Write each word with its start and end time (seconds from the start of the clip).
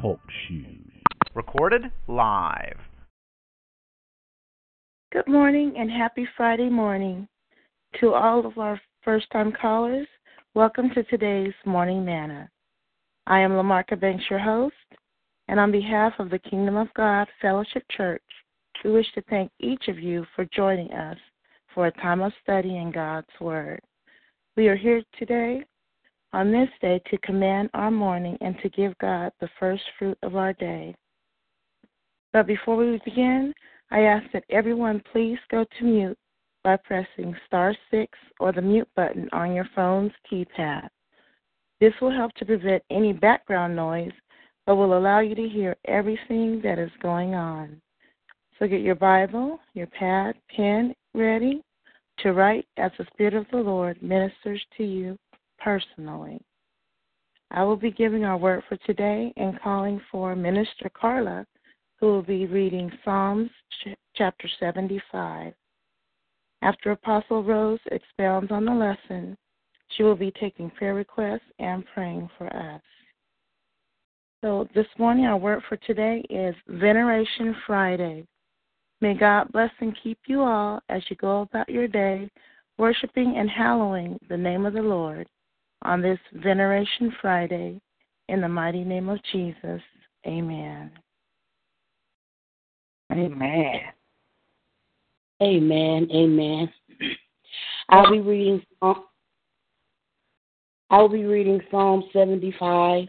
Talk 0.00 0.20
shoes. 0.48 1.02
Recorded 1.34 1.82
live. 2.08 2.78
Good 5.12 5.28
morning 5.28 5.74
and 5.76 5.90
happy 5.90 6.26
Friday 6.34 6.70
morning 6.70 7.28
to 8.00 8.14
all 8.14 8.46
of 8.46 8.56
our 8.56 8.80
first 9.04 9.26
time 9.30 9.52
callers. 9.52 10.06
Welcome 10.54 10.88
to 10.94 11.02
today's 11.02 11.52
Morning 11.66 12.02
Manna. 12.02 12.48
I 13.26 13.40
am 13.40 13.50
Lamarca 13.50 14.00
Banks, 14.00 14.24
your 14.30 14.38
host, 14.38 14.74
and 15.48 15.60
on 15.60 15.70
behalf 15.70 16.14
of 16.18 16.30
the 16.30 16.38
Kingdom 16.38 16.76
of 16.76 16.88
God 16.94 17.28
Fellowship 17.42 17.84
Church, 17.94 18.22
we 18.82 18.90
wish 18.90 19.12
to 19.16 19.22
thank 19.28 19.50
each 19.60 19.86
of 19.88 19.98
you 19.98 20.24
for 20.34 20.46
joining 20.46 20.92
us 20.92 21.18
for 21.74 21.88
a 21.88 22.00
time 22.00 22.22
of 22.22 22.32
study 22.42 22.78
in 22.78 22.90
God's 22.90 23.28
Word. 23.38 23.80
We 24.56 24.68
are 24.68 24.76
here 24.76 25.02
today 25.18 25.66
on 26.32 26.50
this 26.50 26.68
day 26.80 27.00
to 27.10 27.18
command 27.18 27.68
our 27.74 27.90
morning 27.90 28.38
and 28.40 28.56
to 28.62 28.68
give 28.70 28.96
God 28.98 29.32
the 29.40 29.48
first 29.60 29.82
fruit 29.98 30.16
of 30.22 30.36
our 30.36 30.52
day. 30.54 30.94
But 32.32 32.46
before 32.46 32.76
we 32.76 33.00
begin, 33.04 33.52
I 33.90 34.00
ask 34.02 34.24
that 34.32 34.44
everyone 34.48 35.02
please 35.12 35.38
go 35.50 35.64
to 35.78 35.84
mute 35.84 36.18
by 36.64 36.76
pressing 36.76 37.36
star 37.46 37.74
6 37.90 38.18
or 38.40 38.52
the 38.52 38.62
mute 38.62 38.88
button 38.96 39.28
on 39.32 39.54
your 39.54 39.68
phone's 39.74 40.12
keypad. 40.30 40.88
This 41.80 41.92
will 42.00 42.12
help 42.12 42.32
to 42.34 42.46
prevent 42.46 42.82
any 42.90 43.12
background 43.12 43.76
noise, 43.76 44.12
but 44.66 44.76
will 44.76 44.96
allow 44.96 45.20
you 45.20 45.34
to 45.34 45.48
hear 45.48 45.76
everything 45.86 46.60
that 46.62 46.78
is 46.78 46.90
going 47.02 47.34
on. 47.34 47.80
So 48.58 48.68
get 48.68 48.80
your 48.80 48.94
Bible, 48.94 49.58
your 49.74 49.88
pad, 49.88 50.36
pen 50.54 50.94
ready 51.14 51.62
to 52.20 52.32
write 52.32 52.66
as 52.76 52.92
the 52.96 53.06
Spirit 53.12 53.34
of 53.34 53.46
the 53.50 53.58
Lord 53.58 54.00
ministers 54.00 54.64
to 54.76 54.84
you 54.84 55.18
personally. 55.62 56.40
I 57.50 57.64
will 57.64 57.76
be 57.76 57.90
giving 57.90 58.24
our 58.24 58.36
word 58.36 58.62
for 58.68 58.76
today 58.78 59.32
and 59.36 59.60
calling 59.60 60.00
for 60.10 60.34
Minister 60.34 60.90
Carla, 60.98 61.46
who 62.00 62.06
will 62.06 62.22
be 62.22 62.46
reading 62.46 62.90
Psalms 63.04 63.50
chapter 64.16 64.48
75. 64.58 65.52
After 66.62 66.92
Apostle 66.92 67.44
Rose 67.44 67.80
expounds 67.90 68.50
on 68.50 68.64
the 68.64 68.72
lesson, 68.72 69.36
she 69.90 70.02
will 70.02 70.16
be 70.16 70.32
taking 70.40 70.70
prayer 70.70 70.94
requests 70.94 71.40
and 71.58 71.84
praying 71.92 72.30
for 72.38 72.46
us. 72.56 72.80
So 74.40 74.66
this 74.74 74.86
morning, 74.98 75.26
our 75.26 75.36
word 75.36 75.62
for 75.68 75.76
today 75.76 76.24
is 76.30 76.54
Veneration 76.66 77.54
Friday. 77.66 78.26
May 79.00 79.14
God 79.14 79.52
bless 79.52 79.70
and 79.80 79.96
keep 80.02 80.18
you 80.26 80.40
all 80.40 80.80
as 80.88 81.02
you 81.10 81.16
go 81.16 81.42
about 81.42 81.68
your 81.68 81.86
day, 81.86 82.30
worshiping 82.78 83.34
and 83.36 83.50
hallowing 83.50 84.18
the 84.28 84.36
name 84.36 84.64
of 84.64 84.72
the 84.72 84.82
Lord 84.82 85.28
on 85.82 86.02
this 86.02 86.18
Veneration 86.34 87.14
Friday. 87.20 87.80
In 88.28 88.40
the 88.40 88.48
mighty 88.48 88.84
name 88.84 89.08
of 89.08 89.18
Jesus, 89.32 89.82
amen. 90.26 90.90
Amen. 93.12 93.80
Amen. 95.42 96.08
Amen. 96.10 96.72
I'll 97.88 98.10
be 98.10 98.20
reading 98.20 98.62
I'll 100.92 101.08
be 101.08 101.24
reading 101.24 101.60
Psalm 101.70 102.04
75, 102.12 103.08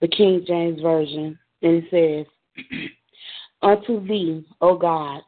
the 0.00 0.06
King 0.08 0.44
James 0.46 0.80
Version, 0.80 1.36
and 1.60 1.82
it 1.82 2.26
says, 2.56 2.64
Unto 3.62 4.06
thee, 4.06 4.46
O 4.60 4.76
God, 4.76 5.22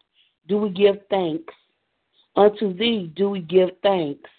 do 0.46 0.58
we 0.58 0.70
give 0.70 0.96
thanks. 1.10 1.52
Unto 2.36 2.72
thee 2.72 3.12
do 3.16 3.30
we 3.30 3.40
give 3.40 3.70
thanks, 3.82 4.30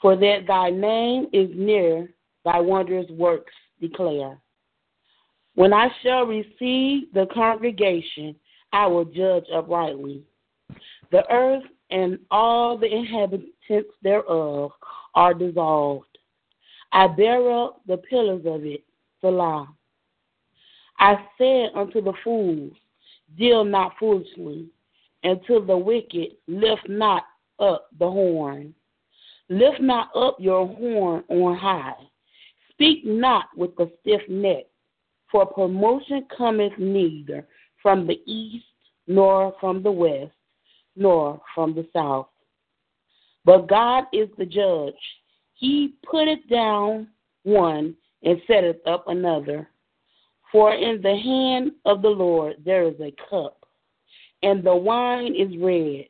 for 0.00 0.16
that 0.16 0.46
thy 0.46 0.70
name 0.70 1.26
is 1.32 1.50
near, 1.54 2.08
thy 2.44 2.60
wondrous 2.60 3.08
works 3.10 3.52
declare. 3.80 4.38
When 5.54 5.72
I 5.72 5.88
shall 6.02 6.24
receive 6.24 7.12
the 7.12 7.26
congregation, 7.34 8.36
I 8.72 8.86
will 8.86 9.04
judge 9.04 9.44
uprightly. 9.52 10.22
The 11.10 11.28
earth 11.32 11.64
and 11.90 12.18
all 12.30 12.76
the 12.78 12.86
inhabitants 12.86 13.90
thereof 14.02 14.70
are 15.14 15.34
dissolved. 15.34 16.06
I 16.92 17.08
bear 17.08 17.50
up 17.50 17.80
the 17.86 17.96
pillars 17.96 18.42
of 18.46 18.64
it, 18.64 18.84
Selah. 19.20 19.68
I 20.98 21.16
said 21.36 21.70
unto 21.74 22.00
the 22.00 22.12
fools, 22.24 22.72
Deal 23.36 23.64
not 23.64 23.92
foolishly, 23.98 24.66
and 25.22 25.40
to 25.46 25.60
the 25.60 25.76
wicked, 25.76 26.36
lift 26.46 26.88
not 26.88 27.24
up 27.58 27.88
the 27.98 28.08
horn. 28.08 28.74
Lift 29.48 29.80
not 29.80 30.14
up 30.14 30.36
your 30.38 30.66
horn 30.66 31.24
on 31.28 31.56
high. 31.56 31.94
Speak 32.72 33.04
not 33.04 33.46
with 33.56 33.74
the 33.76 33.90
stiff 34.00 34.20
neck, 34.28 34.64
for 35.30 35.46
promotion 35.46 36.26
cometh 36.36 36.78
neither 36.78 37.46
from 37.82 38.06
the 38.06 38.20
east 38.26 38.66
nor 39.06 39.54
from 39.60 39.82
the 39.82 39.90
west 39.90 40.32
nor 40.96 41.40
from 41.54 41.74
the 41.74 41.86
south. 41.92 42.28
But 43.44 43.68
God 43.68 44.04
is 44.12 44.28
the 44.36 44.44
judge. 44.44 44.94
He 45.54 45.94
putteth 46.04 46.46
down 46.50 47.08
one 47.44 47.96
and 48.22 48.40
setteth 48.46 48.86
up 48.86 49.08
another. 49.08 49.68
For 50.52 50.74
in 50.74 51.00
the 51.02 51.16
hand 51.16 51.72
of 51.84 52.02
the 52.02 52.08
Lord 52.08 52.56
there 52.64 52.86
is 52.86 53.00
a 53.00 53.14
cup, 53.30 53.64
and 54.42 54.62
the 54.62 54.74
wine 54.74 55.34
is 55.34 55.56
red. 55.58 56.06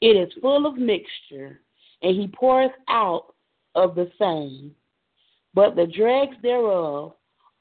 It 0.00 0.16
is 0.16 0.32
full 0.40 0.66
of 0.66 0.76
mixture, 0.76 1.60
and 2.02 2.16
he 2.16 2.28
poureth 2.28 2.72
out 2.88 3.34
of 3.74 3.94
the 3.94 4.10
same. 4.18 4.74
But 5.54 5.76
the 5.76 5.86
dregs 5.86 6.36
thereof, 6.42 7.14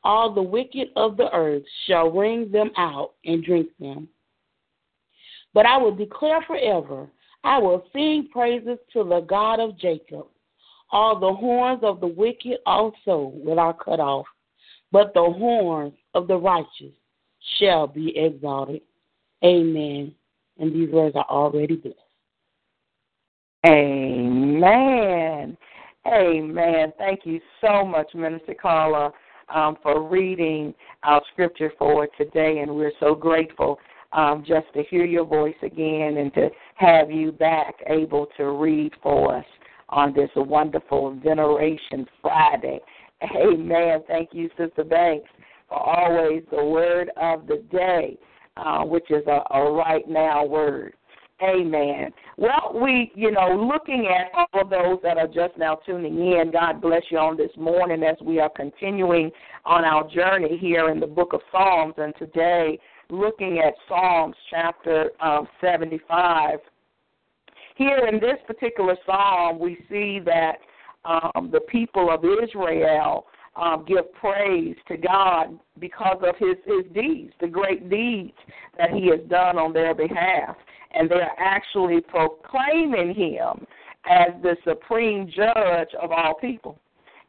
all 0.04 0.34
the 0.34 0.42
wicked 0.42 0.90
of 0.96 1.18
the 1.18 1.34
earth 1.34 1.64
shall 1.86 2.12
wring 2.12 2.52
them 2.52 2.72
out 2.78 3.14
and 3.26 3.44
drink 3.44 3.70
them. 3.80 4.08
But 5.54 5.66
I 5.66 5.78
will 5.78 5.96
declare 5.96 6.42
forever, 6.48 7.10
I 7.44 7.58
will 7.60 7.84
sing 7.94 8.30
praises 8.32 8.78
to 8.94 9.04
the 9.04 9.22
God 9.22 9.60
of 9.60 9.78
Jacob. 9.78 10.28
All 10.92 11.20
the 11.20 11.34
horns 11.34 11.82
of 11.84 12.00
the 12.00 12.08
wicked 12.08 12.58
also 12.66 13.32
will 13.36 13.60
I 13.60 13.74
cut 13.84 14.00
off, 14.00 14.26
but 14.92 15.14
the 15.14 15.22
horns 15.22 15.94
of 16.14 16.28
the 16.28 16.38
righteous 16.38 16.94
shall 17.58 17.88
be 17.88 18.18
exalted. 18.18 18.82
Amen. 19.44 20.14
And 20.60 20.74
these 20.74 20.90
words 20.90 21.16
are 21.16 21.26
already 21.30 21.76
blessed. 21.76 21.98
Amen. 23.66 25.58
Amen. 26.08 26.94
Thank 26.98 27.22
you 27.26 27.40
so 27.62 27.86
much, 27.86 28.14
Minister 28.16 28.56
Carla, 28.60 29.12
um, 29.54 29.78
for 29.84 30.08
reading 30.08 30.74
our 31.04 31.22
scripture 31.32 31.72
for 31.78 32.08
today, 32.18 32.60
and 32.60 32.76
we're 32.76 32.92
so 33.00 33.14
grateful 33.14 33.78
um, 34.14 34.44
just 34.48 34.66
to 34.74 34.84
hear 34.90 35.06
your 35.06 35.26
voice 35.26 35.56
again 35.62 36.18
and 36.18 36.34
to 36.34 36.50
have 36.76 37.12
you 37.12 37.32
back 37.32 37.76
able 37.88 38.28
to 38.38 38.52
read 38.52 38.94
for 39.04 39.36
us 39.36 39.46
on 39.90 40.14
this 40.14 40.30
wonderful 40.36 41.20
Veneration 41.24 42.08
Friday. 42.22 42.80
Amen. 43.36 44.02
Thank 44.08 44.30
you, 44.34 44.50
Sister 44.58 44.84
Banks, 44.84 45.30
for 45.70 45.78
always 45.78 46.42
the 46.50 46.64
word 46.66 47.12
of 47.18 47.46
the 47.46 47.64
day, 47.72 48.18
uh, 48.58 48.84
which 48.84 49.10
is 49.12 49.24
a, 49.28 49.44
a 49.54 49.72
right 49.72 50.08
now 50.10 50.44
word. 50.46 50.96
Amen. 51.42 52.12
Well, 52.38 52.80
we, 52.80 53.12
you 53.16 53.32
know, 53.32 53.68
looking 53.72 54.08
at 54.08 54.32
all 54.36 54.62
of 54.62 54.70
those 54.70 55.00
that 55.02 55.18
are 55.18 55.28
just 55.28 55.58
now 55.58 55.80
tuning 55.86 56.16
in, 56.16 56.52
God 56.52 56.82
bless 56.82 57.02
you 57.10 57.18
on 57.18 57.36
this 57.36 57.52
morning 57.58 58.04
as 58.04 58.16
we 58.24 58.40
are 58.40 58.50
continuing 58.50 59.32
on 59.66 59.84
our 59.84 60.08
journey 60.08 60.58
here 60.58 60.90
in 60.90 61.00
the 61.00 61.08
book 61.08 61.34
of 61.34 61.42
Psalms. 61.52 61.96
And 61.98 62.14
today 62.20 62.80
looking 63.10 63.60
at 63.60 63.74
Psalms 63.88 64.36
chapter 64.52 65.10
um, 65.20 65.48
75, 65.60 66.60
here 67.76 68.08
in 68.08 68.20
this 68.20 68.38
particular 68.46 68.96
psalm, 69.06 69.58
we 69.58 69.78
see 69.90 70.20
that 70.24 70.58
um, 71.06 71.50
the 71.52 71.62
people 71.62 72.12
of 72.12 72.24
Israel 72.24 73.26
um, 73.56 73.84
give 73.88 74.14
praise 74.14 74.76
to 74.88 74.98
God 74.98 75.60
because 75.80 76.22
of 76.22 76.36
his, 76.38 76.58
his 76.66 76.86
deeds, 76.94 77.34
the 77.42 77.48
great 77.48 77.90
deeds 77.90 78.38
that 78.78 78.92
he 78.92 79.08
has 79.08 79.20
done 79.30 79.58
on 79.58 79.74
their 79.74 79.96
behalf. 79.96 80.56
And 80.94 81.10
they're 81.10 81.32
actually 81.38 82.02
proclaiming 82.02 83.14
him 83.14 83.66
as 84.06 84.30
the 84.42 84.56
supreme 84.66 85.28
judge 85.28 85.90
of 86.02 86.12
all 86.12 86.36
people. 86.36 86.80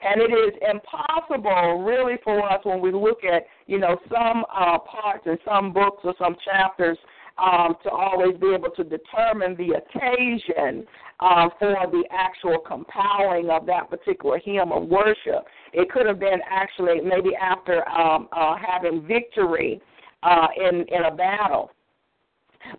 And 0.00 0.20
it 0.20 0.32
is 0.32 0.54
impossible, 0.68 1.84
really, 1.84 2.16
for 2.24 2.42
us 2.42 2.64
when 2.64 2.80
we 2.80 2.90
look 2.90 3.22
at, 3.24 3.44
you 3.66 3.78
know, 3.78 3.96
some 4.08 4.44
uh, 4.52 4.78
parts 4.78 5.24
and 5.26 5.38
some 5.44 5.72
books 5.72 6.00
or 6.02 6.14
some 6.18 6.34
chapters 6.44 6.98
um, 7.38 7.76
to 7.84 7.90
always 7.90 8.36
be 8.38 8.48
able 8.48 8.70
to 8.70 8.84
determine 8.84 9.56
the 9.56 9.76
occasion 9.76 10.84
uh, 11.20 11.48
for 11.58 11.74
the 11.90 12.02
actual 12.10 12.58
compiling 12.58 13.48
of 13.48 13.64
that 13.66 13.88
particular 13.90 14.38
hymn 14.44 14.72
of 14.72 14.88
worship. 14.88 15.46
It 15.72 15.90
could 15.90 16.06
have 16.06 16.18
been 16.18 16.40
actually 16.50 17.00
maybe 17.00 17.30
after 17.36 17.88
um, 17.88 18.28
uh, 18.32 18.56
having 18.56 19.06
victory 19.06 19.80
uh, 20.22 20.48
in 20.56 20.84
in 20.88 21.04
a 21.04 21.14
battle. 21.14 21.70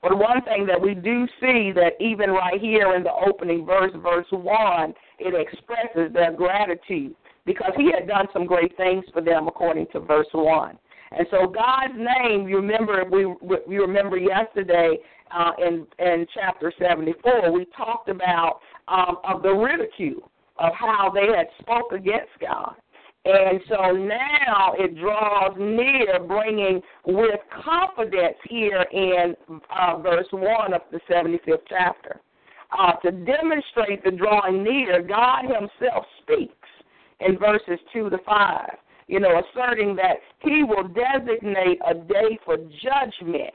But 0.01 0.17
one 0.17 0.41
thing 0.43 0.65
that 0.67 0.79
we 0.79 0.93
do 0.93 1.27
see 1.39 1.71
that 1.73 1.93
even 1.99 2.31
right 2.31 2.59
here 2.59 2.95
in 2.95 3.03
the 3.03 3.13
opening 3.13 3.65
verse, 3.65 3.91
verse 3.95 4.27
1, 4.31 4.93
it 5.19 5.33
expresses 5.35 6.13
their 6.13 6.31
gratitude 6.33 7.15
because 7.45 7.73
he 7.77 7.91
had 7.91 8.07
done 8.07 8.27
some 8.33 8.45
great 8.45 8.75
things 8.77 9.03
for 9.13 9.21
them 9.21 9.47
according 9.47 9.87
to 9.93 9.99
verse 9.99 10.27
1. 10.31 10.77
And 11.15 11.27
so 11.29 11.47
God's 11.47 11.93
name, 11.95 12.47
you 12.47 12.57
remember 12.57 13.03
we 13.09 13.21
you 13.21 13.81
remember 13.81 14.17
yesterday 14.17 14.97
uh, 15.31 15.51
in 15.59 15.85
in 15.99 16.25
chapter 16.33 16.73
74, 16.79 17.51
we 17.51 17.65
talked 17.77 18.09
about 18.09 18.59
um, 18.87 19.17
of 19.23 19.43
the 19.43 19.51
ridicule 19.51 20.31
of 20.57 20.73
how 20.73 21.11
they 21.13 21.27
had 21.35 21.47
spoke 21.59 21.91
against 21.91 22.31
God. 22.41 22.75
And 23.25 23.61
so 23.69 23.91
now 23.91 24.73
it 24.77 24.99
draws 24.99 25.55
near, 25.57 26.19
bringing 26.19 26.81
with 27.05 27.39
confidence 27.63 28.35
here 28.49 28.85
in 28.91 29.35
uh, 29.73 29.97
verse 29.99 30.27
1 30.31 30.73
of 30.73 30.81
the 30.91 30.99
75th 31.09 31.61
chapter. 31.69 32.19
Uh, 32.77 32.93
to 33.03 33.11
demonstrate 33.11 34.03
the 34.03 34.11
drawing 34.11 34.63
near, 34.63 35.01
God 35.01 35.43
Himself 35.43 36.05
speaks 36.21 36.67
in 37.21 37.37
verses 37.37 37.79
2 37.93 38.09
to 38.09 38.17
5, 38.25 38.69
you 39.07 39.21
know, 39.21 39.41
asserting 39.41 39.95
that 39.95 40.17
He 40.39 40.63
will 40.63 40.89
designate 40.89 41.79
a 41.87 41.93
day 41.93 42.37
for 42.43 42.57
judgment 42.57 43.53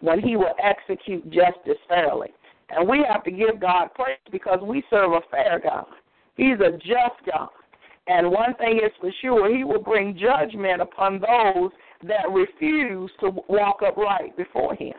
when 0.00 0.20
He 0.20 0.36
will 0.36 0.54
execute 0.62 1.24
justice 1.24 1.78
fairly. 1.88 2.28
And 2.70 2.88
we 2.88 3.04
have 3.10 3.24
to 3.24 3.30
give 3.32 3.60
God 3.60 3.88
praise 3.94 4.18
because 4.30 4.60
we 4.62 4.84
serve 4.90 5.12
a 5.12 5.20
fair 5.30 5.60
God. 5.62 5.86
He's 6.36 6.60
a 6.60 6.72
just 6.72 7.24
God. 7.32 7.48
And 8.08 8.30
one 8.30 8.54
thing 8.54 8.78
is 8.78 8.90
for 9.00 9.12
sure, 9.20 9.54
he 9.54 9.64
will 9.64 9.82
bring 9.82 10.18
judgment 10.18 10.80
upon 10.80 11.20
those 11.20 11.70
that 12.04 12.30
refuse 12.30 13.10
to 13.20 13.30
walk 13.48 13.80
upright 13.86 14.36
before 14.36 14.74
him. 14.74 14.94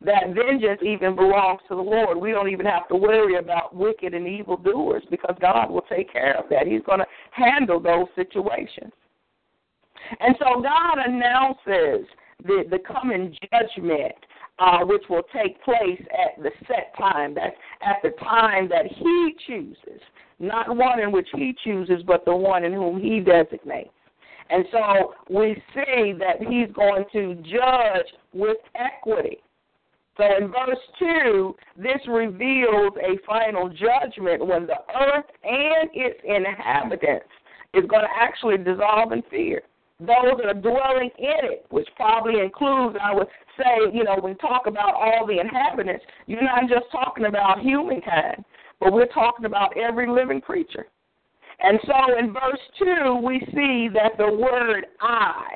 That 0.00 0.34
vengeance 0.34 0.80
even 0.82 1.14
belongs 1.14 1.60
to 1.68 1.74
the 1.74 1.82
Lord. 1.82 2.18
We 2.18 2.30
don't 2.30 2.48
even 2.48 2.66
have 2.66 2.88
to 2.88 2.96
worry 2.96 3.36
about 3.36 3.74
wicked 3.74 4.14
and 4.14 4.26
evil 4.26 4.56
doers 4.56 5.02
because 5.10 5.36
God 5.40 5.70
will 5.70 5.84
take 5.88 6.12
care 6.12 6.36
of 6.38 6.48
that. 6.50 6.66
He's 6.66 6.82
going 6.82 7.00
to 7.00 7.06
handle 7.30 7.80
those 7.80 8.06
situations. 8.14 8.92
And 10.20 10.36
so 10.38 10.62
God 10.62 10.98
announces 11.04 12.06
the, 12.44 12.64
the 12.70 12.78
coming 12.86 13.36
judgment 13.50 14.14
uh, 14.58 14.84
which 14.84 15.02
will 15.08 15.24
take 15.34 15.62
place 15.62 16.02
at 16.12 16.42
the 16.42 16.50
set 16.66 16.94
time. 16.98 17.34
That's 17.34 17.56
at 17.82 17.96
the 18.02 18.10
time 18.22 18.68
that 18.68 18.86
He 18.86 19.34
chooses 19.46 20.00
not 20.38 20.74
one 20.74 21.00
in 21.00 21.12
which 21.12 21.28
he 21.34 21.54
chooses, 21.64 22.02
but 22.06 22.24
the 22.24 22.34
one 22.34 22.64
in 22.64 22.72
whom 22.72 23.00
he 23.00 23.20
designates. 23.20 23.90
And 24.50 24.64
so 24.70 25.14
we 25.28 25.54
see 25.74 26.12
that 26.18 26.40
he's 26.40 26.72
going 26.72 27.04
to 27.12 27.34
judge 27.36 28.06
with 28.32 28.58
equity. 28.74 29.38
So 30.16 30.24
in 30.24 30.48
verse 30.48 30.78
2, 30.98 31.54
this 31.76 32.00
reveals 32.06 32.92
a 33.02 33.18
final 33.26 33.68
judgment 33.68 34.46
when 34.46 34.66
the 34.66 34.78
earth 34.98 35.26
and 35.42 35.90
its 35.92 36.18
inhabitants 36.24 37.26
is 37.74 37.84
going 37.88 38.02
to 38.02 38.14
actually 38.18 38.58
dissolve 38.58 39.12
in 39.12 39.22
fear. 39.30 39.62
Those 39.98 40.36
that 40.38 40.46
are 40.46 40.60
dwelling 40.60 41.10
in 41.18 41.50
it, 41.50 41.66
which 41.70 41.88
probably 41.96 42.40
includes, 42.40 42.98
I 43.02 43.14
would 43.14 43.28
say, 43.56 43.90
you 43.94 44.04
know, 44.04 44.16
when 44.20 44.34
we 44.34 44.38
talk 44.38 44.66
about 44.66 44.94
all 44.94 45.26
the 45.26 45.40
inhabitants, 45.40 46.04
you're 46.26 46.42
not 46.42 46.68
just 46.68 46.90
talking 46.92 47.24
about 47.24 47.60
humankind 47.60 48.44
but 48.80 48.92
we're 48.92 49.06
talking 49.06 49.46
about 49.46 49.76
every 49.76 50.08
living 50.08 50.40
creature. 50.40 50.86
And 51.60 51.78
so 51.86 52.18
in 52.18 52.32
verse 52.32 52.60
2, 52.78 53.20
we 53.24 53.40
see 53.54 53.88
that 53.94 54.18
the 54.18 54.30
word 54.30 54.86
I, 55.00 55.54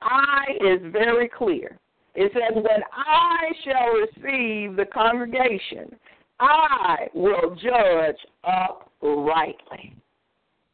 I 0.00 0.44
is 0.60 0.80
very 0.92 1.28
clear. 1.28 1.78
It 2.14 2.32
says, 2.32 2.54
When 2.54 2.82
I 2.92 3.52
shall 3.64 3.92
receive 3.92 4.76
the 4.76 4.86
congregation, 4.92 5.96
I 6.38 7.08
will 7.14 7.56
judge 7.56 8.16
uprightly. 8.44 9.96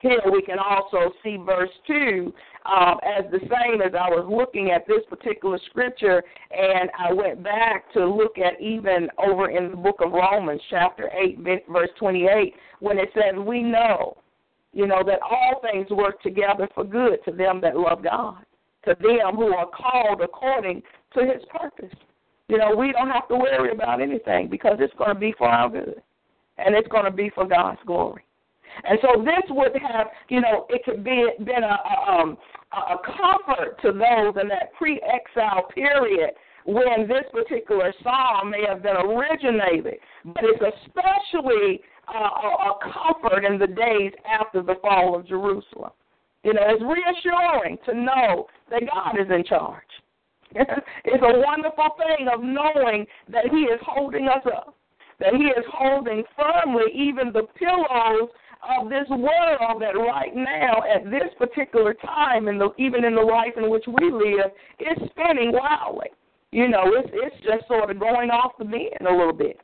Here 0.01 0.21
we 0.31 0.43
can 0.43 0.59
also 0.59 1.13
see 1.23 1.39
verse 1.39 1.71
2 1.87 2.33
um, 2.65 2.99
as 3.03 3.25
the 3.33 3.41
same 3.41 3.83
as 3.83 3.93
I 3.95 4.09
was 4.09 4.27
looking 4.31 4.71
at 4.71 4.87
this 4.87 5.03
particular 5.09 5.59
scripture, 5.71 6.23
and 6.51 6.91
I 6.99 7.13
went 7.13 7.43
back 7.43 7.93
to 7.95 8.07
look 8.07 8.39
at 8.39 8.61
even 8.61 9.09
over 9.19 9.51
in 9.51 9.71
the 9.71 9.77
book 9.77 9.97
of 10.05 10.13
Romans, 10.13 10.61
chapter 10.71 11.11
8, 11.13 11.39
verse 11.69 11.91
28, 11.99 12.55
when 12.81 12.99
it 12.99 13.09
says, 13.15 13.35
We 13.37 13.63
know, 13.63 14.17
you 14.73 14.87
know, 14.87 15.03
that 15.05 15.21
all 15.23 15.61
things 15.61 15.91
work 15.91 16.23
together 16.23 16.69
for 16.75 16.85
good 16.85 17.19
to 17.25 17.33
them 17.33 17.61
that 17.63 17.77
love 17.77 18.05
God, 18.05 18.45
to 18.85 18.95
them 19.01 19.35
who 19.35 19.55
are 19.55 19.67
called 19.67 20.21
according 20.21 20.83
to 21.15 21.21
his 21.21 21.43
purpose. 21.51 21.95
You 22.49 22.59
know, 22.59 22.75
we 22.77 22.93
don't 22.93 23.11
have 23.11 23.29
to 23.29 23.37
worry 23.37 23.73
about 23.73 24.01
anything 24.01 24.49
because 24.49 24.77
it's 24.79 24.95
going 24.95 25.15
to 25.15 25.19
be 25.19 25.35
for 25.37 25.49
our 25.49 25.69
good, 25.69 26.01
and 26.59 26.77
it's 26.77 26.89
going 26.89 27.07
to 27.07 27.11
be 27.11 27.31
for 27.35 27.47
God's 27.47 27.81
glory. 27.87 28.25
And 28.85 28.99
so 29.03 29.23
this 29.23 29.45
would 29.51 29.73
have, 29.81 30.09
you 30.29 30.41
know, 30.41 30.67
it 30.69 30.85
could 30.85 31.05
be 31.05 31.27
been 31.45 31.63
a, 31.63 31.77
a, 31.77 32.13
um, 32.13 32.37
a 32.73 32.97
comfort 33.05 33.81
to 33.83 33.93
those 33.93 34.41
in 34.41 34.49
that 34.49 34.73
pre-exile 34.79 35.69
period 35.75 36.31
when 36.65 37.09
this 37.09 37.25
particular 37.33 37.93
psalm 38.03 38.51
may 38.51 38.65
have 38.69 38.83
been 38.83 38.97
originated, 38.97 39.99
but 40.25 40.45
it's 40.45 40.63
especially 40.63 41.81
uh, 42.09 42.19
a, 42.19 42.49
a 42.71 42.79
comfort 42.93 43.45
in 43.45 43.59
the 43.59 43.67
days 43.67 44.13
after 44.29 44.63
the 44.63 44.75
fall 44.81 45.17
of 45.17 45.27
Jerusalem. 45.27 45.91
You 46.45 46.55
know, 46.55 46.63
it's 46.65 46.83
reassuring 46.83 47.79
to 47.87 47.95
know 47.95 48.47
that 48.71 48.83
God 48.93 49.21
is 49.21 49.31
in 49.31 49.45
charge. 49.45 49.83
it's 50.55 51.23
a 51.23 51.39
wonderful 51.41 51.91
thing 51.97 52.29
of 52.33 52.41
knowing 52.43 53.07
that 53.29 53.47
He 53.51 53.63
is 53.63 53.81
holding 53.87 54.29
us 54.29 54.45
up, 54.47 54.77
that 55.19 55.35
He 55.35 55.45
is 55.45 55.65
holding 55.73 56.25
firmly 56.37 56.93
even 56.95 57.33
the 57.33 57.47
pillows 57.59 58.29
of 58.63 58.89
this 58.89 59.09
world 59.09 59.81
that 59.81 59.97
right 59.99 60.35
now, 60.35 60.83
at 60.83 61.05
this 61.11 61.33
particular 61.39 61.95
time, 61.95 62.49
and 62.49 62.63
even 62.79 63.05
in 63.05 63.15
the 63.15 63.21
life 63.21 63.55
in 63.57 63.71
which 63.71 63.85
we 63.87 64.11
live, 64.11 64.51
is 64.79 65.11
spinning 65.11 65.53
wildly. 65.53 66.09
You 66.53 66.69
know, 66.69 66.83
it's 66.87 67.09
it's 67.13 67.37
just 67.45 67.67
sort 67.67 67.91
of 67.91 67.99
going 67.99 68.31
off 68.31 68.53
the 68.59 68.65
bend 68.65 69.09
a 69.09 69.11
little 69.11 69.33
bit. 69.33 69.59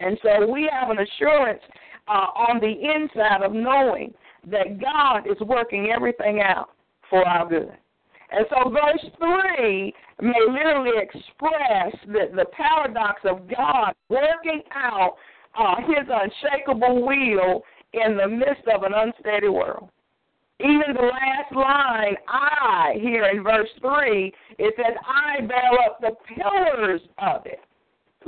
And 0.00 0.18
so 0.22 0.50
we 0.50 0.68
have 0.72 0.90
an 0.90 0.98
assurance 0.98 1.62
uh, 2.08 2.26
on 2.34 2.60
the 2.60 2.66
inside 2.68 3.42
of 3.42 3.52
knowing 3.52 4.12
that 4.50 4.80
God 4.80 5.30
is 5.30 5.38
working 5.46 5.92
everything 5.94 6.40
out 6.40 6.70
for 7.08 7.26
our 7.26 7.48
good. 7.48 7.72
And 8.32 8.46
so 8.50 8.70
verse 8.70 9.04
3 9.18 9.94
may 10.20 10.40
literally 10.48 10.92
express 11.00 11.94
the, 12.06 12.34
the 12.34 12.46
paradox 12.46 13.20
of 13.24 13.48
God 13.48 13.92
working 14.08 14.62
out 14.74 15.16
uh, 15.58 15.76
his 15.86 16.08
unshakable 16.08 17.06
will 17.06 17.62
in 17.92 18.16
the 18.16 18.28
midst 18.28 18.66
of 18.74 18.82
an 18.82 18.92
unsteady 18.94 19.48
world. 19.48 19.88
Even 20.60 20.94
the 20.94 21.02
last 21.02 21.52
line, 21.54 22.16
I, 22.28 22.94
here 23.00 23.24
in 23.24 23.42
verse 23.42 23.68
3, 23.80 24.32
it 24.58 24.74
says, 24.76 24.96
I 25.04 25.40
bear 25.42 25.72
up 25.84 26.00
the 26.00 26.12
pillars 26.34 27.00
of 27.18 27.46
it. 27.46 27.60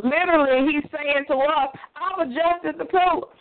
Literally, 0.02 0.72
he's 0.72 0.90
saying 0.90 1.24
to 1.28 1.34
us, 1.34 1.68
I've 1.94 2.26
adjusted 2.26 2.78
the 2.78 2.86
pillars. 2.86 3.38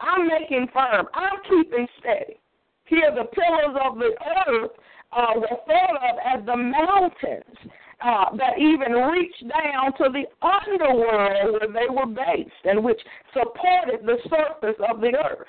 I'm 0.00 0.28
making 0.28 0.68
firm. 0.72 1.06
I'm 1.14 1.38
keeping 1.48 1.88
steady. 1.98 2.38
Here, 2.84 3.10
the 3.10 3.24
pillars 3.24 3.76
of 3.84 3.98
the 3.98 4.14
earth 4.46 4.70
uh, 5.12 5.32
were 5.34 5.58
thought 5.66 5.96
of 5.96 6.18
as 6.24 6.46
the 6.46 6.56
mountains 6.56 7.72
uh, 8.04 8.36
that 8.36 8.58
even 8.58 8.92
reached 8.92 9.42
down 9.42 9.92
to 9.96 10.08
the 10.12 10.24
underworld 10.46 11.60
where 11.60 11.72
they 11.72 11.92
were 11.92 12.06
based 12.06 12.50
and 12.64 12.82
which 12.82 13.00
supported 13.32 14.06
the 14.06 14.16
surface 14.24 14.76
of 14.88 15.00
the 15.00 15.12
earth. 15.16 15.48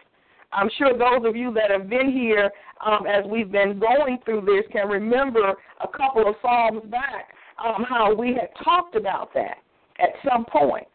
I'm 0.51 0.69
sure 0.77 0.97
those 0.97 1.27
of 1.27 1.35
you 1.35 1.53
that 1.53 1.69
have 1.69 1.89
been 1.89 2.11
here 2.11 2.49
um, 2.83 3.05
as 3.05 3.23
we've 3.29 3.51
been 3.51 3.79
going 3.79 4.17
through 4.25 4.41
this 4.41 4.65
can 4.71 4.87
remember 4.87 5.53
a 5.81 5.87
couple 5.87 6.27
of 6.27 6.35
Psalms 6.41 6.81
back 6.89 7.29
um, 7.63 7.85
how 7.87 8.15
we 8.15 8.29
had 8.29 8.49
talked 8.63 8.95
about 8.95 9.31
that 9.35 9.57
at 9.99 10.09
some 10.27 10.45
point 10.45 10.87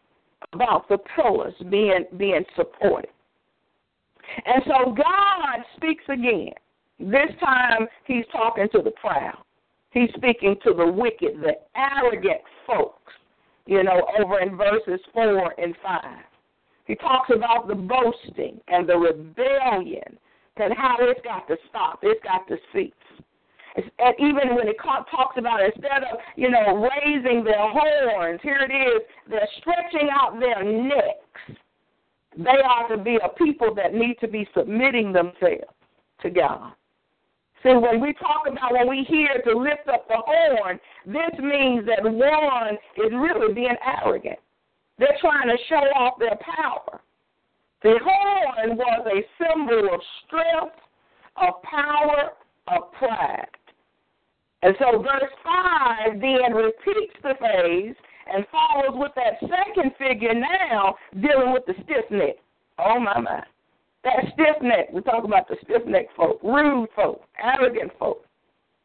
about 0.51 0.87
the 0.89 0.97
pillars 1.15 1.53
being 1.69 2.05
being 2.17 2.43
supported. 2.55 3.09
And 4.45 4.63
so 4.65 4.91
God 4.91 5.63
speaks 5.77 6.03
again. 6.09 6.51
This 6.99 7.31
time 7.39 7.87
he's 8.05 8.25
talking 8.31 8.67
to 8.71 8.81
the 8.81 8.91
proud. 8.91 9.44
He's 9.95 10.09
speaking 10.17 10.57
to 10.65 10.73
the 10.73 10.85
wicked, 10.85 11.41
the 11.41 11.53
arrogant 11.73 12.41
folks, 12.67 13.13
you 13.65 13.81
know, 13.81 14.05
over 14.19 14.41
in 14.41 14.57
verses 14.57 14.99
4 15.13 15.55
and 15.57 15.73
5. 15.81 16.01
He 16.85 16.95
talks 16.95 17.31
about 17.33 17.69
the 17.69 17.75
boasting 17.75 18.59
and 18.67 18.89
the 18.89 18.97
rebellion 18.97 20.19
and 20.57 20.73
how 20.75 20.97
it's 20.99 21.21
got 21.21 21.47
to 21.47 21.55
stop. 21.69 21.99
It's 22.03 22.21
got 22.25 22.45
to 22.49 22.57
cease. 22.73 22.91
And 23.77 24.15
even 24.19 24.55
when 24.55 24.67
it 24.67 24.75
talks 24.83 25.37
about 25.37 25.63
instead 25.63 26.03
of, 26.11 26.19
you 26.35 26.49
know, 26.49 26.89
raising 26.89 27.45
their 27.45 27.55
horns, 27.57 28.41
here 28.43 28.67
it 28.69 28.73
is, 28.73 29.01
they're 29.29 29.47
stretching 29.59 30.09
out 30.11 30.37
their 30.41 30.61
necks. 30.61 31.61
They 32.37 32.61
are 32.69 32.89
to 32.89 33.01
be 33.01 33.17
a 33.23 33.29
people 33.29 33.73
that 33.75 33.93
need 33.93 34.17
to 34.19 34.27
be 34.27 34.45
submitting 34.53 35.13
themselves 35.13 35.71
to 36.21 36.29
God. 36.29 36.73
See, 37.65 37.73
when 37.73 37.99
we 37.99 38.13
talk 38.13 38.45
about, 38.45 38.73
when 38.73 38.87
we 38.87 39.03
hear 39.09 39.41
to 39.43 39.57
lift 39.57 39.89
up 39.91 40.07
the 40.07 40.17
horn, 40.17 40.79
this 41.07 41.39
means 41.39 41.83
that 41.87 42.03
one 42.03 42.77
is 42.97 43.11
really 43.11 43.55
being 43.55 43.75
arrogant. 43.83 44.37
They're 44.99 45.17
trying 45.19 45.47
to 45.47 45.57
show 45.67 45.81
off 45.97 46.19
their 46.19 46.37
power. 46.37 47.01
The 47.81 47.97
horn 48.03 48.77
was 48.77 49.07
a 49.07 49.25
symbol 49.43 49.95
of 49.95 49.99
strength, 50.27 50.75
of 51.37 51.61
power, 51.63 52.33
of 52.67 52.91
pride. 52.93 53.47
And 54.61 54.75
so 54.79 54.99
verse 54.99 55.31
5 55.43 56.21
then 56.21 56.53
repeats 56.53 57.15
the 57.23 57.33
phase 57.41 57.95
and 58.31 58.45
follows 58.51 58.93
with 58.93 59.11
that 59.15 59.39
second 59.41 59.91
figure 59.97 60.35
now 60.35 60.95
dealing 61.13 61.51
with 61.51 61.65
the 61.65 61.73
stiff 61.83 62.05
neck. 62.11 62.35
Oh, 62.77 62.99
my, 62.99 63.19
my. 63.19 63.43
That 64.05 64.23
stiff 64.33 64.61
neck, 64.61 64.89
we're 64.93 65.01
talking 65.01 65.25
about 65.25 65.47
the 65.49 65.57
stiff 65.63 65.85
neck 65.87 66.05
folk, 66.15 66.39
rude 66.43 66.87
folk, 66.95 67.23
arrogant 67.43 67.91
folk, 67.97 68.23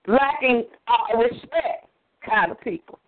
lacking 0.09 0.65
uh, 0.89 1.19
respect 1.19 1.87
kind 2.27 2.51
of 2.51 2.61
people. 2.63 2.99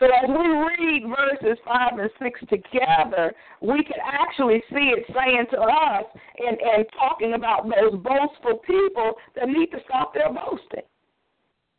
So 0.00 0.06
as 0.06 0.28
we 0.28 0.34
read 0.34 1.04
verses 1.06 1.56
5 1.64 1.98
and 2.00 2.10
6 2.20 2.40
together, 2.50 3.32
we 3.62 3.84
can 3.84 4.02
actually 4.02 4.64
see 4.68 4.90
it 4.90 5.06
saying 5.14 5.46
to 5.52 5.60
us 5.60 6.04
and, 6.38 6.58
and 6.58 6.84
talking 6.98 7.34
about 7.34 7.64
those 7.64 8.00
boastful 8.02 8.58
people 8.66 9.12
that 9.36 9.46
need 9.46 9.70
to 9.70 9.78
stop 9.84 10.12
their 10.12 10.32
boasting. 10.32 10.82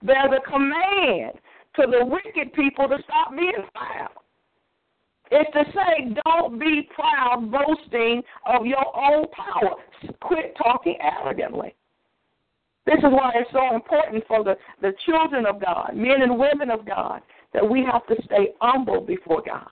There's 0.01 0.31
a 0.31 0.49
command 0.49 1.33
to 1.75 1.87
the 1.91 2.05
wicked 2.05 2.53
people 2.53 2.87
to 2.87 2.97
stop 3.03 3.35
being 3.35 3.51
proud. 3.73 4.11
It's 5.31 5.51
to 5.53 5.63
say, 5.73 6.13
don't 6.25 6.59
be 6.59 6.87
proud, 6.93 7.51
boasting 7.51 8.21
of 8.45 8.65
your 8.65 8.85
own 8.95 9.25
power. 9.29 9.75
Quit 10.21 10.55
talking 10.57 10.97
arrogantly. 11.01 11.75
This 12.85 12.99
is 12.99 13.05
why 13.05 13.31
it's 13.35 13.49
so 13.51 13.73
important 13.73 14.23
for 14.27 14.43
the, 14.43 14.55
the 14.81 14.93
children 15.05 15.45
of 15.47 15.59
God, 15.59 15.91
men 15.95 16.21
and 16.21 16.37
women 16.37 16.69
of 16.69 16.85
God, 16.85 17.21
that 17.53 17.67
we 17.67 17.83
have 17.83 18.05
to 18.07 18.15
stay 18.25 18.49
humble 18.61 19.01
before 19.01 19.41
God. 19.43 19.67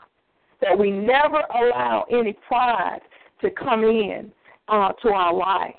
That 0.61 0.77
we 0.77 0.89
never 0.89 1.41
allow 1.53 2.05
any 2.09 2.35
pride 2.47 3.01
to 3.41 3.51
come 3.51 3.83
in 3.83 4.31
uh, 4.67 4.93
to 5.03 5.09
our 5.09 5.33
life. 5.33 5.75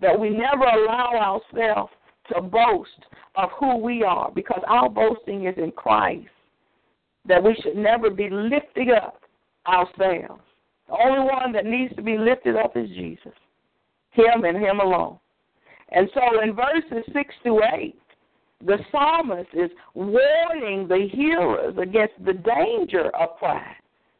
That 0.00 0.18
we 0.18 0.28
never 0.28 0.64
allow 0.64 1.40
ourselves 1.54 1.92
to 2.34 2.42
boast 2.42 2.90
of 3.36 3.50
who 3.58 3.78
we 3.78 4.02
are 4.02 4.30
because 4.34 4.60
our 4.66 4.90
boasting 4.90 5.46
is 5.46 5.54
in 5.56 5.70
Christ. 5.70 6.26
That 7.28 7.42
we 7.42 7.56
should 7.62 7.76
never 7.76 8.10
be 8.10 8.28
lifting 8.30 8.90
up 8.90 9.22
ourselves. 9.66 10.42
The 10.88 10.96
only 11.04 11.20
one 11.20 11.52
that 11.52 11.66
needs 11.66 11.94
to 11.96 12.02
be 12.02 12.16
lifted 12.16 12.56
up 12.56 12.76
is 12.76 12.88
Jesus, 12.90 13.32
Him 14.10 14.44
and 14.44 14.56
Him 14.56 14.80
alone. 14.80 15.18
And 15.90 16.08
so 16.14 16.40
in 16.42 16.54
verses 16.54 17.04
6 17.12 17.34
to 17.44 17.60
8, 17.74 17.96
the 18.64 18.78
psalmist 18.90 19.50
is 19.52 19.70
warning 19.94 20.88
the 20.88 21.08
hearers 21.12 21.74
against 21.80 22.14
the 22.24 22.32
danger 22.32 23.10
of 23.16 23.38
pride. 23.38 23.76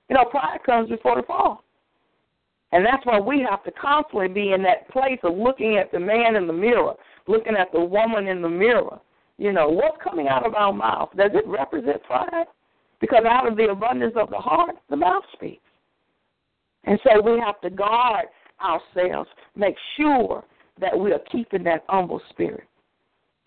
You 0.08 0.16
know, 0.16 0.24
pride 0.24 0.58
comes 0.64 0.90
before 0.90 1.16
the 1.16 1.22
fall. 1.22 1.64
And 2.72 2.84
that's 2.84 3.04
why 3.06 3.18
we 3.20 3.46
have 3.48 3.62
to 3.64 3.70
constantly 3.72 4.28
be 4.28 4.52
in 4.52 4.62
that 4.64 4.88
place 4.90 5.18
of 5.22 5.36
looking 5.36 5.76
at 5.76 5.92
the 5.92 6.00
man 6.00 6.36
in 6.36 6.46
the 6.46 6.52
mirror, 6.52 6.94
looking 7.26 7.56
at 7.56 7.72
the 7.72 7.80
woman 7.80 8.26
in 8.26 8.42
the 8.42 8.48
mirror. 8.48 9.00
You 9.38 9.52
know, 9.52 9.68
what's 9.68 10.02
coming 10.02 10.28
out 10.28 10.46
of 10.46 10.54
our 10.54 10.72
mouth? 10.72 11.10
Does 11.16 11.30
it 11.34 11.46
represent 11.46 12.02
pride? 12.04 12.46
Because 13.00 13.24
out 13.28 13.46
of 13.46 13.56
the 13.56 13.68
abundance 13.70 14.14
of 14.16 14.30
the 14.30 14.38
heart, 14.38 14.76
the 14.88 14.96
mouth 14.96 15.24
speaks. 15.32 15.62
And 16.84 16.98
so 17.04 17.20
we 17.20 17.38
have 17.40 17.60
to 17.60 17.70
guard 17.70 18.26
ourselves, 18.62 19.28
make 19.54 19.74
sure 19.96 20.44
that 20.80 20.98
we 20.98 21.12
are 21.12 21.20
keeping 21.30 21.64
that 21.64 21.84
humble 21.88 22.20
spirit. 22.30 22.64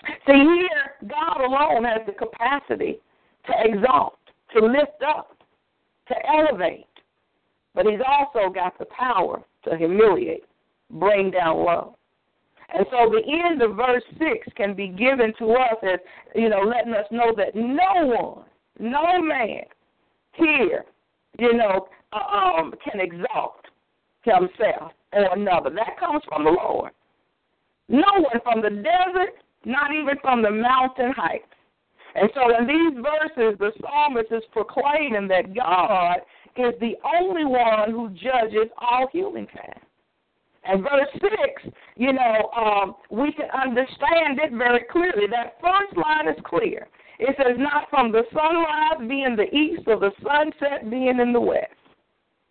See, 0.05 0.33
here, 0.33 1.07
God 1.07 1.41
alone 1.41 1.83
has 1.83 2.01
the 2.05 2.13
capacity 2.13 2.99
to 3.45 3.53
exalt, 3.59 4.17
to 4.55 4.65
lift 4.65 5.01
up, 5.05 5.37
to 6.07 6.15
elevate. 6.27 6.85
But 7.75 7.85
He's 7.85 7.99
also 8.07 8.49
got 8.49 8.77
the 8.77 8.85
power 8.85 9.41
to 9.65 9.77
humiliate, 9.77 10.45
bring 10.91 11.31
down 11.31 11.57
low. 11.57 11.95
And 12.73 12.85
so 12.91 13.09
the 13.09 13.21
end 13.25 13.61
of 13.61 13.75
verse 13.75 14.03
6 14.19 14.47
can 14.55 14.75
be 14.75 14.89
given 14.89 15.33
to 15.39 15.51
us 15.53 15.75
as, 15.83 15.99
you 16.35 16.49
know, 16.49 16.61
letting 16.61 16.93
us 16.93 17.05
know 17.11 17.33
that 17.35 17.55
no 17.55 18.05
one, 18.05 18.45
no 18.79 19.21
man 19.21 19.63
here, 20.33 20.85
you 21.37 21.53
know, 21.53 21.87
um, 22.13 22.73
can 22.83 22.99
exalt 22.99 23.65
himself 24.21 24.91
or 25.13 25.33
another. 25.33 25.69
That 25.69 25.99
comes 25.99 26.23
from 26.27 26.45
the 26.45 26.51
Lord. 26.51 26.91
No 27.87 28.07
one 28.13 28.39
from 28.43 28.61
the 28.61 28.69
desert, 28.69 29.35
not 29.65 29.91
even 29.93 30.15
from 30.21 30.41
the 30.41 30.51
mountain 30.51 31.11
heights. 31.15 31.45
And 32.15 32.29
so 32.33 32.55
in 32.57 32.67
these 32.67 33.03
verses, 33.03 33.57
the 33.59 33.71
psalmist 33.81 34.31
is 34.31 34.43
proclaiming 34.51 35.27
that 35.27 35.55
God 35.55 36.17
is 36.55 36.73
the 36.79 36.95
only 37.19 37.45
one 37.45 37.91
who 37.91 38.09
judges 38.09 38.69
all 38.77 39.07
humankind. 39.11 39.79
And 40.65 40.83
verse 40.83 41.07
6, 41.13 41.73
you 41.95 42.13
know, 42.13 42.51
um, 42.55 42.95
we 43.09 43.31
can 43.31 43.49
understand 43.49 44.39
it 44.43 44.51
very 44.51 44.83
clearly. 44.91 45.25
That 45.29 45.57
first 45.61 45.97
line 45.97 46.27
is 46.27 46.39
clear. 46.45 46.87
It 47.19 47.35
says, 47.37 47.57
not 47.57 47.89
from 47.89 48.11
the 48.11 48.23
sunrise 48.33 49.07
being 49.07 49.35
the 49.35 49.53
east 49.53 49.83
or 49.87 49.99
the 49.99 50.11
sunset 50.23 50.89
being 50.89 51.19
in 51.19 51.33
the 51.33 51.41
west. 51.41 51.75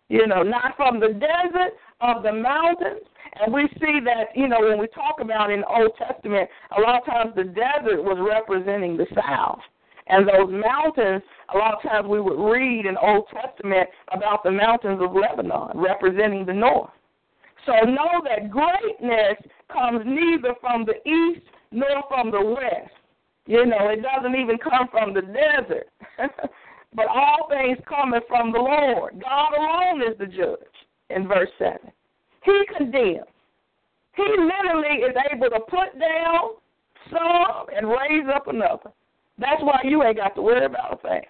You 0.09 0.27
know, 0.27 0.43
not 0.43 0.77
from 0.77 0.99
the 0.99 1.09
desert 1.09 1.73
of 2.01 2.23
the 2.23 2.31
mountains. 2.31 3.01
And 3.41 3.53
we 3.53 3.67
see 3.79 3.99
that, 4.05 4.35
you 4.35 4.47
know, 4.47 4.59
when 4.61 4.79
we 4.79 4.87
talk 4.87 5.21
about 5.21 5.51
in 5.51 5.61
the 5.61 5.67
Old 5.67 5.91
Testament, 5.97 6.49
a 6.77 6.81
lot 6.81 7.01
of 7.01 7.05
times 7.05 7.33
the 7.35 7.43
desert 7.43 8.03
was 8.03 8.17
representing 8.19 8.97
the 8.97 9.05
south. 9.15 9.59
And 10.07 10.27
those 10.27 10.49
mountains, 10.51 11.21
a 11.53 11.57
lot 11.57 11.75
of 11.75 11.81
times 11.83 12.07
we 12.07 12.19
would 12.19 12.39
read 12.39 12.85
in 12.85 12.97
Old 12.97 13.25
Testament 13.33 13.89
about 14.11 14.43
the 14.43 14.51
mountains 14.51 14.99
of 15.01 15.13
Lebanon 15.13 15.71
representing 15.75 16.45
the 16.45 16.53
north. 16.53 16.89
So 17.65 17.73
know 17.85 18.21
that 18.23 18.49
greatness 18.49 19.37
comes 19.71 20.01
neither 20.05 20.55
from 20.61 20.85
the 20.85 20.97
east 21.07 21.45
nor 21.71 22.03
from 22.07 22.31
the 22.31 22.43
west. 22.43 22.98
You 23.49 23.65
know, 23.65 23.89
it 23.89 24.03
doesn't 24.03 24.39
even 24.39 24.59
come 24.59 24.87
from 24.91 25.11
the 25.11 25.23
desert. 25.23 25.89
but 26.93 27.07
all 27.07 27.49
things 27.49 27.79
coming 27.89 28.21
from 28.27 28.51
the 28.51 28.59
Lord. 28.59 29.19
God 29.19 29.53
alone 29.57 30.03
is 30.03 30.15
the 30.19 30.27
judge 30.27 30.59
in 31.09 31.27
verse 31.27 31.49
7. 31.57 31.79
He 32.45 32.63
condemns. 32.77 33.25
He 34.15 34.23
literally 34.23 35.01
is 35.01 35.15
able 35.33 35.49
to 35.49 35.61
put 35.61 35.99
down 35.99 36.57
some 37.09 37.65
and 37.75 37.89
raise 37.89 38.27
up 38.31 38.47
another. 38.47 38.91
That's 39.39 39.63
why 39.63 39.79
you 39.83 40.03
ain't 40.03 40.17
got 40.17 40.35
to 40.35 40.43
worry 40.43 40.65
about 40.65 40.99
a 40.99 41.07
thing. 41.07 41.21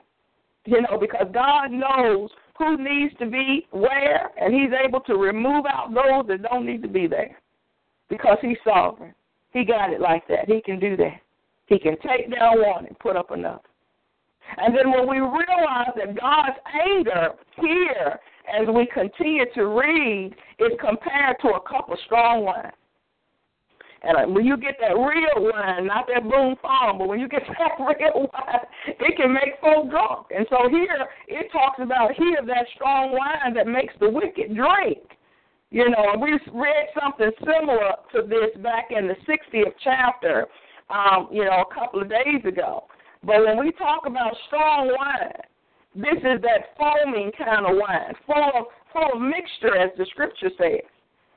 You 0.65 0.81
know, 0.81 0.97
because 0.99 1.27
God 1.33 1.71
knows 1.71 2.29
who 2.57 2.75
needs 2.83 3.13
to 3.19 3.27
be 3.27 3.65
where, 3.71 4.31
and 4.37 4.53
He's 4.53 4.71
able 4.85 4.99
to 5.01 5.15
remove 5.15 5.65
out 5.65 5.93
those 5.93 6.27
that 6.27 6.49
don't 6.49 6.65
need 6.65 6.81
to 6.81 6.89
be 6.89 7.07
there 7.07 7.39
because 8.09 8.39
He's 8.41 8.57
sovereign. 8.65 9.15
He 9.53 9.63
got 9.63 9.93
it 9.93 10.01
like 10.01 10.27
that. 10.27 10.49
He 10.49 10.61
can 10.61 10.81
do 10.81 10.97
that. 10.97 11.21
He 11.69 11.77
can 11.79 11.95
take 11.99 12.33
down 12.35 12.61
one 12.61 12.87
and 12.87 12.97
put 12.99 13.15
up 13.15 13.31
another. 13.31 13.61
And 14.57 14.75
then 14.75 14.91
when 14.91 15.07
we 15.07 15.19
realize 15.19 15.93
that 15.95 16.19
God's 16.19 16.57
anger 16.89 17.29
here, 17.61 18.19
as 18.59 18.67
we 18.67 18.87
continue 18.91 19.45
to 19.53 19.67
read, 19.67 20.35
is 20.59 20.71
compared 20.79 21.37
to 21.41 21.49
a 21.49 21.61
cup 21.61 21.89
of 21.91 21.97
strong 22.05 22.43
wine. 22.43 22.71
And 24.01 24.17
uh, 24.17 24.33
when 24.33 24.45
you 24.45 24.57
get 24.57 24.77
that 24.79 24.95
real 24.95 25.51
wine, 25.51 25.85
not 25.85 26.07
that 26.07 26.23
Boone's 26.23 26.57
Farm, 26.61 26.97
but 26.97 27.07
when 27.07 27.19
you 27.19 27.27
get 27.27 27.43
that 27.47 27.77
real 27.77 28.27
wine, 28.33 28.65
it 28.87 29.17
can 29.17 29.33
make 29.33 29.59
folk 29.61 29.91
drunk. 29.91 30.27
And 30.35 30.47
so 30.49 30.69
here 30.69 31.05
it 31.27 31.51
talks 31.51 31.79
about 31.81 32.13
here 32.15 32.39
that 32.47 32.65
strong 32.75 33.11
wine 33.11 33.53
that 33.53 33.67
makes 33.67 33.93
the 33.99 34.09
wicked 34.09 34.55
drink. 34.55 34.99
You 35.71 35.87
know, 35.89 36.15
we 36.19 36.31
read 36.51 36.87
something 36.99 37.29
similar 37.41 37.91
to 38.13 38.27
this 38.27 38.59
back 38.63 38.89
in 38.89 39.07
the 39.07 39.15
60th 39.27 39.73
chapter, 39.83 40.47
um, 40.89 41.27
you 41.31 41.43
know, 41.45 41.63
a 41.69 41.73
couple 41.73 42.01
of 42.01 42.09
days 42.09 42.43
ago. 42.45 42.85
But 43.23 43.45
when 43.45 43.59
we 43.59 43.71
talk 43.73 44.05
about 44.05 44.33
strong 44.47 44.95
wine, 44.97 45.41
this 45.95 46.17
is 46.19 46.41
that 46.41 46.75
foaming 46.77 47.31
kind 47.37 47.65
of 47.65 47.75
wine, 47.75 48.13
full 48.25 48.51
of, 48.55 48.65
full 48.93 49.09
of 49.15 49.21
mixture, 49.21 49.75
as 49.75 49.89
the 49.97 50.05
scripture 50.05 50.49
says. 50.57 50.85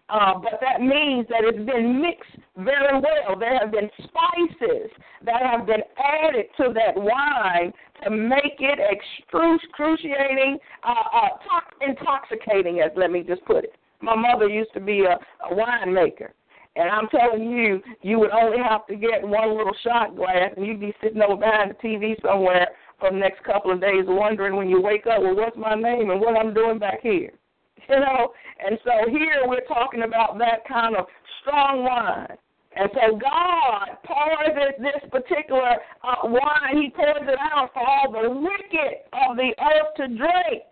Uh, 0.09 0.35
but 0.35 0.61
that 0.61 0.81
means 0.81 1.27
that 1.29 1.41
it's 1.43 1.65
been 1.67 2.01
mixed 2.01 2.37
very 2.59 3.01
well. 3.01 3.39
There 3.39 3.59
have 3.59 3.73
been 3.73 3.89
spices 3.97 4.91
that 5.25 5.41
have 5.43 5.67
been 5.67 5.81
added 5.97 6.47
to 6.59 6.73
that 6.75 6.95
wine 6.95 7.73
to 8.05 8.11
make 8.11 8.59
it 8.59 8.79
excruciating, 8.79 10.59
uh, 10.85 10.95
uh, 11.15 11.61
intoxicating, 11.81 12.81
as 12.81 12.91
let 12.95 13.11
me 13.11 13.23
just 13.23 13.45
put 13.47 13.65
it. 13.65 13.75
My 14.03 14.15
mother 14.15 14.49
used 14.49 14.75
to 14.75 14.81
be 14.81 15.05
a, 15.05 15.19
a 15.47 15.55
winemaker. 15.55 16.31
And 16.75 16.89
I'm 16.89 17.09
telling 17.09 17.51
you, 17.51 17.83
you 18.01 18.19
would 18.19 18.31
only 18.31 18.59
have 18.59 18.87
to 18.87 18.97
get 18.97 19.23
one 19.23 19.57
little 19.57 19.77
shot 19.85 20.17
glass, 20.17 20.53
and 20.57 20.67
you'd 20.67 20.81
be 20.81 20.95
sitting 21.03 21.21
over 21.21 21.37
behind 21.37 21.71
the 21.71 21.87
TV 21.87 22.21
somewhere 22.23 22.69
for 22.99 23.11
the 23.11 23.17
next 23.17 23.45
couple 23.45 23.73
of 23.73 23.81
days, 23.81 24.05
wondering 24.07 24.57
when 24.57 24.71
you 24.71 24.81
wake 24.81 25.07
up, 25.07 25.21
well, 25.21 25.37
what's 25.37 25.57
my 25.57 25.75
name 25.75 26.11
and 26.11 26.21
what 26.21 26.37
I'm 26.37 26.55
doing 26.55 26.79
back 26.79 27.01
here. 27.03 27.31
You 27.89 27.99
know, 27.99 28.33
and 28.65 28.79
so 28.85 29.11
here 29.11 29.43
we're 29.45 29.67
talking 29.67 30.05
about 30.05 30.39
that 30.39 30.65
kind 30.69 30.95
of 30.95 31.07
strong 31.41 31.83
wine. 31.83 32.39
And 32.77 32.89
so 32.95 33.17
God 33.17 33.99
pours 34.05 34.55
this, 34.55 34.79
this 34.79 35.11
particular 35.11 35.75
uh, 36.05 36.15
wine, 36.23 36.81
He 36.81 36.91
pours 36.91 37.27
it 37.27 37.39
out 37.41 37.71
for 37.75 37.85
all 37.85 38.13
the 38.13 38.31
wicked 38.31 39.03
of 39.13 39.37
the 39.37 39.51
earth 39.61 39.95
to 39.97 40.07
drink. 40.07 40.63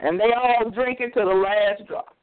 And 0.00 0.20
they 0.20 0.32
all 0.36 0.70
drink 0.70 1.00
it 1.00 1.14
to 1.14 1.20
the 1.20 1.34
last 1.34 1.88
drop. 1.88 2.14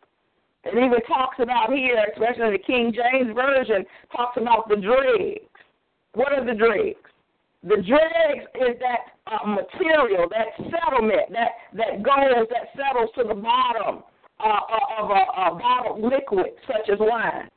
It 0.66 0.74
even 0.74 1.02
talks 1.08 1.38
about 1.40 1.72
here, 1.72 2.04
especially 2.12 2.48
in 2.48 2.54
the 2.54 2.66
King 2.66 2.92
James 2.94 3.34
Version, 3.36 3.86
talks 4.12 4.38
about 4.38 4.68
the 4.68 4.76
dregs. 4.76 5.46
What 6.14 6.34
are 6.34 6.44
the 6.44 6.58
dregs? 6.58 6.98
The 7.62 7.78
dregs 7.82 8.46
is 8.56 8.78
that 8.82 9.14
uh, 9.30 9.46
material, 9.46 10.28
that 10.30 10.54
settlement, 10.58 11.30
that, 11.32 11.52
that 11.74 12.02
goes, 12.02 12.48
that 12.50 12.74
settles 12.74 13.10
to 13.18 13.24
the 13.24 13.36
bottom 13.36 14.04
uh, 14.40 14.44
uh 14.44 15.04
of 15.04 15.10
a, 15.10 15.14
a 15.14 15.56
bottled 15.56 16.02
liquid 16.02 16.54
such 16.68 16.90
as 16.92 16.98
wine. 17.00 17.50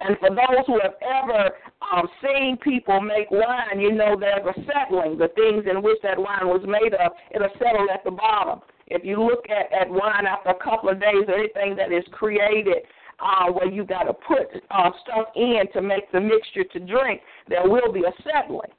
And 0.00 0.16
for 0.18 0.30
those 0.30 0.66
who 0.66 0.80
have 0.82 0.94
ever 1.02 1.50
um, 1.92 2.08
seen 2.22 2.56
people 2.62 3.00
make 3.00 3.30
wine, 3.30 3.80
you 3.80 3.92
know 3.92 4.16
there's 4.18 4.44
a 4.46 4.54
settling. 4.66 5.18
The 5.18 5.28
things 5.34 5.64
in 5.70 5.82
which 5.82 5.98
that 6.02 6.18
wine 6.18 6.46
was 6.46 6.62
made 6.66 6.94
of, 6.94 7.12
it'll 7.34 7.48
settle 7.58 7.86
at 7.92 8.04
the 8.04 8.10
bottom. 8.10 8.60
If 8.88 9.04
you 9.04 9.22
look 9.22 9.44
at, 9.48 9.72
at 9.72 9.88
wine 9.88 10.26
after 10.26 10.50
a 10.50 10.62
couple 10.62 10.90
of 10.90 11.00
days, 11.00 11.24
anything 11.28 11.76
that 11.76 11.92
is 11.92 12.04
created 12.12 12.78
uh, 13.20 13.50
where 13.50 13.70
you 13.70 13.84
got 13.84 14.04
to 14.04 14.12
put 14.12 14.48
uh, 14.70 14.90
stuff 15.02 15.28
in 15.36 15.62
to 15.72 15.80
make 15.80 16.10
the 16.12 16.20
mixture 16.20 16.64
to 16.64 16.80
drink, 16.80 17.20
there 17.48 17.68
will 17.68 17.92
be 17.92 18.00
a 18.00 18.12
settling. 18.22 18.70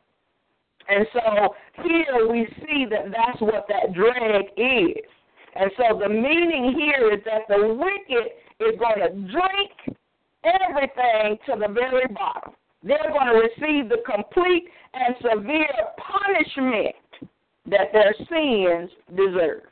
And 0.87 1.05
so 1.13 1.55
here 1.83 2.27
we 2.29 2.47
see 2.61 2.85
that 2.89 3.11
that's 3.11 3.41
what 3.41 3.65
that 3.69 3.93
drag 3.93 4.45
is. 4.57 5.03
And 5.55 5.71
so 5.77 5.97
the 5.97 6.09
meaning 6.09 6.75
here 6.77 7.11
is 7.11 7.21
that 7.25 7.47
the 7.47 7.73
wicked 7.73 8.31
is 8.59 8.77
going 8.77 8.99
to 8.99 9.09
drink 9.31 9.97
everything 10.43 11.37
to 11.47 11.59
the 11.59 11.73
very 11.73 12.07
bottom. 12.13 12.53
They're 12.83 13.09
going 13.09 13.27
to 13.27 13.39
receive 13.39 13.89
the 13.89 14.03
complete 14.05 14.65
and 14.93 15.15
severe 15.17 15.65
punishment 15.97 16.95
that 17.65 17.91
their 17.91 18.13
sins 18.29 18.91
deserve. 19.15 19.63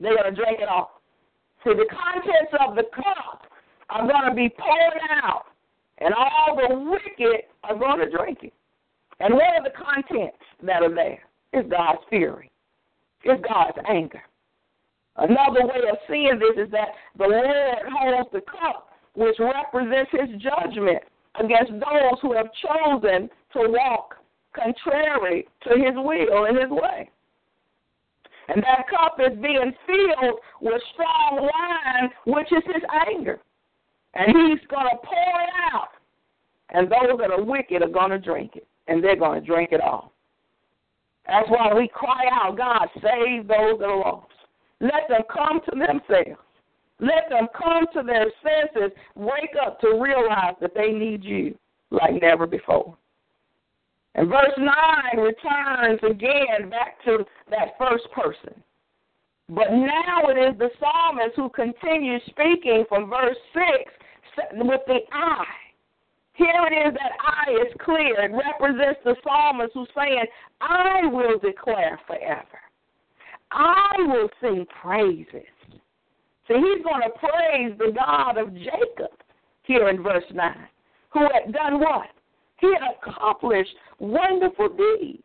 They're 0.00 0.16
going 0.16 0.34
to 0.34 0.36
drink 0.36 0.60
it 0.60 0.68
all. 0.68 1.00
See, 1.64 1.70
the 1.70 1.86
contents 1.90 2.52
of 2.66 2.74
the 2.74 2.84
cup 2.94 3.46
are 3.90 4.06
going 4.06 4.28
to 4.28 4.34
be 4.34 4.48
poured 4.48 5.02
out, 5.22 5.44
and 5.98 6.14
all 6.14 6.56
the 6.56 6.74
wicked 6.74 7.42
are 7.64 7.76
going 7.76 8.00
to 8.00 8.10
drink 8.10 8.38
it. 8.42 8.54
And 9.20 9.34
what 9.34 9.44
are 9.44 9.62
the 9.62 9.70
contents 9.76 10.38
that 10.62 10.82
are 10.82 10.94
there? 10.94 11.20
It's 11.52 11.68
God's 11.68 12.00
fury. 12.08 12.50
It's 13.24 13.42
God's 13.46 13.76
anger. 13.88 14.22
Another 15.16 15.66
way 15.66 15.82
of 15.90 15.98
seeing 16.08 16.38
this 16.38 16.66
is 16.66 16.72
that 16.72 16.88
the 17.18 17.24
Lord 17.24 17.78
holds 17.92 18.30
the 18.32 18.40
cup, 18.40 18.88
which 19.14 19.36
represents 19.38 20.10
his 20.12 20.40
judgment 20.40 21.02
against 21.38 21.72
those 21.72 22.18
who 22.22 22.32
have 22.34 22.46
chosen 22.62 23.28
to 23.52 23.68
walk 23.68 24.16
contrary 24.54 25.46
to 25.62 25.70
his 25.70 25.94
will 25.94 26.46
and 26.46 26.56
his 26.56 26.70
way. 26.70 27.10
And 28.52 28.62
that 28.64 28.88
cup 28.88 29.18
is 29.20 29.38
being 29.40 29.72
filled 29.86 30.40
with 30.60 30.82
strong 30.92 31.48
wine, 31.48 32.10
which 32.26 32.50
is 32.50 32.62
his 32.66 32.82
anger. 33.08 33.38
And 34.14 34.26
he's 34.26 34.66
going 34.68 34.88
to 34.90 34.96
pour 34.96 35.42
it 35.42 35.50
out. 35.72 35.90
And 36.70 36.90
those 36.90 37.16
that 37.20 37.30
are 37.30 37.42
wicked 37.42 37.82
are 37.82 37.88
going 37.88 38.10
to 38.10 38.18
drink 38.18 38.56
it. 38.56 38.66
And 38.88 39.04
they're 39.04 39.16
going 39.16 39.40
to 39.40 39.46
drink 39.46 39.70
it 39.70 39.80
all. 39.80 40.12
That's 41.28 41.48
why 41.48 41.72
we 41.74 41.88
cry 41.94 42.24
out, 42.32 42.56
God, 42.56 42.88
save 42.94 43.46
those 43.46 43.78
that 43.78 43.88
are 43.88 43.98
lost. 43.98 44.26
Let 44.80 45.08
them 45.08 45.22
come 45.32 45.60
to 45.66 45.70
themselves. 45.70 46.40
Let 46.98 47.30
them 47.30 47.46
come 47.56 47.86
to 47.94 48.02
their 48.02 48.26
senses, 48.42 48.90
wake 49.14 49.54
up 49.64 49.80
to 49.80 50.00
realize 50.02 50.54
that 50.60 50.74
they 50.74 50.90
need 50.90 51.22
you 51.22 51.56
like 51.90 52.20
never 52.20 52.46
before. 52.46 52.96
And 54.14 54.28
verse 54.28 54.52
9 54.58 55.18
returns 55.18 56.00
again 56.02 56.68
back 56.68 57.02
to 57.04 57.24
that 57.50 57.78
first 57.78 58.10
person. 58.12 58.62
But 59.48 59.72
now 59.72 60.28
it 60.28 60.38
is 60.38 60.58
the 60.58 60.70
psalmist 60.78 61.36
who 61.36 61.48
continues 61.50 62.22
speaking 62.26 62.84
from 62.88 63.10
verse 63.10 63.36
6 63.54 63.64
with 64.54 64.80
the 64.86 64.98
I. 65.12 65.44
Here 66.34 66.66
it 66.70 66.88
is 66.88 66.94
that 66.94 67.12
I 67.20 67.50
is 67.50 67.72
clear. 67.84 68.20
It 68.24 68.32
represents 68.32 69.00
the 69.04 69.16
psalmist 69.22 69.72
who's 69.74 69.88
saying, 69.96 70.24
I 70.60 71.06
will 71.06 71.38
declare 71.38 71.98
forever. 72.06 72.60
I 73.50 73.94
will 73.98 74.28
sing 74.40 74.66
praises. 74.80 75.26
See, 76.48 76.54
he's 76.54 76.84
going 76.84 77.02
to 77.02 77.10
praise 77.18 77.76
the 77.78 77.92
God 77.92 78.38
of 78.38 78.54
Jacob 78.54 79.10
here 79.62 79.88
in 79.88 80.02
verse 80.02 80.24
9, 80.32 80.54
who 81.10 81.20
had 81.20 81.52
done 81.52 81.80
what? 81.80 82.08
He 82.60 82.72
had 82.72 82.96
accomplished 83.02 83.74
wonderful 83.98 84.68
deeds, 84.68 85.22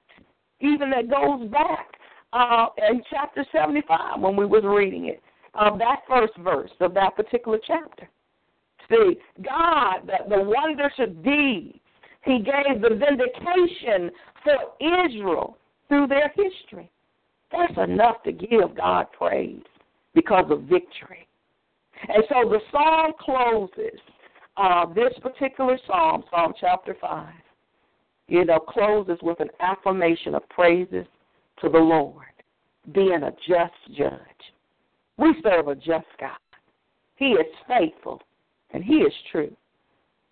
even 0.62 0.89
that 0.91 1.10
goes 1.10 1.50
back 1.50 1.88
uh, 2.34 2.67
in 2.89 3.02
chapter 3.10 3.45
75 3.52 4.21
when 4.21 4.36
we 4.36 4.45
was 4.45 4.63
reading 4.63 5.08
it, 5.08 5.21
of 5.54 5.78
that 5.80 6.02
first 6.08 6.34
verse 6.38 6.71
of 6.80 6.93
that 6.93 7.15
particular 7.15 7.60
chapter. 7.65 8.10
See, 8.89 9.17
God, 9.43 10.02
the, 10.06 10.36
the 10.36 10.43
wonders 10.43 10.91
of 11.00 11.24
deeds, 11.24 11.80
He 12.24 12.39
gave 12.39 12.82
the 12.82 12.89
vindication 12.89 14.12
for 14.43 15.06
Israel 15.06 15.58
through 15.88 16.08
their 16.08 16.32
history. 16.36 16.89
That's 17.52 17.89
enough 17.89 18.21
to 18.24 18.32
give 18.32 18.76
God 18.76 19.08
praise 19.17 19.63
because 20.13 20.45
of 20.50 20.62
victory. 20.63 21.28
And 22.08 22.24
so 22.30 22.50
the 22.50 22.60
psalm 22.71 23.13
closes, 23.19 24.00
uh, 24.57 24.85
this 24.93 25.13
particular 25.21 25.77
psalm, 25.87 26.23
Psalm 26.29 26.53
chapter 26.59 26.95
5, 26.99 27.27
you 28.27 28.45
know, 28.45 28.59
closes 28.59 29.17
with 29.21 29.39
an 29.39 29.49
affirmation 29.59 30.35
of 30.35 30.47
praises 30.49 31.05
to 31.61 31.69
the 31.69 31.77
Lord, 31.77 32.25
being 32.93 33.23
a 33.23 33.31
just 33.47 33.97
judge. 33.97 34.19
We 35.17 35.35
serve 35.43 35.67
a 35.67 35.75
just 35.75 36.07
God. 36.19 36.31
He 37.15 37.27
is 37.27 37.45
faithful 37.67 38.21
and 38.71 38.83
He 38.83 38.95
is 38.95 39.13
true. 39.31 39.55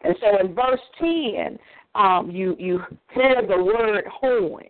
And 0.01 0.15
so 0.19 0.39
in 0.39 0.53
verse 0.53 0.81
10, 0.99 1.57
um, 1.95 2.29
you, 2.31 2.55
you 2.59 2.81
hear 3.13 3.41
the 3.47 3.63
word 3.63 4.05
horns, 4.07 4.67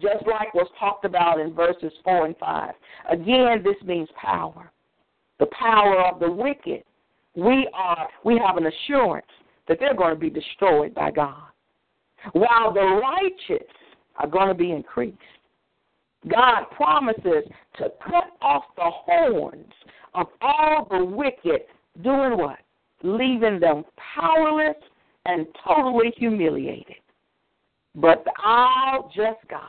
just 0.00 0.26
like 0.26 0.54
was 0.54 0.68
talked 0.78 1.04
about 1.04 1.40
in 1.40 1.54
verses 1.54 1.92
4 2.04 2.26
and 2.26 2.36
5. 2.36 2.74
Again, 3.10 3.62
this 3.64 3.76
means 3.84 4.08
power, 4.20 4.70
the 5.38 5.46
power 5.46 6.00
of 6.04 6.20
the 6.20 6.30
wicked. 6.30 6.84
We 7.34 7.68
are 7.72 8.08
we 8.24 8.38
have 8.44 8.56
an 8.56 8.66
assurance 8.66 9.26
that 9.68 9.78
they're 9.80 9.94
going 9.94 10.14
to 10.14 10.20
be 10.20 10.30
destroyed 10.30 10.94
by 10.94 11.10
God, 11.10 11.48
while 12.32 12.72
the 12.72 12.80
righteous 12.80 13.66
are 14.16 14.26
going 14.26 14.48
to 14.48 14.54
be 14.54 14.70
increased. 14.72 15.16
God 16.28 16.64
promises 16.76 17.44
to 17.78 17.90
cut 18.04 18.36
off 18.40 18.64
the 18.76 18.90
horns 18.90 19.72
of 20.14 20.26
all 20.40 20.86
the 20.90 21.04
wicked, 21.04 21.62
doing 22.02 22.36
what? 22.36 22.58
Leaving 23.02 23.58
them 23.58 23.84
powerless 24.14 24.76
and 25.26 25.46
totally 25.66 26.12
humiliated. 26.16 26.96
But 27.94 28.24
our 28.44 29.02
just 29.14 29.40
God, 29.48 29.60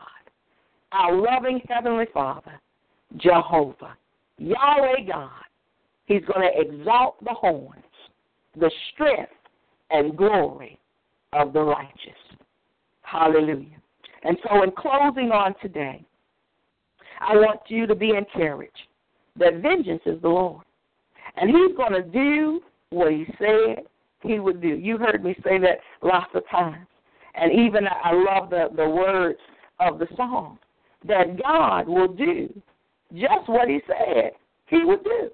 our 0.91 1.15
loving 1.15 1.61
Heavenly 1.67 2.05
Father, 2.13 2.59
Jehovah, 3.17 3.97
Yahweh 4.37 5.05
God, 5.07 5.29
He's 6.05 6.23
going 6.25 6.47
to 6.47 6.59
exalt 6.59 7.23
the 7.23 7.33
horns, 7.33 7.83
the 8.59 8.71
strength 8.93 9.31
and 9.89 10.17
glory 10.17 10.77
of 11.31 11.53
the 11.53 11.61
righteous. 11.61 12.11
Hallelujah. 13.01 13.81
And 14.23 14.37
so, 14.47 14.63
in 14.63 14.71
closing 14.71 15.31
on 15.31 15.53
today, 15.61 16.05
I 17.19 17.35
want 17.35 17.59
you 17.67 17.87
to 17.87 17.95
be 17.95 18.11
encouraged 18.11 18.87
that 19.37 19.61
vengeance 19.61 20.01
is 20.05 20.21
the 20.21 20.29
Lord. 20.29 20.63
And 21.35 21.49
He's 21.49 21.75
going 21.75 21.93
to 21.93 22.03
do 22.03 22.61
what 22.89 23.11
He 23.11 23.25
said 23.37 23.85
He 24.21 24.39
would 24.39 24.61
do. 24.61 24.69
You 24.69 24.97
heard 24.97 25.23
me 25.23 25.35
say 25.43 25.57
that 25.59 25.79
lots 26.01 26.31
of 26.33 26.43
times. 26.49 26.87
And 27.35 27.51
even 27.51 27.87
I 27.87 28.11
love 28.13 28.49
the, 28.49 28.67
the 28.75 28.87
words 28.87 29.39
of 29.79 29.99
the 29.99 30.07
song 30.15 30.59
that 31.07 31.41
God 31.41 31.87
will 31.87 32.07
do 32.07 32.49
just 33.13 33.47
what 33.47 33.67
He 33.67 33.79
said 33.87 34.31
He 34.67 34.83
would 34.83 35.03
do. 35.03 35.29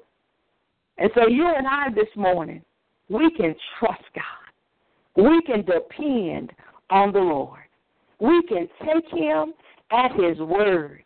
And 0.99 1.09
so, 1.15 1.27
you 1.27 1.47
and 1.47 1.65
I 1.65 1.89
this 1.95 2.09
morning, 2.15 2.61
we 3.07 3.31
can 3.31 3.55
trust 3.79 4.03
God. 4.13 5.23
We 5.23 5.41
can 5.43 5.65
depend 5.65 6.51
on 6.89 7.13
the 7.13 7.19
Lord. 7.19 7.61
We 8.19 8.43
can 8.43 8.67
take 8.85 9.09
Him 9.11 9.53
at 9.91 10.11
His 10.11 10.37
word 10.39 11.03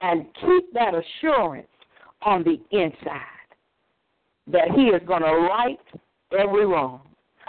and 0.00 0.26
keep 0.40 0.72
that 0.74 0.92
assurance 0.94 1.68
on 2.22 2.42
the 2.42 2.60
inside 2.76 3.22
that 4.48 4.72
He 4.74 4.86
is 4.86 5.00
going 5.06 5.22
to 5.22 5.28
right 5.28 5.78
every 6.36 6.66
wrong. 6.66 7.02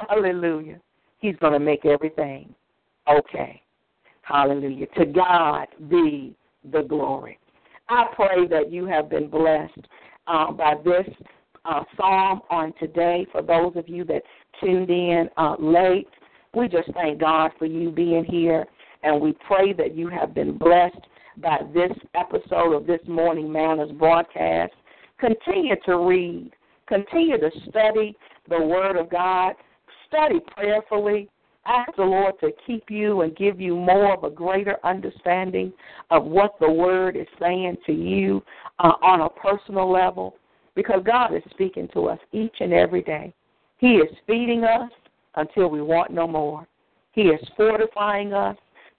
Hallelujah. 0.08 0.80
He's 1.20 1.36
going 1.38 1.54
to 1.54 1.60
make 1.60 1.86
everything 1.86 2.54
okay. 3.10 3.62
Hallelujah. 4.22 4.86
To 4.98 5.06
God 5.06 5.68
be 5.90 6.36
the 6.72 6.84
glory. 6.84 7.40
I 7.90 8.06
pray 8.16 8.48
that 8.48 8.72
you 8.72 8.86
have 8.86 9.10
been 9.10 9.28
blessed 9.28 9.88
uh, 10.28 10.52
by 10.52 10.76
this 10.86 11.08
uh, 11.66 11.84
psalm 11.98 12.42
on 12.50 12.74
today. 12.80 13.26
For 13.32 13.42
those 13.42 13.74
of 13.76 13.88
you 13.88 14.04
that 14.06 14.24
tuned 14.60 14.90
in 14.90 15.30
uh, 15.38 15.56
late, 15.60 16.08
we 16.56 16.68
just 16.68 16.92
thank 16.94 17.20
God 17.20 17.52
for 17.58 17.66
you 17.66 17.92
being 17.92 18.26
here, 18.26 18.66
and 19.02 19.20
we 19.20 19.36
pray 19.48 19.74
that 19.74 19.96
you 19.96 20.08
have 20.10 20.34
been 20.34 20.58
blessed 20.58 21.02
by 21.38 21.60
this 21.74 21.92
episode 22.16 22.74
of 22.74 22.86
this 22.86 23.00
Morning 23.08 23.52
Manna's 23.52 23.92
broadcast. 23.94 24.74
Continue 25.20 25.76
to 25.86 25.98
read, 25.98 26.52
continue 26.88 27.40
to 27.40 27.50
study 27.70 28.16
the 28.50 28.62
Word 28.62 28.98
of 28.98 29.10
God, 29.10 29.54
study 30.08 30.40
prayerfully. 30.56 31.30
Ask 31.66 31.96
the 31.96 32.04
Lord 32.04 32.34
to 32.42 32.52
keep 32.68 32.92
you 32.92 33.22
and 33.22 33.36
give 33.38 33.60
you 33.60 33.76
more 33.76 34.14
of 34.14 34.26
a 34.26 34.30
greater 34.30 34.78
understanding 34.84 35.72
of 36.12 36.26
what 36.26 36.60
the 36.60 36.70
Word 36.70 37.16
is 37.16 37.28
saying 37.40 37.78
to 37.86 37.94
you 37.94 38.44
uh, 38.80 38.92
on 39.02 39.22
a 39.22 39.30
personal 39.30 39.90
level 39.90 40.36
because 40.76 41.02
God 41.06 41.34
is 41.36 41.44
speaking 41.52 41.88
to 41.94 42.08
us 42.08 42.20
each 42.32 42.56
and 42.60 42.74
every 42.74 43.02
day. 43.02 43.34
He 43.78 43.96
is 43.96 44.10
feeding 44.28 44.64
us 44.64 44.90
until 45.36 45.70
we 45.70 45.82
want 45.82 46.12
no 46.12 46.28
more. 46.28 46.68
He 47.12 47.24
is 47.24 47.40
fortifying 47.56 48.34
us 48.34 48.58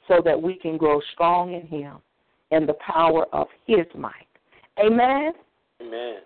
so 0.08 0.20
that 0.24 0.40
we 0.40 0.56
can 0.56 0.76
grow 0.76 1.00
strong 1.12 1.54
in 1.54 1.66
Him 1.66 1.96
and 2.50 2.68
the 2.68 2.74
power 2.74 3.26
of 3.32 3.48
His 3.66 3.86
might. 3.94 4.12
Amen. 4.78 5.32
Amen. 5.80 6.16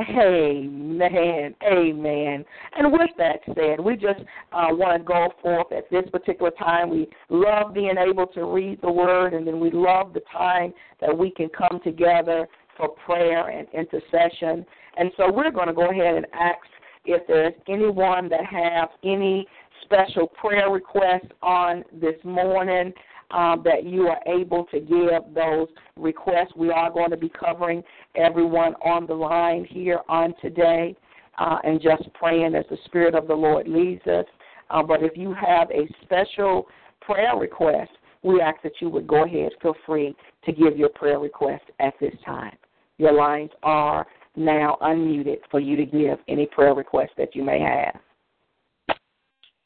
Amen. 0.00 1.54
Amen. 1.64 2.44
And 2.76 2.92
with 2.92 3.10
that 3.18 3.40
said, 3.54 3.78
we 3.78 3.94
just 3.94 4.20
uh, 4.52 4.68
want 4.70 5.02
to 5.02 5.04
go 5.04 5.28
forth 5.42 5.70
at 5.72 5.90
this 5.90 6.08
particular 6.10 6.50
time. 6.52 6.90
We 6.90 7.08
love 7.28 7.74
being 7.74 7.96
able 7.98 8.26
to 8.28 8.44
read 8.44 8.80
the 8.82 8.90
Word, 8.90 9.34
and 9.34 9.46
then 9.46 9.60
we 9.60 9.70
love 9.70 10.12
the 10.14 10.22
time 10.32 10.72
that 11.00 11.16
we 11.16 11.30
can 11.30 11.48
come 11.50 11.80
together 11.84 12.48
for 12.76 12.88
prayer 12.88 13.48
and 13.48 13.68
intercession. 13.74 14.64
And 14.96 15.10
so 15.16 15.30
we're 15.32 15.50
going 15.50 15.68
to 15.68 15.72
go 15.72 15.90
ahead 15.90 16.16
and 16.16 16.26
ask 16.32 16.58
if 17.04 17.26
there's 17.26 17.54
anyone 17.68 18.28
that 18.28 18.44
have 18.44 18.90
any 19.04 19.46
special 19.82 20.26
prayer 20.26 20.70
requests 20.70 21.30
on 21.42 21.84
this 21.92 22.14
morning 22.24 22.92
um, 23.32 23.62
that 23.64 23.84
you 23.84 24.08
are 24.08 24.20
able 24.26 24.64
to 24.66 24.80
give 24.80 25.34
those 25.34 25.68
requests. 25.96 26.54
We 26.56 26.70
are 26.70 26.90
going 26.90 27.10
to 27.10 27.16
be 27.16 27.30
covering 27.30 27.82
everyone 28.14 28.74
on 28.84 29.06
the 29.06 29.14
line 29.14 29.66
here 29.68 30.00
on 30.08 30.34
today 30.40 30.94
uh, 31.38 31.58
and 31.64 31.80
just 31.80 32.12
praying 32.14 32.54
as 32.54 32.64
the 32.70 32.76
Spirit 32.84 33.14
of 33.14 33.26
the 33.26 33.34
Lord 33.34 33.66
leads 33.66 34.06
us. 34.06 34.26
Uh, 34.70 34.82
but 34.82 35.02
if 35.02 35.16
you 35.16 35.34
have 35.34 35.70
a 35.70 35.88
special 36.02 36.66
prayer 37.00 37.36
request, 37.36 37.90
we 38.22 38.40
ask 38.40 38.62
that 38.62 38.72
you 38.80 38.88
would 38.88 39.06
go 39.06 39.24
ahead, 39.24 39.50
feel 39.60 39.74
free 39.84 40.14
to 40.44 40.52
give 40.52 40.76
your 40.76 40.90
prayer 40.90 41.18
request 41.18 41.64
at 41.80 41.94
this 42.00 42.14
time. 42.24 42.56
Your 42.98 43.12
lines 43.12 43.50
are 43.62 44.06
now 44.36 44.78
unmuted 44.82 45.38
for 45.50 45.60
you 45.60 45.76
to 45.76 45.84
give 45.84 46.18
any 46.28 46.46
prayer 46.46 46.74
requests 46.74 47.12
that 47.18 47.34
you 47.34 47.44
may 47.44 47.60
have. 47.60 48.00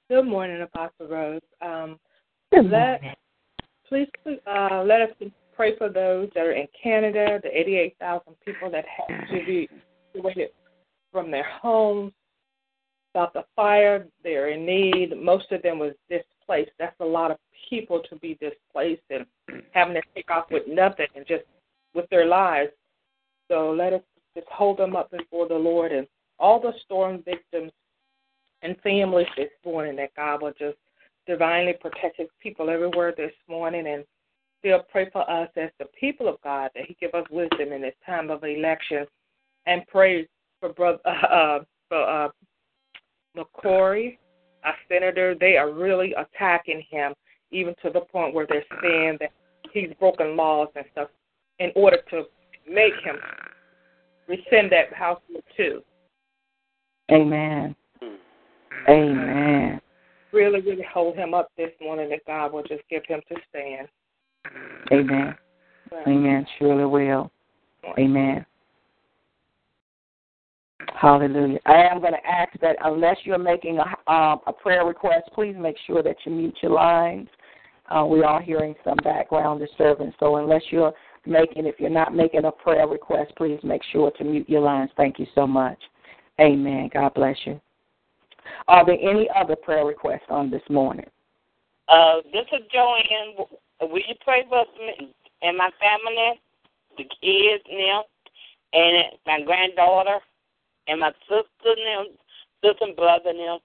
Good 0.08 0.26
morning, 0.26 0.62
Apostle 0.62 1.08
Rose. 1.08 1.40
Um, 1.60 1.98
Good 2.52 2.70
let, 2.70 3.02
morning. 3.02 3.14
please 3.88 4.08
uh, 4.46 4.84
let 4.84 5.02
us 5.02 5.10
pray 5.54 5.76
for 5.76 5.88
those 5.88 6.28
that 6.34 6.44
are 6.46 6.52
in 6.52 6.66
Canada, 6.80 7.40
the 7.42 7.48
88,000 7.48 8.34
people 8.44 8.70
that 8.70 8.84
have 8.86 9.28
to 9.28 9.46
be 9.46 9.68
evacuated 10.14 10.50
from 11.10 11.30
their 11.30 11.46
homes. 11.60 12.12
About 13.14 13.32
the 13.32 13.44
fire, 13.56 14.06
they're 14.22 14.50
in 14.50 14.66
need. 14.66 15.16
Most 15.16 15.50
of 15.50 15.62
them 15.62 15.78
was 15.78 15.94
displaced. 16.10 16.70
That's 16.78 16.94
a 17.00 17.04
lot 17.04 17.30
of 17.30 17.38
people 17.70 18.02
to 18.10 18.16
be 18.16 18.38
displaced 18.40 19.02
and 19.08 19.24
having 19.72 19.94
to 19.94 20.02
take 20.14 20.30
off 20.30 20.44
with 20.50 20.64
nothing 20.68 21.06
and 21.16 21.26
just 21.26 21.44
with 21.94 22.08
their 22.10 22.26
lives. 22.26 22.72
So 23.48 23.70
let 23.70 23.94
us 23.94 24.02
just 24.36 24.48
hold 24.48 24.78
them 24.78 24.94
up 24.94 25.10
before 25.10 25.48
the 25.48 25.54
Lord 25.54 25.92
and 25.92 26.06
all 26.38 26.60
the 26.60 26.72
storm 26.84 27.22
victims 27.24 27.72
and 28.62 28.76
families 28.82 29.26
this 29.36 29.50
morning 29.64 29.96
that 29.96 30.14
God 30.14 30.42
will 30.42 30.52
just 30.58 30.76
divinely 31.26 31.74
protect 31.80 32.18
his 32.18 32.28
people 32.40 32.70
everywhere 32.70 33.14
this 33.16 33.32
morning 33.48 33.86
and 33.86 34.04
still 34.58 34.80
pray 34.90 35.08
for 35.10 35.28
us 35.28 35.48
as 35.56 35.70
the 35.78 35.86
people 35.98 36.28
of 36.28 36.36
God 36.42 36.70
that 36.74 36.84
he 36.86 36.96
give 37.00 37.14
us 37.14 37.24
wisdom 37.30 37.72
in 37.72 37.82
this 37.82 37.94
time 38.04 38.30
of 38.30 38.44
election 38.44 39.06
and 39.66 39.82
pray 39.88 40.28
for 40.60 40.72
brother 40.72 40.98
uh, 41.06 41.26
uh, 41.26 41.58
for 41.88 42.02
uh, 42.02 42.28
McCrory, 43.36 44.18
our 44.64 44.74
senator. 44.88 45.34
They 45.38 45.56
are 45.56 45.72
really 45.72 46.14
attacking 46.14 46.82
him 46.90 47.14
even 47.50 47.74
to 47.82 47.90
the 47.90 48.00
point 48.00 48.34
where 48.34 48.46
they're 48.48 48.64
saying 48.82 49.18
that 49.20 49.30
he's 49.72 49.90
broken 49.98 50.36
laws 50.36 50.68
and 50.76 50.84
stuff 50.92 51.08
in 51.58 51.70
order 51.74 51.98
to 52.10 52.24
make 52.68 52.94
him 53.04 53.16
rescind 54.28 54.72
that 54.72 54.92
House 54.92 55.20
Bill 55.28 55.42
2. 55.56 55.82
Amen. 57.12 57.74
Amen. 58.88 59.80
Really, 60.32 60.60
really 60.60 60.84
hold 60.92 61.16
him 61.16 61.34
up 61.34 61.50
this 61.56 61.70
morning 61.80 62.10
that 62.10 62.24
God 62.26 62.52
will 62.52 62.62
just 62.62 62.82
give 62.90 63.02
him 63.06 63.20
to 63.28 63.36
stand. 63.48 63.88
Amen. 64.92 65.34
Amen. 66.06 66.46
Surely 66.58 66.84
will. 66.84 67.30
Amen. 67.98 68.44
Hallelujah. 70.94 71.58
I 71.66 71.82
am 71.86 72.00
going 72.00 72.12
to 72.12 72.26
ask 72.26 72.52
that 72.60 72.76
unless 72.84 73.16
you're 73.24 73.38
making 73.38 73.78
a, 73.78 74.12
um, 74.12 74.40
a 74.46 74.52
prayer 74.52 74.84
request, 74.84 75.24
please 75.34 75.54
make 75.58 75.76
sure 75.86 76.02
that 76.02 76.16
you 76.24 76.32
mute 76.32 76.56
your 76.62 76.72
lines. 76.72 77.28
Uh, 77.88 78.04
we 78.04 78.22
are 78.22 78.42
hearing 78.42 78.74
some 78.82 78.96
background 79.04 79.60
disturbance, 79.60 80.14
so 80.18 80.36
unless 80.36 80.62
you're 80.70 80.92
making, 81.26 81.66
if 81.66 81.78
you're 81.78 81.90
not 81.90 82.14
making 82.14 82.44
a 82.44 82.52
prayer 82.52 82.86
request, 82.86 83.32
please 83.36 83.58
make 83.62 83.82
sure 83.92 84.10
to 84.12 84.24
mute 84.24 84.48
your 84.48 84.60
lines. 84.60 84.90
Thank 84.96 85.18
you 85.18 85.26
so 85.34 85.46
much. 85.46 85.78
Amen. 86.40 86.90
God 86.92 87.14
bless 87.14 87.36
you. 87.44 87.60
Are 88.68 88.84
there 88.84 88.98
any 89.00 89.28
other 89.34 89.56
prayer 89.56 89.84
requests 89.84 90.28
on 90.28 90.50
this 90.50 90.62
morning? 90.68 91.06
Uh, 91.88 92.16
this 92.32 92.46
is 92.52 92.66
Joanne. 92.72 93.46
Will 93.80 93.98
you 93.98 94.14
pray 94.24 94.44
for 94.48 94.64
me 94.78 95.14
and 95.42 95.56
my 95.56 95.70
family, 95.80 96.40
the 96.96 97.04
kids 97.04 97.64
now, 97.70 98.04
and 98.72 99.04
my 99.26 99.40
granddaughter, 99.44 100.18
and 100.88 101.00
my 101.00 101.12
sister 101.28 101.74
now, 101.84 102.04
sister 102.64 102.84
and 102.84 102.96
brother 102.96 103.32
now? 103.34 103.60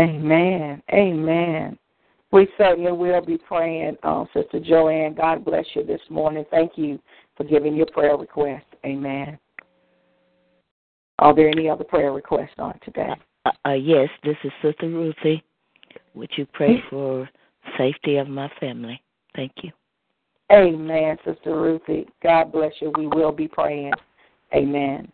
Amen. 0.00 0.82
Amen. 0.92 1.78
We 2.32 2.48
certainly 2.56 2.92
will 2.92 3.20
be 3.20 3.36
praying, 3.36 3.98
uh, 4.02 4.24
Sister 4.32 4.58
Joanne. 4.58 5.14
God 5.14 5.44
bless 5.44 5.66
you 5.74 5.84
this 5.84 6.00
morning. 6.08 6.46
Thank 6.50 6.72
you 6.76 6.98
for 7.36 7.44
giving 7.44 7.76
your 7.76 7.86
prayer 7.86 8.16
request. 8.16 8.64
Amen. 8.86 9.38
Are 11.18 11.34
there 11.34 11.48
any 11.48 11.68
other 11.68 11.84
prayer 11.84 12.12
requests 12.12 12.54
on 12.58 12.78
today? 12.82 13.10
Uh, 13.44 13.50
uh, 13.66 13.72
yes, 13.72 14.08
this 14.24 14.36
is 14.44 14.50
Sister 14.62 14.88
Ruthie. 14.88 15.44
Would 16.14 16.30
you 16.36 16.46
pray 16.46 16.82
for 16.88 17.28
safety 17.76 18.16
of 18.16 18.28
my 18.28 18.50
family? 18.58 19.00
Thank 19.36 19.52
you. 19.62 19.70
Amen, 20.50 21.18
Sister 21.24 21.60
Ruthie. 21.60 22.06
God 22.22 22.50
bless 22.50 22.72
you. 22.80 22.92
We 22.96 23.06
will 23.08 23.32
be 23.32 23.46
praying. 23.46 23.92
Amen. 24.54 25.10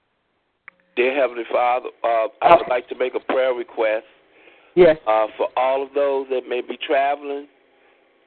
Dear 0.96 1.14
Heavenly 1.14 1.44
Father, 1.50 1.88
uh, 2.02 2.26
I 2.42 2.56
would 2.56 2.68
like 2.68 2.88
to 2.88 2.96
make 2.96 3.14
a 3.14 3.32
prayer 3.32 3.54
request 3.54 4.04
Yes. 4.78 4.96
uh, 5.08 5.26
for 5.36 5.48
all 5.56 5.82
of 5.82 5.92
those 5.92 6.26
that 6.30 6.48
may 6.48 6.60
be 6.60 6.78
traveling 6.86 7.48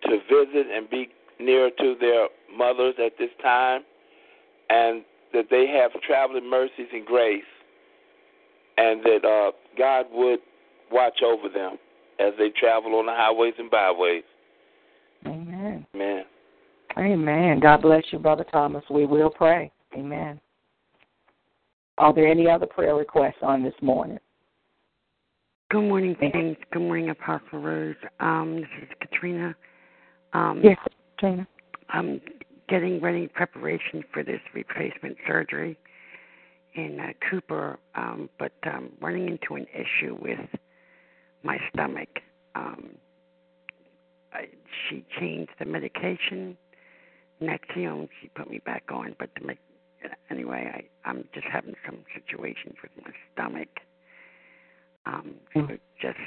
to 0.03 0.09
visit 0.09 0.67
and 0.69 0.89
be 0.89 1.07
near 1.39 1.69
to 1.69 1.95
their 1.99 2.27
mothers 2.55 2.95
at 3.03 3.13
this 3.17 3.29
time, 3.41 3.83
and 4.69 5.03
that 5.33 5.45
they 5.49 5.67
have 5.67 5.91
traveling 6.01 6.49
mercies 6.49 6.87
and 6.91 7.05
grace, 7.05 7.43
and 8.77 9.01
that 9.03 9.25
uh, 9.25 9.51
God 9.77 10.07
would 10.11 10.39
watch 10.91 11.21
over 11.23 11.47
them 11.47 11.77
as 12.19 12.33
they 12.37 12.49
travel 12.49 12.95
on 12.95 13.05
the 13.05 13.13
highways 13.13 13.53
and 13.57 13.71
byways. 13.71 14.23
Amen. 15.25 15.85
Amen. 15.95 16.25
Amen. 16.97 17.59
God 17.61 17.81
bless 17.81 18.03
you, 18.11 18.19
Brother 18.19 18.45
Thomas. 18.51 18.83
We 18.89 19.05
will 19.05 19.29
pray. 19.29 19.71
Amen. 19.97 20.39
Are 21.97 22.13
there 22.13 22.27
any 22.27 22.49
other 22.49 22.65
prayer 22.65 22.95
requests 22.95 23.41
on 23.41 23.63
this 23.63 23.73
morning? 23.81 24.19
Good 25.71 25.87
morning, 25.87 26.17
James. 26.19 26.57
Good 26.73 26.81
morning, 26.81 27.11
Apostle 27.11 27.59
Rose. 27.59 27.95
Um, 28.19 28.57
this 28.57 28.69
is 28.81 28.89
Katrina. 28.99 29.55
Um, 30.33 30.59
Yes, 30.61 30.75
Katrina. 31.15 31.47
I'm 31.87 32.19
getting 32.67 32.99
ready 32.99 33.29
preparation 33.29 34.03
for 34.11 34.21
this 34.21 34.41
replacement 34.53 35.15
surgery 35.25 35.79
in 36.75 36.99
uh, 36.99 37.13
Cooper, 37.29 37.79
um, 37.95 38.29
but 38.37 38.51
um, 38.65 38.89
running 38.99 39.29
into 39.29 39.55
an 39.55 39.65
issue 39.73 40.17
with 40.21 40.41
my 41.41 41.57
stomach. 41.73 42.19
Um, 42.53 42.89
I, 44.33 44.49
she 44.89 45.05
changed 45.21 45.51
the 45.57 45.63
medication. 45.63 46.57
Nexium, 47.41 48.09
she 48.21 48.27
put 48.35 48.49
me 48.49 48.59
back 48.65 48.83
on, 48.91 49.15
but 49.17 49.29
the, 49.35 49.55
anyway, 50.29 50.69
I, 51.05 51.09
I'm 51.09 51.23
just 51.33 51.47
having 51.49 51.75
some 51.85 51.99
situations 52.13 52.75
with 52.83 52.91
my 53.05 53.11
stomach. 53.31 53.69
Um, 55.05 55.35
so 55.53 55.67
just 56.01 56.17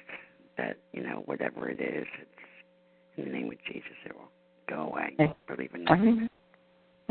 that, 0.57 0.77
you 0.93 1.03
know, 1.03 1.23
whatever 1.27 1.69
it 1.69 1.81
is, 1.81 2.07
it's 2.21 3.19
in 3.19 3.25
the 3.27 3.31
name 3.31 3.47
of 3.47 3.59
Jesus, 3.67 3.91
it 4.05 4.13
will 4.15 4.31
go 4.69 4.89
away. 4.93 5.15
Believe 5.49 5.71
in 5.75 5.85
that. 5.85 5.93
Amen. 5.93 6.31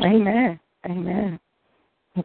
Amen. 0.00 0.60
Amen. 0.86 1.40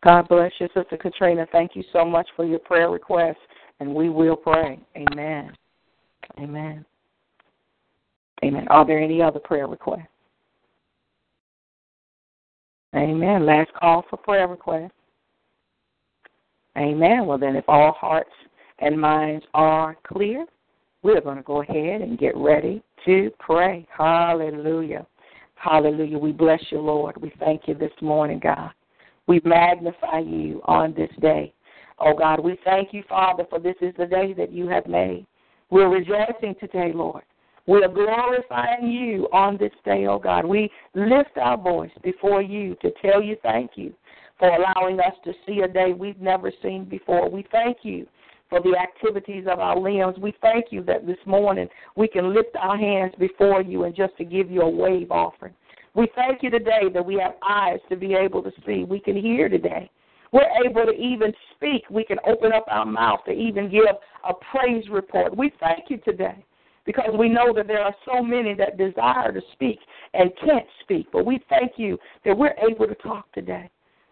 God 0.05 0.27
bless 0.27 0.51
you, 0.59 0.67
Sister 0.75 0.97
Katrina. 0.97 1.47
Thank 1.51 1.75
you 1.75 1.83
so 1.93 2.05
much 2.05 2.27
for 2.35 2.45
your 2.45 2.59
prayer 2.59 2.89
request, 2.89 3.39
and 3.79 3.93
we 3.93 4.09
will 4.09 4.35
pray. 4.35 4.79
Amen. 4.95 5.51
Amen. 6.37 6.85
Amen. 8.43 8.67
Are 8.69 8.85
there 8.85 8.99
any 8.99 9.21
other 9.21 9.39
prayer 9.39 9.67
requests? 9.67 10.07
Amen. 12.95 13.45
Last 13.45 13.71
call 13.73 14.03
for 14.09 14.17
prayer 14.17 14.47
requests. 14.47 14.91
Amen. 16.77 17.25
Well, 17.25 17.37
then, 17.37 17.55
if 17.55 17.65
all 17.67 17.91
hearts 17.93 18.29
and 18.81 18.99
minds 18.99 19.45
are 19.53 19.97
clear, 20.07 20.45
we're 21.03 21.21
going 21.21 21.37
to 21.37 21.43
go 21.43 21.61
ahead 21.61 22.01
and 22.01 22.19
get 22.19 22.35
ready 22.35 22.81
to 23.05 23.31
pray. 23.39 23.87
Hallelujah. 23.95 25.05
Hallelujah. 25.55 26.17
We 26.17 26.31
bless 26.31 26.61
you, 26.71 26.79
Lord. 26.79 27.21
We 27.21 27.31
thank 27.39 27.63
you 27.67 27.73
this 27.73 27.91
morning, 28.01 28.39
God. 28.41 28.71
We 29.27 29.41
magnify 29.43 30.19
you 30.19 30.61
on 30.65 30.93
this 30.93 31.11
day. 31.21 31.53
Oh, 31.99 32.13
God, 32.17 32.39
we 32.39 32.57
thank 32.63 32.93
you, 32.93 33.03
Father, 33.07 33.43
for 33.49 33.59
this 33.59 33.75
is 33.81 33.93
the 33.97 34.05
day 34.05 34.33
that 34.33 34.51
you 34.51 34.67
have 34.69 34.87
made. 34.87 35.25
We're 35.69 35.89
rejoicing 35.89 36.55
today, 36.59 36.91
Lord. 36.93 37.23
We 37.69 37.83
are 37.83 37.87
glorifying 37.87 38.87
you 38.89 39.27
on 39.31 39.57
this 39.57 39.73
day, 39.85 40.07
oh 40.07 40.17
God. 40.17 40.43
We 40.43 40.71
lift 40.95 41.37
our 41.39 41.55
voice 41.55 41.91
before 42.01 42.41
you 42.41 42.75
to 42.81 42.89
tell 42.99 43.21
you 43.21 43.37
thank 43.43 43.73
you 43.75 43.93
for 44.39 44.49
allowing 44.49 44.99
us 44.99 45.13
to 45.23 45.33
see 45.45 45.59
a 45.59 45.67
day 45.67 45.93
we've 45.93 46.19
never 46.19 46.51
seen 46.63 46.85
before. 46.85 47.29
We 47.29 47.45
thank 47.51 47.77
you 47.83 48.07
for 48.49 48.59
the 48.61 48.75
activities 48.77 49.45
of 49.49 49.59
our 49.59 49.77
limbs. 49.77 50.17
We 50.19 50.33
thank 50.41 50.65
you 50.71 50.83
that 50.83 51.05
this 51.05 51.17
morning 51.25 51.67
we 51.95 52.07
can 52.07 52.33
lift 52.33 52.55
our 52.59 52.77
hands 52.77 53.13
before 53.19 53.61
you 53.61 53.83
and 53.83 53.95
just 53.95 54.17
to 54.17 54.25
give 54.25 54.49
you 54.49 54.61
a 54.61 54.69
wave 54.69 55.11
offering. 55.11 55.53
We 55.95 56.07
thank 56.15 56.43
you 56.43 56.49
today 56.49 56.89
that 56.93 57.05
we 57.05 57.15
have 57.15 57.33
eyes 57.47 57.79
to 57.89 57.95
be 57.95 58.13
able 58.13 58.43
to 58.43 58.51
see. 58.65 58.83
We 58.83 58.99
can 58.99 59.15
hear 59.15 59.49
today. 59.49 59.89
We're 60.31 60.49
able 60.65 60.85
to 60.85 60.91
even 60.91 61.33
speak. 61.55 61.83
We 61.89 62.03
can 62.03 62.17
open 62.27 62.51
up 62.53 62.65
our 62.69 62.85
mouth 62.85 63.21
to 63.25 63.31
even 63.31 63.71
give 63.71 63.85
a 64.27 64.33
praise 64.51 64.85
report. 64.91 65.35
We 65.35 65.51
thank 65.59 65.89
you 65.89 65.97
today 65.97 66.45
because 66.85 67.09
we 67.17 67.29
know 67.29 67.53
that 67.55 67.67
there 67.67 67.81
are 67.81 67.95
so 68.05 68.21
many 68.21 68.53
that 68.55 68.77
desire 68.77 69.31
to 69.31 69.41
speak 69.53 69.79
and 70.13 70.31
can't 70.43 70.65
speak. 70.81 71.07
But 71.11 71.25
we 71.25 71.39
thank 71.49 71.73
you 71.77 71.97
that 72.25 72.37
we're 72.37 72.55
able 72.67 72.87
to 72.87 72.95
talk 72.95 73.31
today. 73.31 73.69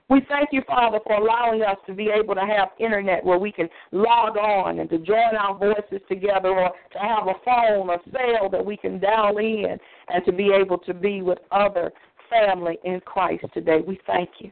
We 0.10 0.22
thank 0.30 0.50
you, 0.54 0.62
Father, 0.66 1.00
for 1.06 1.16
allowing 1.16 1.64
us 1.64 1.78
to 1.86 1.94
be 1.94 2.10
able 2.10 2.34
to 2.36 2.46
have 2.46 2.70
internet 2.80 3.26
where 3.26 3.38
we 3.38 3.52
can 3.52 3.68
log 3.92 4.38
on 4.38 4.80
and 4.80 4.90
to 4.90 5.00
join 5.00 5.36
our 5.38 5.58
voices 5.58 6.00
together 6.08 6.48
or 6.48 6.72
to 6.94 6.98
have 6.98 7.28
a 7.28 7.34
phone 7.44 7.90
or 7.90 8.00
cell 8.12 8.50
that 8.50 8.66
we 8.66 8.78
can 8.78 9.02
dial 9.02 9.38
in 9.38 9.78
and 10.08 10.24
to 10.26 10.32
be 10.32 10.52
able 10.54 10.78
to 10.78 10.94
be 10.94 11.22
with 11.22 11.40
other 11.52 11.92
family 12.30 12.78
in 12.86 13.02
Christ 13.02 13.44
today. 13.54 13.80
We 13.86 14.00
thank 14.08 14.30
you. 14.40 14.52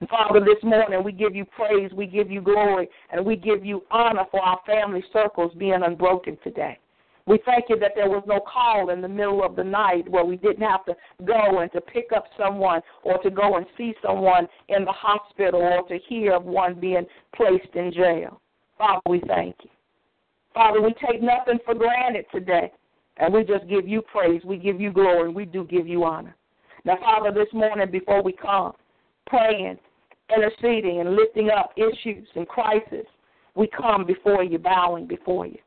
And 0.00 0.10
Father, 0.10 0.40
this 0.40 0.62
morning 0.62 1.02
we 1.02 1.12
give 1.12 1.34
you 1.34 1.46
praise, 1.46 1.90
we 1.92 2.06
give 2.06 2.30
you 2.30 2.42
glory, 2.42 2.88
and 3.12 3.24
we 3.24 3.36
give 3.36 3.64
you 3.64 3.84
honor 3.90 4.24
for 4.30 4.42
our 4.42 4.60
family 4.66 5.02
circles 5.10 5.52
being 5.56 5.80
unbroken 5.82 6.36
today. 6.44 6.78
We 7.26 7.38
thank 7.46 7.66
you 7.68 7.78
that 7.78 7.92
there 7.94 8.08
was 8.08 8.24
no 8.26 8.40
call 8.40 8.90
in 8.90 9.00
the 9.00 9.08
middle 9.08 9.44
of 9.44 9.54
the 9.54 9.62
night 9.62 10.08
where 10.08 10.24
we 10.24 10.36
didn't 10.36 10.62
have 10.62 10.84
to 10.86 10.96
go 11.24 11.60
and 11.60 11.70
to 11.72 11.80
pick 11.80 12.10
up 12.14 12.24
someone 12.36 12.80
or 13.04 13.18
to 13.18 13.30
go 13.30 13.56
and 13.56 13.66
see 13.78 13.94
someone 14.02 14.48
in 14.68 14.84
the 14.84 14.92
hospital 14.92 15.60
or 15.60 15.86
to 15.88 15.98
hear 16.08 16.34
of 16.34 16.44
one 16.44 16.78
being 16.78 17.06
placed 17.34 17.74
in 17.74 17.92
jail. 17.92 18.40
Father, 18.76 19.00
we 19.08 19.22
thank 19.28 19.54
you. 19.62 19.70
Father, 20.52 20.82
we 20.82 20.94
take 21.06 21.22
nothing 21.22 21.58
for 21.64 21.74
granted 21.74 22.26
today, 22.32 22.72
and 23.18 23.32
we 23.32 23.44
just 23.44 23.66
give 23.68 23.86
you 23.86 24.02
praise. 24.02 24.42
We 24.44 24.56
give 24.56 24.80
you 24.80 24.92
glory. 24.92 25.30
We 25.30 25.44
do 25.44 25.64
give 25.64 25.86
you 25.86 26.04
honor. 26.04 26.34
Now, 26.84 26.98
Father, 27.00 27.30
this 27.32 27.52
morning 27.52 27.90
before 27.90 28.22
we 28.22 28.32
come, 28.32 28.72
praying, 29.28 29.78
interceding, 30.34 31.00
and 31.00 31.14
lifting 31.14 31.50
up 31.50 31.72
issues 31.76 32.26
and 32.34 32.48
crises, 32.48 33.06
we 33.54 33.68
come 33.68 34.04
before 34.04 34.42
you, 34.42 34.58
bowing 34.58 35.06
before 35.06 35.46
you 35.46 35.58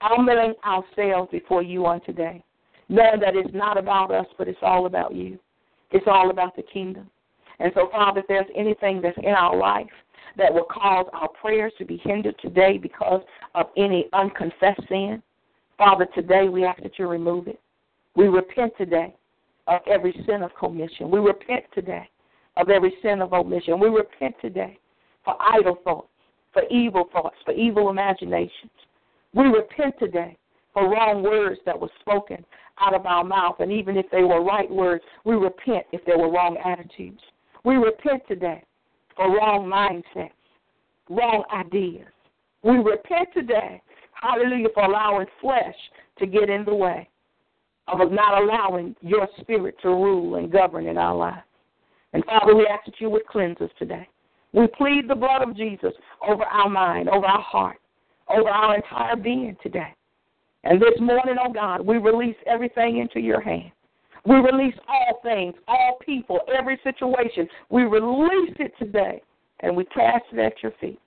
humbling 0.00 0.54
ourselves 0.64 1.30
before 1.30 1.62
you 1.62 1.86
on 1.86 2.00
today, 2.02 2.42
knowing 2.88 3.20
that 3.20 3.36
it's 3.36 3.54
not 3.54 3.78
about 3.78 4.10
us, 4.10 4.26
but 4.38 4.48
it's 4.48 4.58
all 4.62 4.86
about 4.86 5.14
you. 5.14 5.38
It's 5.90 6.06
all 6.06 6.30
about 6.30 6.56
the 6.56 6.62
kingdom. 6.62 7.08
And 7.58 7.70
so, 7.74 7.88
Father, 7.90 8.20
if 8.20 8.26
there's 8.26 8.46
anything 8.56 9.02
that's 9.02 9.18
in 9.18 9.34
our 9.34 9.56
life 9.56 9.86
that 10.36 10.52
will 10.52 10.64
cause 10.64 11.06
our 11.12 11.28
prayers 11.28 11.72
to 11.78 11.84
be 11.84 11.98
hindered 11.98 12.36
today 12.40 12.78
because 12.78 13.22
of 13.54 13.66
any 13.76 14.06
unconfessed 14.12 14.88
sin, 14.88 15.22
Father, 15.76 16.06
today 16.14 16.48
we 16.48 16.64
ask 16.64 16.82
that 16.82 16.98
you 16.98 17.06
remove 17.06 17.48
it. 17.48 17.60
We 18.16 18.28
repent 18.28 18.72
today 18.78 19.14
of 19.66 19.80
every 19.86 20.12
sin 20.26 20.42
of 20.42 20.50
commission. 20.58 21.10
We 21.10 21.20
repent 21.20 21.64
today 21.74 22.08
of 22.56 22.70
every 22.70 22.94
sin 23.02 23.20
of 23.20 23.32
omission. 23.32 23.78
We 23.78 23.88
repent 23.88 24.34
today 24.40 24.78
for 25.24 25.36
idle 25.40 25.78
thoughts, 25.84 26.08
for 26.52 26.62
evil 26.70 27.08
thoughts, 27.12 27.36
for 27.44 27.52
evil 27.52 27.90
imaginations. 27.90 28.70
We 29.34 29.44
repent 29.44 29.94
today 29.98 30.36
for 30.72 30.88
wrong 30.88 31.22
words 31.22 31.60
that 31.66 31.78
were 31.78 31.90
spoken 32.00 32.44
out 32.80 32.94
of 32.94 33.06
our 33.06 33.24
mouth. 33.24 33.56
And 33.60 33.70
even 33.70 33.96
if 33.96 34.06
they 34.10 34.22
were 34.22 34.42
right 34.42 34.70
words, 34.70 35.02
we 35.24 35.34
repent 35.34 35.86
if 35.92 36.04
they 36.04 36.16
were 36.16 36.30
wrong 36.30 36.56
attitudes. 36.64 37.20
We 37.64 37.76
repent 37.76 38.22
today 38.26 38.64
for 39.16 39.28
wrong 39.36 39.66
mindsets, 39.66 40.30
wrong 41.08 41.44
ideas. 41.52 42.08
We 42.62 42.76
repent 42.76 43.28
today, 43.34 43.82
hallelujah, 44.14 44.68
for 44.74 44.84
allowing 44.84 45.26
flesh 45.40 45.76
to 46.18 46.26
get 46.26 46.48
in 46.48 46.64
the 46.64 46.74
way 46.74 47.08
of 47.88 48.10
not 48.12 48.42
allowing 48.42 48.94
your 49.00 49.28
spirit 49.40 49.76
to 49.82 49.88
rule 49.88 50.36
and 50.36 50.52
govern 50.52 50.86
in 50.86 50.96
our 50.96 51.14
lives. 51.14 51.42
And 52.12 52.24
Father, 52.24 52.54
we 52.54 52.66
ask 52.66 52.84
that 52.86 53.00
you 53.00 53.10
would 53.10 53.26
cleanse 53.26 53.60
us 53.60 53.70
today. 53.78 54.08
We 54.52 54.66
plead 54.66 55.08
the 55.08 55.14
blood 55.14 55.42
of 55.42 55.56
Jesus 55.56 55.92
over 56.26 56.44
our 56.44 56.68
mind, 56.68 57.08
over 57.08 57.24
our 57.24 57.42
heart, 57.42 57.78
over 58.36 58.48
our 58.48 58.76
entire 58.76 59.16
being 59.16 59.56
today. 59.62 59.94
And 60.64 60.80
this 60.80 60.98
morning, 61.00 61.36
oh 61.42 61.52
God, 61.52 61.80
we 61.80 61.96
release 61.96 62.36
everything 62.46 62.98
into 62.98 63.20
your 63.20 63.40
hands. 63.40 63.72
We 64.26 64.36
release 64.36 64.74
all 64.88 65.20
things, 65.22 65.54
all 65.66 65.96
people, 66.04 66.40
every 66.56 66.78
situation. 66.84 67.48
We 67.70 67.84
release 67.84 68.54
it 68.58 68.72
today 68.78 69.22
and 69.60 69.74
we 69.74 69.84
cast 69.86 70.24
it 70.32 70.38
at 70.38 70.62
your 70.62 70.72
feet. 70.80 71.00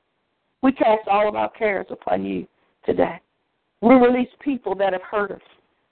We 0.62 0.72
cast 0.72 1.08
all 1.08 1.28
of 1.28 1.36
our 1.36 1.50
cares 1.52 1.86
upon 1.90 2.26
you 2.26 2.48
today. 2.86 3.20
We 3.82 3.96
release 3.96 4.30
people 4.40 4.76
that 4.76 4.94
have 4.94 5.02
hurt 5.04 5.32
us, 5.32 5.42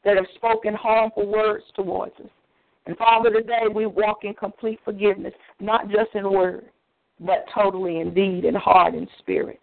that 0.04 0.16
have 0.16 0.26
spoken 0.36 0.74
harmful 0.74 1.28
words 1.28 1.66
towards 1.76 2.16
us. 2.16 2.30
And 2.88 2.98
Father, 2.98 3.30
today 3.32 3.64
we 3.74 3.86
walk 3.86 4.24
in 4.24 4.34
complete 4.34 4.80
forgiveness, 4.84 5.34
not 5.60 5.90
just 5.90 6.16
in 6.16 6.32
word, 6.32 6.66
but 7.20 7.46
totally 7.54 8.00
in 8.00 8.14
deed 8.14 8.46
and 8.46 8.58
heart 8.58 8.96
and 8.96 9.08
spirit. 9.20 9.60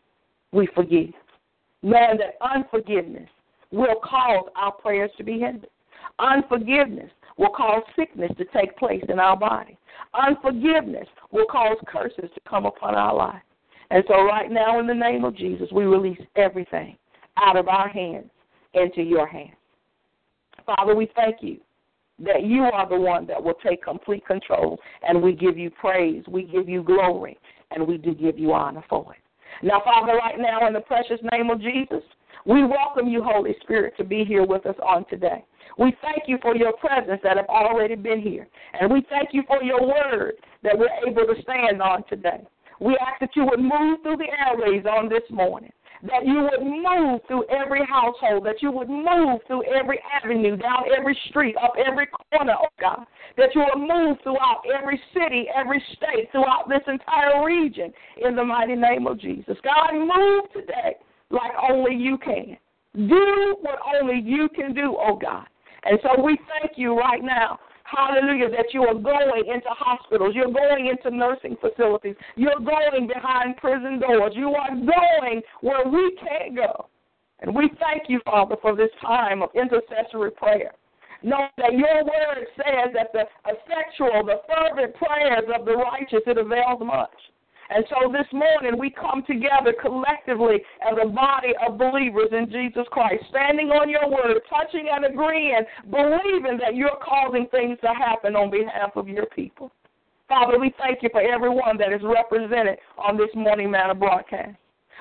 We 0.52 0.68
forgive 0.74 1.10
knowing 1.82 2.18
that 2.18 2.36
unforgiveness 2.40 3.28
will 3.70 3.96
cause 4.02 4.46
our 4.56 4.72
prayers 4.72 5.10
to 5.18 5.24
be 5.24 5.38
hindered. 5.38 5.70
Unforgiveness 6.18 7.10
will 7.36 7.50
cause 7.50 7.82
sickness 7.96 8.32
to 8.38 8.44
take 8.46 8.76
place 8.76 9.04
in 9.08 9.18
our 9.18 9.36
body. 9.36 9.78
Unforgiveness 10.14 11.06
will 11.30 11.46
cause 11.46 11.76
curses 11.86 12.30
to 12.34 12.40
come 12.48 12.66
upon 12.66 12.94
our 12.94 13.14
life. 13.14 13.42
And 13.90 14.04
so, 14.08 14.22
right 14.24 14.50
now, 14.50 14.80
in 14.80 14.86
the 14.86 14.94
name 14.94 15.24
of 15.24 15.36
Jesus, 15.36 15.68
we 15.72 15.84
release 15.84 16.20
everything 16.36 16.96
out 17.36 17.56
of 17.56 17.68
our 17.68 17.88
hands 17.88 18.30
into 18.74 19.02
your 19.02 19.26
hands. 19.26 19.56
Father, 20.66 20.94
we 20.94 21.08
thank 21.16 21.36
you 21.40 21.58
that 22.18 22.44
you 22.44 22.64
are 22.64 22.88
the 22.88 22.98
one 22.98 23.26
that 23.26 23.42
will 23.42 23.54
take 23.66 23.82
complete 23.82 24.26
control, 24.26 24.78
and 25.06 25.22
we 25.22 25.32
give 25.32 25.56
you 25.56 25.70
praise, 25.70 26.24
we 26.28 26.42
give 26.42 26.68
you 26.68 26.82
glory, 26.82 27.38
and 27.70 27.86
we 27.86 27.96
do 27.96 28.14
give 28.14 28.38
you 28.38 28.52
honor 28.52 28.84
for 28.88 29.14
it. 29.14 29.20
Now, 29.62 29.82
Father, 29.84 30.14
right 30.14 30.38
now, 30.38 30.66
in 30.66 30.72
the 30.72 30.80
precious 30.80 31.18
name 31.32 31.50
of 31.50 31.60
Jesus, 31.60 32.02
we 32.46 32.64
welcome 32.64 33.08
you, 33.08 33.22
Holy 33.22 33.54
Spirit, 33.62 33.94
to 33.96 34.04
be 34.04 34.24
here 34.24 34.46
with 34.46 34.64
us 34.66 34.76
on 34.84 35.04
today. 35.06 35.44
We 35.78 35.94
thank 36.00 36.28
you 36.28 36.38
for 36.40 36.56
your 36.56 36.72
presence 36.74 37.20
that 37.22 37.36
have 37.36 37.46
already 37.46 37.94
been 37.94 38.20
here. 38.20 38.48
And 38.80 38.90
we 38.90 39.04
thank 39.10 39.30
you 39.32 39.42
for 39.46 39.62
your 39.62 39.80
word 39.80 40.34
that 40.62 40.78
we're 40.78 40.88
able 41.06 41.26
to 41.32 41.42
stand 41.42 41.82
on 41.82 42.04
today. 42.08 42.46
We 42.80 42.96
ask 42.96 43.20
that 43.20 43.30
you 43.34 43.44
would 43.44 43.60
move 43.60 44.00
through 44.02 44.18
the 44.18 44.28
airways 44.46 44.84
on 44.86 45.08
this 45.08 45.28
morning 45.30 45.72
that 46.02 46.24
you 46.24 46.48
would 46.50 46.64
move 46.64 47.20
through 47.26 47.44
every 47.48 47.84
household, 47.84 48.44
that 48.46 48.62
you 48.62 48.70
would 48.70 48.88
move 48.88 49.40
through 49.46 49.64
every 49.64 50.00
avenue, 50.22 50.56
down 50.56 50.84
every 50.96 51.18
street, 51.28 51.56
up 51.62 51.72
every 51.78 52.08
corner, 52.30 52.54
oh 52.60 52.68
God, 52.80 53.04
that 53.36 53.54
you 53.54 53.64
would 53.66 53.80
move 53.80 54.16
throughout 54.22 54.62
every 54.78 55.00
city, 55.12 55.46
every 55.54 55.82
state, 55.96 56.30
throughout 56.30 56.68
this 56.68 56.82
entire 56.86 57.44
region 57.44 57.92
in 58.24 58.36
the 58.36 58.44
mighty 58.44 58.76
name 58.76 59.06
of 59.06 59.20
Jesus. 59.20 59.56
God, 59.64 59.92
move 59.94 60.44
today 60.52 60.96
like 61.30 61.52
only 61.68 61.94
you 61.94 62.18
can. 62.18 62.56
Do 62.94 63.56
what 63.60 63.78
only 64.00 64.20
you 64.24 64.48
can 64.54 64.74
do, 64.74 64.96
oh 64.98 65.18
God. 65.20 65.46
And 65.84 65.98
so 66.02 66.22
we 66.22 66.38
thank 66.60 66.76
you 66.76 66.96
right 66.96 67.22
now 67.22 67.58
hallelujah, 67.90 68.50
that 68.50 68.72
you 68.72 68.82
are 68.82 68.94
going 68.94 69.46
into 69.46 69.68
hospitals, 69.68 70.34
you're 70.34 70.52
going 70.52 70.86
into 70.86 71.16
nursing 71.16 71.56
facilities, 71.60 72.14
you're 72.36 72.60
going 72.60 73.06
behind 73.06 73.56
prison 73.56 74.00
doors, 74.00 74.32
you 74.34 74.50
are 74.54 74.70
going 74.70 75.42
where 75.60 75.86
we 75.88 76.16
can't 76.20 76.56
go. 76.56 76.88
And 77.40 77.54
we 77.54 77.70
thank 77.80 78.08
you, 78.08 78.20
Father, 78.24 78.56
for 78.60 78.74
this 78.74 78.90
time 79.00 79.42
of 79.42 79.50
intercessory 79.54 80.32
prayer. 80.32 80.72
Know 81.22 81.46
that 81.56 81.72
your 81.72 82.04
word 82.04 82.46
says 82.56 82.94
that 82.94 83.12
the 83.12 83.24
effectual, 83.46 84.24
the 84.24 84.40
fervent 84.46 84.94
prayers 84.94 85.44
of 85.54 85.64
the 85.64 85.74
righteous, 85.74 86.20
it 86.26 86.38
avails 86.38 86.80
much. 86.80 87.10
And 87.70 87.84
so 87.90 88.10
this 88.10 88.26
morning 88.32 88.78
we 88.78 88.90
come 88.90 89.22
together 89.26 89.74
collectively 89.80 90.56
as 90.80 90.96
a 91.02 91.08
body 91.08 91.52
of 91.66 91.76
believers 91.76 92.28
in 92.32 92.50
Jesus 92.50 92.86
Christ, 92.90 93.24
standing 93.28 93.68
on 93.68 93.90
your 93.90 94.08
word, 94.08 94.40
touching 94.48 94.88
and 94.90 95.04
agreeing, 95.04 95.64
believing 95.90 96.58
that 96.58 96.74
you're 96.74 96.98
causing 97.04 97.46
things 97.50 97.78
to 97.82 97.88
happen 97.88 98.36
on 98.36 98.50
behalf 98.50 98.96
of 98.96 99.06
your 99.06 99.26
people. 99.26 99.70
Father, 100.28 100.58
we 100.58 100.74
thank 100.78 101.02
you 101.02 101.10
for 101.12 101.20
everyone 101.20 101.76
that 101.78 101.92
is 101.92 102.00
represented 102.02 102.78
on 102.96 103.16
this 103.16 103.30
morning 103.34 103.70
manna 103.70 103.94
broadcast. 103.94 104.56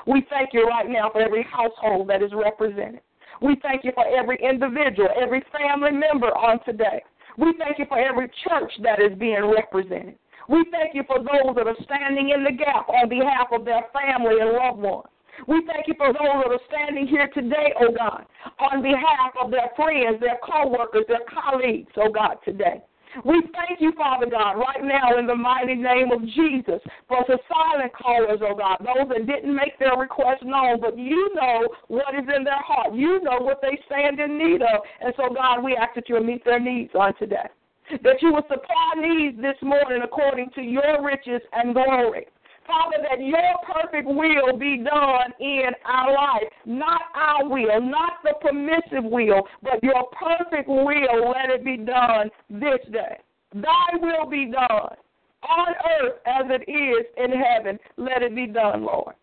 We 0.06 0.26
thank 0.30 0.50
you 0.54 0.66
right 0.68 0.90
now 0.90 1.10
for 1.12 1.22
every 1.22 1.44
household 1.44 2.10
that 2.10 2.22
is 2.22 2.32
represented. 2.34 3.02
We 3.42 3.58
thank 3.62 3.84
you 3.84 3.92
for 3.94 4.06
every 4.08 4.40
individual, 4.42 5.10
every 5.20 5.44
family 5.58 5.92
member 5.92 6.28
on 6.38 6.64
today. 6.66 7.02
We 7.38 7.54
thank 7.60 7.78
you 7.78 7.86
for 7.88 8.00
every 8.00 8.30
church 8.48 8.72
that 8.84 9.00
is 9.00 9.18
being 9.18 9.54
represented. 9.54 10.16
We 10.50 10.66
thank 10.72 10.96
you 10.96 11.04
for 11.08 11.20
those 11.20 11.56
that 11.56 11.68
are 11.68 11.84
standing 11.84 12.30
in 12.30 12.44
the 12.44 12.52
gap 12.52 12.88
on 12.90 13.10
behalf 13.10 13.48
of 13.52 13.66
their 13.66 13.84
family 13.92 14.40
and 14.40 14.52
loved 14.52 14.80
ones. 14.80 15.08
We 15.48 15.62
thank 15.68 15.88
you 15.88 15.94
for 15.98 16.08
those 16.08 16.44
that 16.44 16.52
are 16.52 16.66
standing 16.68 17.06
here 17.06 17.30
today, 17.34 17.74
oh 17.80 17.92
God, 17.96 18.26
on 18.60 18.82
behalf 18.82 19.36
of 19.40 19.52
their 19.52 19.70
friends, 19.76 20.20
their 20.20 20.40
co-workers, 20.42 21.06
their 21.08 21.28
colleagues, 21.30 21.92
oh 21.98 22.10
God, 22.10 22.38
today. 22.44 22.82
We 23.26 23.42
thank 23.54 23.80
you, 23.80 23.94
Father 23.98 24.26
God, 24.30 24.54
right 24.54 24.84
now 24.84 25.18
in 25.18 25.28
the 25.28 25.36
mighty 25.36 25.76
name 25.76 26.12
of 26.12 26.22
Jesus 26.22 26.82
for 27.08 27.24
the 27.28 27.38
silent 27.48 27.94
callers, 27.94 28.40
oh 28.42 28.56
God, 28.56 28.78
those 28.80 29.08
that 29.10 29.28
didn't 29.28 29.56
make 29.56 29.78
their 29.80 29.98
request 29.98 30.44
known, 30.44 30.80
but 30.82 30.98
you 30.98 31.34
know 31.36 31.68
what 31.88 32.16
is 32.16 32.26
in 32.36 32.44
their 32.44 32.62
heart. 32.62 32.94
You 32.94 33.22
know 33.24 33.40
what 33.40 33.62
they 33.62 33.80
stand 33.86 34.20
in 34.20 34.38
need 34.38 34.62
of. 34.62 34.82
And 35.02 35.14
so, 35.18 35.34
God, 35.34 35.64
we 35.64 35.76
ask 35.76 35.96
that 35.96 36.10
you 36.10 36.22
meet 36.22 36.44
their 36.46 36.60
needs 36.60 36.92
on 36.96 37.16
today. 37.18 37.48
That 38.04 38.22
you 38.22 38.34
will 38.34 38.44
supply 38.50 38.92
needs 38.98 39.38
this 39.38 39.56
morning 39.62 40.02
according 40.04 40.50
to 40.56 40.62
your 40.62 41.04
riches 41.04 41.42
and 41.54 41.74
glory. 41.74 42.28
Father, 42.68 42.98
that 43.10 43.24
your 43.24 43.54
perfect 43.66 44.08
will 44.08 44.58
be 44.58 44.84
done 44.84 45.32
in 45.40 45.70
our 45.86 46.14
life. 46.14 46.52
Not 46.66 47.02
our 47.16 47.48
will, 47.48 47.80
not 47.80 48.14
the 48.24 48.34
permissive 48.42 49.10
will, 49.10 49.48
but 49.64 49.82
your 49.82 50.10
perfect 50.20 50.68
will, 50.68 51.32
let 51.32 51.50
it 51.50 51.64
be 51.64 51.78
done 51.78 52.30
this 52.50 52.80
day. 52.92 53.18
Thy 53.54 53.98
will 54.02 54.30
be 54.30 54.52
done 54.52 54.96
on 55.44 55.68
earth 56.02 56.20
as 56.26 56.46
it 56.50 56.70
is 56.70 57.06
in 57.18 57.32
heaven. 57.32 57.80
Let 57.96 58.22
it 58.22 58.36
be 58.36 58.48
done, 58.48 58.84
Lord. 58.84 59.16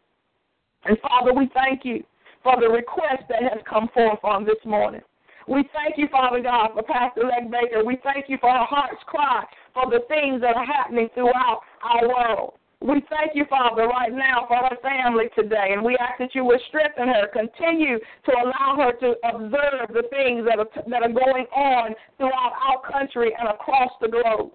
And 0.87 0.96
Father, 1.00 1.35
we 1.35 1.50
thank 1.53 1.85
you 1.85 2.03
for 2.42 2.59
the 2.59 2.68
request 2.68 3.24
that 3.29 3.42
has 3.42 3.61
come 3.68 3.88
forth 3.92 4.20
on 4.24 4.44
this 4.44 4.57
morning. 4.64 5.03
We 5.46 5.68
thank 5.72 5.98
you, 5.98 6.09
Father 6.11 6.40
God, 6.40 6.70
for 6.74 6.83
Pastor 6.83 7.22
Leg 7.24 7.50
Baker. 7.50 7.85
We 7.85 7.98
thank 8.02 8.28
you 8.28 8.38
for 8.40 8.50
her 8.50 8.64
heart's 8.64 9.02
cry 9.07 9.44
for 9.74 9.90
the 9.90 10.00
things 10.09 10.40
that 10.40 10.57
are 10.57 10.64
happening 10.64 11.09
throughout 11.14 11.61
our 11.83 12.09
world. 12.09 12.54
We 12.80 13.02
thank 13.09 13.33
you, 13.35 13.44
Father, 13.48 13.87
right 13.87 14.12
now 14.12 14.44
for 14.46 14.57
her 14.57 14.76
family 14.83 15.26
today, 15.35 15.72
and 15.72 15.83
we 15.83 15.96
ask 15.96 16.18
that 16.18 16.35
you 16.35 16.44
would 16.44 16.61
strengthen 16.68 17.09
her, 17.09 17.28
continue 17.33 17.98
to 17.98 18.33
allow 18.33 18.76
her 18.76 18.92
to 19.00 19.14
observe 19.24 19.88
the 19.88 20.04
things 20.11 20.44
that 20.44 20.59
are, 20.59 20.68
that 20.88 21.02
are 21.02 21.12
going 21.12 21.46
on 21.54 21.94
throughout 22.18 22.52
our 22.61 22.80
country 22.90 23.33
and 23.38 23.48
across 23.48 23.90
the 24.00 24.09
globe. 24.09 24.52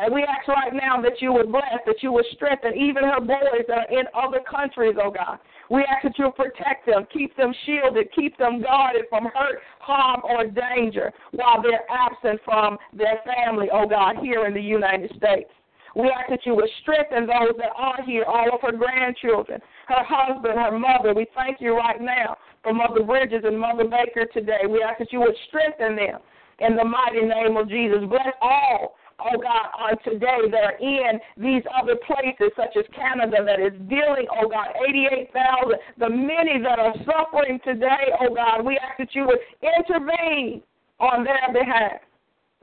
And 0.00 0.12
we 0.12 0.22
ask 0.22 0.48
right 0.48 0.72
now 0.72 1.00
that 1.02 1.20
you 1.20 1.32
would 1.32 1.52
bless, 1.52 1.80
that 1.86 2.02
you 2.02 2.12
would 2.12 2.24
strengthen 2.32 2.74
even 2.76 3.04
her 3.04 3.20
boys 3.20 3.64
that 3.68 3.78
are 3.78 3.90
in 3.90 4.06
other 4.14 4.40
countries, 4.40 4.96
oh 5.02 5.10
God. 5.10 5.38
We 5.70 5.82
ask 5.84 6.02
that 6.04 6.18
you 6.18 6.30
protect 6.32 6.86
them, 6.86 7.06
keep 7.12 7.36
them 7.36 7.52
shielded, 7.66 8.08
keep 8.14 8.36
them 8.38 8.62
guarded 8.62 9.04
from 9.08 9.24
hurt, 9.24 9.60
harm, 9.80 10.22
or 10.24 10.46
danger 10.46 11.12
while 11.32 11.62
they're 11.62 11.84
absent 11.90 12.40
from 12.44 12.78
their 12.92 13.20
family, 13.24 13.68
oh 13.72 13.86
God, 13.86 14.16
here 14.22 14.46
in 14.46 14.54
the 14.54 14.62
United 14.62 15.10
States. 15.16 15.50
We 15.94 16.08
ask 16.08 16.30
that 16.30 16.46
you 16.46 16.54
would 16.54 16.70
strengthen 16.80 17.26
those 17.26 17.52
that 17.58 17.72
are 17.76 18.02
here, 18.04 18.24
all 18.26 18.54
of 18.54 18.62
her 18.62 18.72
grandchildren, 18.72 19.60
her 19.88 20.04
husband, 20.06 20.58
her 20.58 20.78
mother. 20.78 21.12
We 21.14 21.26
thank 21.34 21.60
you 21.60 21.76
right 21.76 22.00
now 22.00 22.38
for 22.62 22.72
Mother 22.72 23.02
Bridges 23.02 23.44
and 23.44 23.58
Mother 23.58 23.84
Baker 23.84 24.26
today. 24.32 24.64
We 24.68 24.82
ask 24.82 24.98
that 25.00 25.12
you 25.12 25.20
would 25.20 25.36
strengthen 25.48 25.96
them 25.96 26.20
in 26.60 26.76
the 26.76 26.84
mighty 26.84 27.20
name 27.20 27.56
of 27.56 27.68
Jesus. 27.68 27.98
Bless 28.08 28.32
all, 28.40 28.94
oh 29.20 29.38
God, 29.38 29.66
on 29.78 29.98
today 30.04 30.48
that 30.50 30.64
are 30.64 30.78
in 30.78 31.20
these 31.36 31.62
other 31.72 31.96
places, 32.06 32.52
such 32.56 32.76
as 32.76 32.84
Canada, 32.94 33.44
that 33.44 33.60
is 33.60 33.72
dealing, 33.88 34.26
oh 34.30 34.48
God, 34.48 34.68
88,000. 34.88 35.78
The 35.98 36.10
many 36.10 36.62
that 36.62 36.78
are 36.78 36.94
suffering 37.04 37.60
today, 37.64 38.12
oh 38.20 38.34
God, 38.34 38.64
we 38.64 38.78
ask 38.78 38.98
that 38.98 39.14
you 39.14 39.26
would 39.26 39.40
intervene 39.62 40.62
on 41.00 41.24
their 41.24 41.52
behalf. 41.52 42.00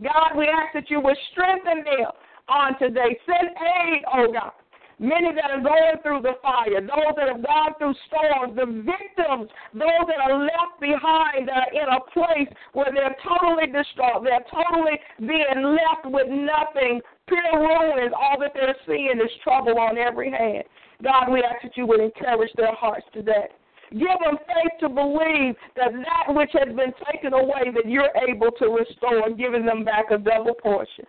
God, 0.01 0.38
we 0.38 0.47
ask 0.47 0.73
that 0.73 0.89
you 0.89 1.01
would 1.01 1.17
strengthen 1.31 1.83
them 1.83 2.12
on 2.47 2.79
today. 2.79 3.19
Send 3.25 3.49
aid, 3.51 4.03
oh 4.13 4.31
God. 4.31 4.51
Many 4.99 5.31
that 5.31 5.47
are 5.47 5.63
going 5.63 5.95
through 6.03 6.27
the 6.27 6.35
fire, 6.43 6.83
those 6.83 7.15
that 7.15 7.31
have 7.31 7.39
gone 7.39 7.71
through 7.79 7.95
storms, 8.12 8.51
the 8.51 8.67
victims, 8.83 9.47
those 9.71 10.05
that 10.12 10.19
are 10.19 10.43
left 10.43 10.75
behind 10.83 11.47
that 11.47 11.71
are 11.71 11.73
in 11.73 11.88
a 11.88 12.03
place 12.12 12.51
where 12.75 12.91
they're 12.91 13.15
totally 13.23 13.71
distraught, 13.71 14.27
they're 14.27 14.43
totally 14.51 14.99
being 15.23 15.63
left 15.63 16.03
with 16.03 16.27
nothing, 16.27 16.99
pure 17.31 17.63
ruins. 17.63 18.12
All 18.12 18.35
that 18.43 18.51
they're 18.51 18.75
seeing 18.83 19.23
is 19.23 19.31
trouble 19.41 19.79
on 19.79 19.97
every 19.97 20.31
hand. 20.35 20.67
God, 21.01 21.31
we 21.31 21.47
ask 21.47 21.63
that 21.63 21.77
you 21.79 21.88
would 21.88 22.01
encourage 22.01 22.51
their 22.59 22.75
hearts 22.75 23.07
today. 23.13 23.47
Give 23.91 24.19
them 24.19 24.35
faith 24.51 24.75
to 24.81 24.89
believe 24.89 25.55
that 25.79 25.95
that 25.95 26.35
which 26.35 26.51
has 26.59 26.75
been 26.75 26.91
taken 27.07 27.31
away, 27.31 27.71
that 27.71 27.88
you're 27.88 28.12
able 28.27 28.51
to 28.59 28.67
restore, 28.67 29.31
giving 29.31 29.65
them 29.65 29.85
back 29.85 30.12
a 30.12 30.17
double 30.17 30.55
portion. 30.55 31.05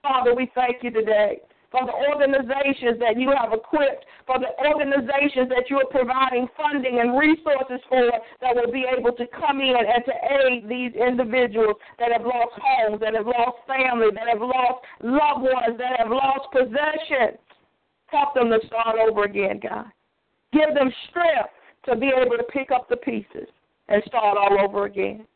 Father, 0.00 0.34
we 0.34 0.50
thank 0.54 0.82
you 0.82 0.90
today 0.90 1.36
for 1.76 1.84
the 1.84 1.92
organizations 2.08 2.98
that 3.00 3.20
you 3.20 3.28
have 3.36 3.52
equipped, 3.52 4.06
for 4.24 4.40
the 4.40 4.48
organizations 4.64 5.52
that 5.52 5.68
you 5.68 5.76
are 5.76 5.90
providing 5.92 6.48
funding 6.56 7.00
and 7.00 7.18
resources 7.18 7.84
for 7.88 8.08
that 8.40 8.56
will 8.56 8.72
be 8.72 8.86
able 8.88 9.12
to 9.12 9.26
come 9.28 9.60
in 9.60 9.76
and 9.76 10.02
to 10.08 10.14
aid 10.40 10.68
these 10.68 10.96
individuals 10.96 11.76
that 11.98 12.12
have 12.12 12.24
lost 12.24 12.56
homes, 12.56 13.00
that 13.00 13.12
have 13.12 13.26
lost 13.26 13.60
family, 13.68 14.08
that 14.14 14.24
have 14.24 14.40
lost 14.40 14.80
loved 15.04 15.44
ones, 15.44 15.76
that 15.76 16.00
have 16.00 16.08
lost 16.08 16.48
possessions. 16.50 17.36
Help 18.06 18.32
them 18.34 18.48
to 18.48 18.60
start 18.66 18.96
over 18.96 19.24
again, 19.24 19.60
God. 19.60 19.84
Give 20.52 20.72
them 20.72 20.90
strength 21.10 21.52
to 21.84 21.96
be 21.96 22.08
able 22.08 22.38
to 22.38 22.44
pick 22.44 22.70
up 22.70 22.88
the 22.88 22.96
pieces 22.96 23.52
and 23.88 24.02
start 24.06 24.38
all 24.38 24.56
over 24.64 24.86
again. 24.86 25.26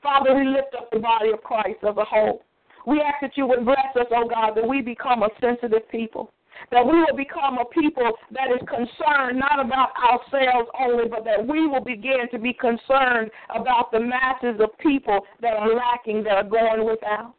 Father, 0.00 0.34
we 0.34 0.46
lift 0.46 0.74
up 0.78 0.90
the 0.92 1.00
body 1.00 1.32
of 1.32 1.42
Christ 1.42 1.82
as 1.82 1.96
a 1.96 2.04
whole. 2.04 2.44
We 2.86 3.00
ask 3.00 3.20
that 3.22 3.36
you 3.36 3.46
would 3.46 3.64
bless 3.64 3.94
us, 3.98 4.06
oh 4.10 4.28
God, 4.28 4.54
that 4.56 4.66
we 4.66 4.82
become 4.82 5.22
a 5.22 5.28
sensitive 5.40 5.88
people. 5.90 6.32
That 6.72 6.84
we 6.84 6.98
will 6.98 7.16
become 7.16 7.58
a 7.58 7.64
people 7.66 8.10
that 8.32 8.50
is 8.50 8.60
concerned 8.68 9.38
not 9.38 9.64
about 9.64 9.90
ourselves 9.96 10.68
only, 10.80 11.08
but 11.08 11.24
that 11.24 11.46
we 11.46 11.66
will 11.66 11.84
begin 11.84 12.28
to 12.32 12.38
be 12.38 12.52
concerned 12.52 13.30
about 13.54 13.92
the 13.92 14.00
masses 14.00 14.60
of 14.60 14.76
people 14.78 15.20
that 15.40 15.54
are 15.54 15.72
lacking, 15.72 16.24
that 16.24 16.34
are 16.34 16.44
going 16.44 16.84
without. 16.84 17.34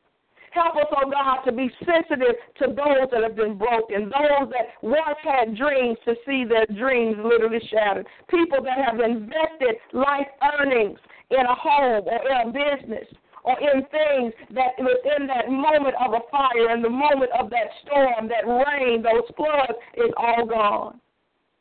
Help 0.52 0.78
us, 0.78 0.86
oh 0.98 1.10
God, 1.12 1.44
to 1.46 1.52
be 1.52 1.70
sensitive 1.86 2.36
to 2.58 2.68
those 2.68 3.08
that 3.12 3.22
have 3.22 3.36
been 3.36 3.58
broken, 3.58 4.06
those 4.06 4.50
that 4.50 4.74
once 4.82 5.20
had 5.22 5.56
dreams 5.56 5.98
to 6.06 6.16
see 6.26 6.44
their 6.44 6.66
dreams 6.66 7.18
literally 7.24 7.62
shattered, 7.70 8.08
people 8.30 8.64
that 8.64 8.80
have 8.84 9.00
invested 9.00 9.76
life 9.94 10.28
earnings 10.58 10.98
in 11.30 11.46
a 11.46 11.56
home 11.56 12.04
or 12.08 12.30
in 12.30 12.50
a 12.50 12.52
business 12.52 13.06
or 13.44 13.58
in 13.60 13.82
things 13.92 14.34
that 14.54 14.78
within 14.78 15.28
that 15.28 15.50
moment 15.50 15.96
of 16.04 16.14
a 16.14 16.22
fire, 16.32 16.74
in 16.76 16.82
the 16.82 16.90
moment 16.90 17.32
of 17.40 17.50
that 17.50 17.70
storm, 17.86 18.28
that 18.28 18.48
rain, 18.48 19.02
those 19.02 19.28
floods, 19.36 19.80
is 19.96 20.12
all 20.18 20.46
gone. 20.46 21.00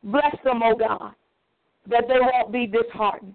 Bless 0.04 0.34
them, 0.44 0.62
oh 0.62 0.76
God, 0.76 1.12
that 1.88 2.04
they 2.08 2.20
won't 2.20 2.52
be 2.52 2.66
disheartened, 2.66 3.34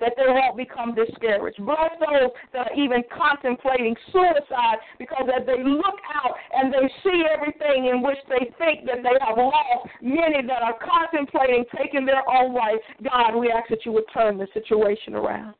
that 0.00 0.14
they 0.16 0.26
won't 0.26 0.56
become 0.56 0.94
discouraged. 0.94 1.64
Bless 1.64 1.90
those 2.00 2.30
that 2.52 2.70
are 2.70 2.74
even 2.74 3.02
contemplating 3.16 3.94
suicide 4.12 4.78
because 4.98 5.28
as 5.34 5.46
they 5.46 5.62
look 5.62 5.98
out 6.24 6.34
and 6.52 6.72
they 6.72 6.90
see 7.04 7.22
everything 7.32 7.86
in 7.86 8.02
which 8.02 8.18
they 8.28 8.50
think 8.58 8.86
that 8.86 9.02
they 9.02 9.16
have 9.24 9.36
lost, 9.36 9.86
many 10.02 10.46
that 10.46 10.62
are 10.62 10.78
contemplating 10.78 11.64
taking 11.76 12.04
their 12.04 12.28
own 12.28 12.54
life, 12.54 12.80
God, 13.02 13.36
we 13.36 13.52
ask 13.52 13.68
that 13.70 13.86
you 13.86 13.92
would 13.92 14.10
turn 14.12 14.36
the 14.38 14.48
situation 14.52 15.14
around. 15.14 15.54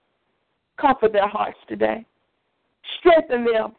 Comfort 0.80 1.12
their 1.12 1.28
hearts 1.28 1.58
today. 1.68 2.04
Strengthen 2.98 3.44
them, 3.44 3.74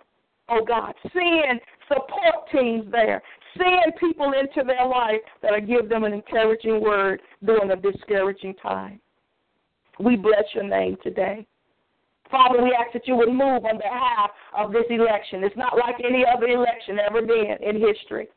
oh 0.50 0.64
God. 0.66 0.94
Send 1.14 1.60
support 1.88 2.50
teams 2.52 2.92
there. 2.92 3.22
Send 3.58 3.96
people 4.00 4.34
into 4.40 4.66
their 4.66 4.86
life 4.88 5.20
that'll 5.42 5.62
give 5.62 5.90
them 5.90 6.04
an 6.04 6.14
encouraging 6.14 6.82
word 6.82 7.22
during 7.44 7.72
a 7.72 7.76
discouraging 7.76 8.56
time. 8.56 9.00
We 10.00 10.16
bless 10.16 10.46
your 10.54 10.64
name 10.64 10.98
today. 11.04 11.46
Father, 12.30 12.64
we 12.64 12.74
ask 12.80 12.94
that 12.94 13.08
you 13.08 13.16
would 13.18 13.28
move 13.28 13.66
on 13.66 13.78
behalf 13.78 14.32
of 14.58 14.72
this 14.72 14.86
election. 14.90 15.44
It's 15.44 15.58
not 15.58 15.78
like 15.78 15.96
any 16.04 16.24
other 16.26 16.48
election 16.48 16.98
ever 16.98 17.22
been 17.22 17.58
in 17.62 17.82
history. 17.82 18.30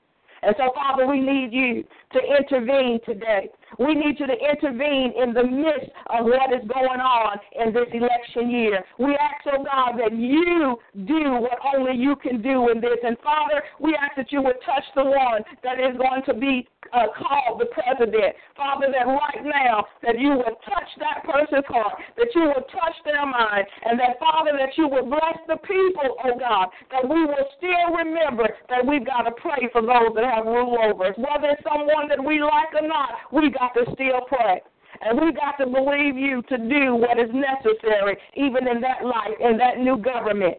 And 0.44 0.54
so, 0.58 0.72
Father, 0.74 1.06
we 1.06 1.20
need 1.20 1.52
you 1.52 1.84
to 2.12 2.20
intervene 2.38 3.00
today. 3.06 3.48
We 3.78 3.94
need 3.94 4.20
you 4.20 4.26
to 4.26 4.34
intervene 4.34 5.12
in 5.20 5.32
the 5.32 5.42
midst 5.42 5.90
of 6.10 6.26
what 6.26 6.52
is 6.52 6.66
going 6.68 7.00
on 7.00 7.38
in 7.58 7.72
this 7.72 7.88
election 7.92 8.50
year. 8.50 8.84
We 8.98 9.16
ask, 9.16 9.46
oh 9.52 9.64
God, 9.64 9.98
that 9.98 10.16
you 10.16 10.76
do 11.06 11.40
what 11.40 11.58
only 11.74 11.96
you 11.96 12.14
can 12.16 12.42
do 12.42 12.68
in 12.70 12.80
this. 12.80 12.98
And 13.02 13.16
Father, 13.24 13.62
we 13.80 13.96
ask 14.00 14.16
that 14.16 14.30
you 14.30 14.42
would 14.42 14.56
touch 14.64 14.84
the 14.94 15.04
one 15.04 15.42
that 15.62 15.80
is 15.80 15.96
going 15.96 16.22
to 16.26 16.34
be 16.34 16.68
uh, 16.94 17.10
called 17.18 17.58
the 17.58 17.66
president. 17.74 18.38
Father, 18.54 18.86
that 18.94 19.10
right 19.10 19.42
now, 19.42 19.84
that 20.06 20.18
you 20.18 20.30
would 20.38 20.56
touch 20.62 20.90
that 21.02 21.26
person's 21.26 21.66
heart, 21.66 21.98
that 22.16 22.30
you 22.34 22.54
would 22.54 22.66
touch 22.70 22.96
their 23.04 23.26
mind, 23.26 23.66
and 23.84 23.98
that, 23.98 24.18
Father, 24.22 24.54
that 24.54 24.78
you 24.78 24.86
would 24.86 25.10
bless 25.10 25.38
the 25.50 25.58
people, 25.66 26.14
oh 26.22 26.38
God, 26.38 26.70
that 26.94 27.02
we 27.02 27.26
will 27.26 27.48
still 27.58 27.98
remember 27.98 28.46
that 28.70 28.86
we've 28.86 29.04
got 29.04 29.26
to 29.26 29.34
pray 29.42 29.66
for 29.72 29.82
those 29.82 30.14
that 30.14 30.24
have 30.24 30.46
rule 30.46 30.78
over 30.78 31.10
us. 31.10 31.18
Whether 31.18 31.58
it's 31.58 31.66
someone 31.66 32.06
that 32.08 32.22
we 32.22 32.40
like 32.40 32.70
or 32.78 32.86
not, 32.86 33.10
we 33.34 33.50
got 33.50 33.74
to 33.74 33.84
still 33.92 34.22
pray. 34.30 34.62
And 35.02 35.20
we 35.20 35.32
got 35.32 35.58
to 35.58 35.66
believe 35.66 36.16
you 36.16 36.40
to 36.48 36.56
do 36.56 36.94
what 36.94 37.18
is 37.18 37.28
necessary, 37.34 38.16
even 38.34 38.68
in 38.68 38.80
that 38.80 39.04
life, 39.04 39.34
in 39.40 39.58
that 39.58 39.78
new 39.78 39.98
government. 39.98 40.54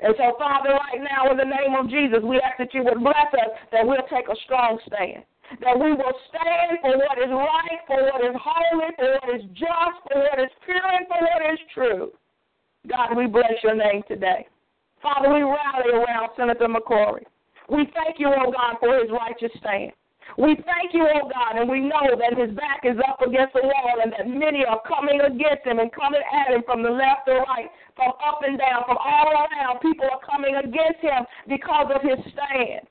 And 0.00 0.14
so, 0.18 0.36
Father, 0.38 0.70
right 0.70 1.00
now, 1.00 1.30
in 1.30 1.38
the 1.38 1.44
name 1.44 1.72
of 1.78 1.88
Jesus, 1.88 2.18
we 2.22 2.36
ask 2.40 2.58
that 2.58 2.74
you 2.74 2.84
would 2.84 3.00
bless 3.00 3.32
us, 3.32 3.56
that 3.72 3.86
we'll 3.86 4.04
take 4.12 4.28
a 4.28 4.36
strong 4.44 4.78
stand. 4.86 5.24
That 5.62 5.78
we 5.78 5.92
will 5.92 6.16
stand 6.28 6.78
for 6.82 6.98
what 6.98 7.18
is 7.18 7.30
right, 7.30 7.80
for 7.86 8.02
what 8.02 8.24
is 8.24 8.34
holy, 8.34 8.90
for 8.98 9.18
what 9.22 9.36
is 9.36 9.42
just, 9.54 9.98
for 10.10 10.18
what 10.18 10.38
is 10.40 10.50
pure, 10.64 10.82
and 10.82 11.06
for 11.06 11.20
what 11.22 11.52
is 11.52 11.60
true. 11.72 12.10
God, 12.90 13.16
we 13.16 13.26
bless 13.26 13.54
your 13.62 13.74
name 13.74 14.02
today. 14.08 14.46
Father, 15.02 15.32
we 15.32 15.42
rally 15.42 15.90
around 15.92 16.30
Senator 16.36 16.66
McCrory. 16.66 17.24
We 17.68 17.90
thank 17.94 18.18
you, 18.18 18.28
oh 18.28 18.50
God, 18.50 18.76
for 18.80 18.98
his 18.98 19.10
righteous 19.10 19.50
stand. 19.58 19.92
We 20.38 20.58
thank 20.66 20.92
you, 20.92 21.06
oh 21.06 21.30
God, 21.30 21.58
and 21.60 21.70
we 21.70 21.80
know 21.80 22.18
that 22.18 22.36
his 22.36 22.54
back 22.54 22.82
is 22.82 22.98
up 23.08 23.22
against 23.22 23.54
the 23.54 23.62
wall 23.62 24.02
and 24.02 24.12
that 24.12 24.26
many 24.28 24.64
are 24.66 24.82
coming 24.86 25.20
against 25.20 25.64
him 25.64 25.78
and 25.78 25.90
coming 25.92 26.20
at 26.20 26.52
him 26.52 26.62
from 26.66 26.82
the 26.82 26.90
left 26.90 27.28
or 27.28 27.42
right, 27.46 27.70
from 27.94 28.12
up 28.18 28.40
and 28.42 28.58
down, 28.58 28.82
from 28.86 28.98
all 28.98 29.30
around. 29.30 29.80
People 29.80 30.06
are 30.10 30.20
coming 30.26 30.56
against 30.56 31.00
him 31.00 31.24
because 31.48 31.86
of 31.94 32.02
his 32.02 32.18
stand. 32.34 32.86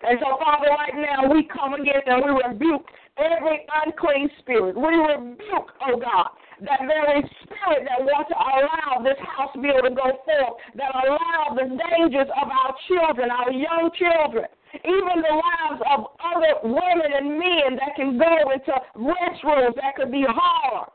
And 0.00 0.18
so, 0.22 0.38
Father, 0.38 0.70
right 0.70 0.94
now 0.94 1.26
we 1.26 1.42
come 1.50 1.74
against 1.74 2.06
and 2.06 2.22
we 2.22 2.30
rebuke 2.30 2.86
every 3.18 3.66
unclean 3.82 4.30
spirit. 4.38 4.78
We 4.78 4.94
rebuke, 4.94 5.74
oh 5.82 5.98
God, 5.98 6.30
that 6.62 6.86
very 6.86 7.26
spirit 7.42 7.82
that 7.82 8.06
wants 8.06 8.30
to 8.30 8.38
allow 8.38 9.02
this 9.02 9.18
house 9.18 9.50
bill 9.58 9.82
to 9.82 9.90
go 9.90 10.22
forth, 10.22 10.54
that 10.78 10.94
allow 10.94 11.58
the 11.58 11.66
dangers 11.66 12.30
of 12.30 12.46
our 12.46 12.72
children, 12.86 13.30
our 13.30 13.50
young 13.50 13.90
children, 13.98 14.46
even 14.86 15.18
the 15.18 15.34
lives 15.34 15.82
of 15.90 16.14
other 16.22 16.62
women 16.62 17.10
and 17.18 17.34
men 17.34 17.74
that 17.82 17.98
can 17.98 18.18
go 18.18 18.54
into 18.54 18.74
restrooms 18.94 19.74
that 19.82 19.98
could 19.98 20.12
be 20.12 20.24
harmed. 20.26 20.94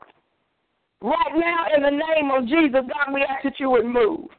Right 1.04 1.36
now, 1.36 1.68
in 1.76 1.82
the 1.82 1.92
name 1.92 2.32
of 2.32 2.48
Jesus, 2.48 2.88
God, 2.88 3.12
we 3.12 3.20
ask 3.20 3.44
that 3.44 3.60
you 3.60 3.68
would 3.68 3.84
move 3.84 4.32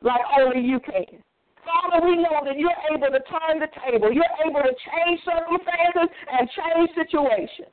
like 0.00 0.22
only 0.38 0.62
you 0.62 0.78
can. 0.78 1.18
Father, 1.64 2.04
we 2.04 2.16
know 2.16 2.42
that 2.44 2.58
you're 2.58 2.82
able 2.90 3.06
to 3.06 3.22
turn 3.30 3.62
the 3.62 3.70
table. 3.86 4.12
You're 4.12 4.36
able 4.44 4.62
to 4.62 4.74
change 4.74 5.20
circumstances 5.24 6.10
and 6.30 6.48
change 6.50 6.90
situations. 6.94 7.70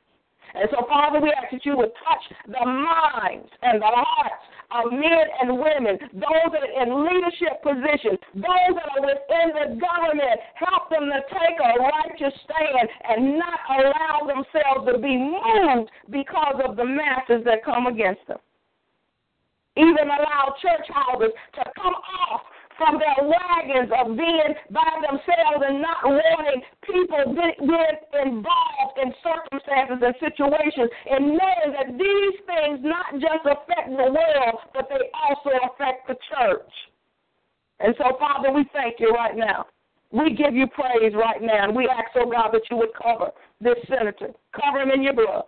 And 0.54 0.68
so, 0.70 0.86
Father, 0.88 1.20
we 1.20 1.30
ask 1.30 1.50
that 1.52 1.64
you 1.64 1.76
would 1.76 1.92
touch 2.02 2.24
the 2.46 2.66
minds 2.66 3.48
and 3.62 3.80
the 3.80 3.86
hearts 3.86 4.44
of 4.70 4.92
men 4.92 5.26
and 5.42 5.58
women, 5.58 5.98
those 6.14 6.48
that 6.50 6.62
are 6.62 6.74
in 6.82 7.06
leadership 7.06 7.62
positions, 7.62 8.18
those 8.34 8.72
that 8.74 8.88
are 8.98 9.02
within 9.02 9.48
the 9.54 9.66
government. 9.78 10.38
Help 10.54 10.90
them 10.90 11.10
to 11.10 11.20
take 11.30 11.58
a 11.58 11.72
righteous 11.78 12.34
stand 12.46 12.86
and 13.08 13.38
not 13.38 13.60
allow 13.78 14.26
themselves 14.26 14.90
to 14.90 14.98
be 14.98 15.14
moved 15.18 15.90
because 16.10 16.58
of 16.66 16.76
the 16.76 16.84
masses 16.84 17.42
that 17.44 17.64
come 17.64 17.86
against 17.86 18.26
them. 18.26 18.38
Even 19.76 20.10
allow 20.10 20.54
church 20.60 20.86
houses 20.90 21.30
to 21.54 21.62
come 21.78 21.94
off 21.94 22.42
from 22.80 22.96
their 22.96 23.28
wagons 23.28 23.92
of 23.92 24.16
being 24.16 24.56
by 24.72 24.88
themselves 25.04 25.60
and 25.68 25.84
not 25.84 26.00
wanting 26.00 26.64
people 26.80 27.36
being 27.36 28.00
involved 28.24 28.96
in 28.96 29.12
circumstances 29.20 30.00
and 30.00 30.16
situations 30.16 30.88
and 30.88 31.36
knowing 31.36 31.70
that 31.76 31.92
these 31.92 32.36
things 32.48 32.80
not 32.80 33.20
just 33.20 33.44
affect 33.44 33.92
the 33.92 34.08
world, 34.08 34.56
but 34.72 34.88
they 34.88 35.12
also 35.12 35.52
affect 35.68 36.08
the 36.08 36.16
church. 36.32 36.72
And 37.84 37.92
so, 38.00 38.16
Father, 38.16 38.50
we 38.50 38.64
thank 38.72 38.96
you 38.96 39.12
right 39.12 39.36
now. 39.36 39.66
We 40.10 40.32
give 40.32 40.56
you 40.56 40.66
praise 40.66 41.12
right 41.12 41.40
now, 41.40 41.68
and 41.68 41.76
we 41.76 41.86
ask, 41.86 42.16
oh 42.16 42.32
God, 42.32 42.50
that 42.52 42.64
you 42.70 42.78
would 42.78 42.96
cover 42.96 43.30
this 43.60 43.76
senator. 43.88 44.32
Cover 44.56 44.80
him 44.80 44.90
in 44.90 45.02
your 45.02 45.12
blood. 45.12 45.44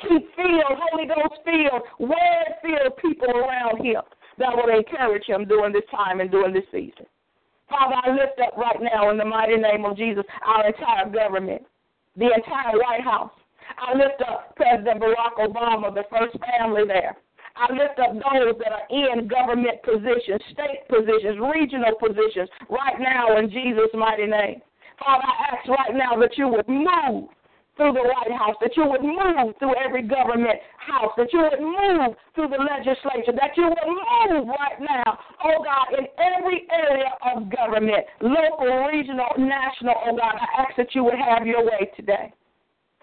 Keep 0.00 0.34
filled, 0.34 0.80
Holy 0.80 1.06
Ghost 1.06 1.44
filled, 1.44 2.08
word 2.08 2.48
filled 2.64 2.96
people 2.96 3.36
around 3.36 3.84
him 3.84 4.00
that 4.38 4.54
will 4.54 4.74
encourage 4.74 5.24
him 5.26 5.44
during 5.46 5.72
this 5.72 5.86
time 5.90 6.20
and 6.20 6.30
during 6.30 6.54
this 6.54 6.64
season. 6.70 7.06
Father, 7.68 7.96
I 8.02 8.10
lift 8.10 8.40
up 8.40 8.56
right 8.56 8.80
now 8.80 9.10
in 9.10 9.18
the 9.18 9.24
mighty 9.24 9.56
name 9.56 9.84
of 9.84 9.96
Jesus 9.96 10.24
our 10.44 10.66
entire 10.66 11.10
government, 11.10 11.62
the 12.16 12.32
entire 12.34 12.78
White 12.78 13.02
House. 13.02 13.32
I 13.76 13.92
lift 13.94 14.22
up 14.26 14.56
President 14.56 15.00
Barack 15.00 15.36
Obama, 15.38 15.94
the 15.94 16.04
first 16.10 16.36
family 16.40 16.84
there. 16.86 17.16
I 17.56 17.72
lift 17.72 17.98
up 17.98 18.14
those 18.14 18.54
that 18.62 18.72
are 18.72 18.88
in 18.88 19.28
government 19.28 19.82
positions, 19.82 20.40
state 20.52 20.86
positions, 20.88 21.38
regional 21.42 21.94
positions, 21.98 22.48
right 22.70 22.98
now 22.98 23.36
in 23.36 23.50
Jesus' 23.50 23.90
mighty 23.94 24.26
name. 24.26 24.62
Father, 24.98 25.24
I 25.26 25.54
ask 25.54 25.68
right 25.68 25.94
now 25.94 26.18
that 26.20 26.38
you 26.38 26.48
would 26.48 26.68
move 26.68 27.28
through 27.78 27.94
the 27.94 28.02
White 28.02 28.34
House, 28.34 28.58
that 28.60 28.76
you 28.76 28.84
would 28.84 29.00
move 29.00 29.54
through 29.62 29.78
every 29.78 30.02
government 30.02 30.58
house, 30.76 31.14
that 31.16 31.32
you 31.32 31.46
would 31.46 31.62
move 31.62 32.18
through 32.34 32.50
the 32.50 32.58
legislature, 32.58 33.32
that 33.32 33.54
you 33.56 33.70
would 33.70 33.86
move 33.86 34.50
right 34.50 34.82
now, 34.82 35.16
oh 35.46 35.62
God, 35.62 35.94
in 35.94 36.10
every 36.18 36.66
area 36.74 37.14
of 37.22 37.48
government, 37.54 38.02
local, 38.20 38.90
regional, 38.90 39.30
national, 39.38 39.94
oh 40.04 40.12
God, 40.18 40.34
I 40.36 40.66
ask 40.66 40.76
that 40.76 40.92
you 40.98 41.06
would 41.06 41.16
have 41.16 41.46
your 41.46 41.64
way 41.64 41.88
today. 41.94 42.34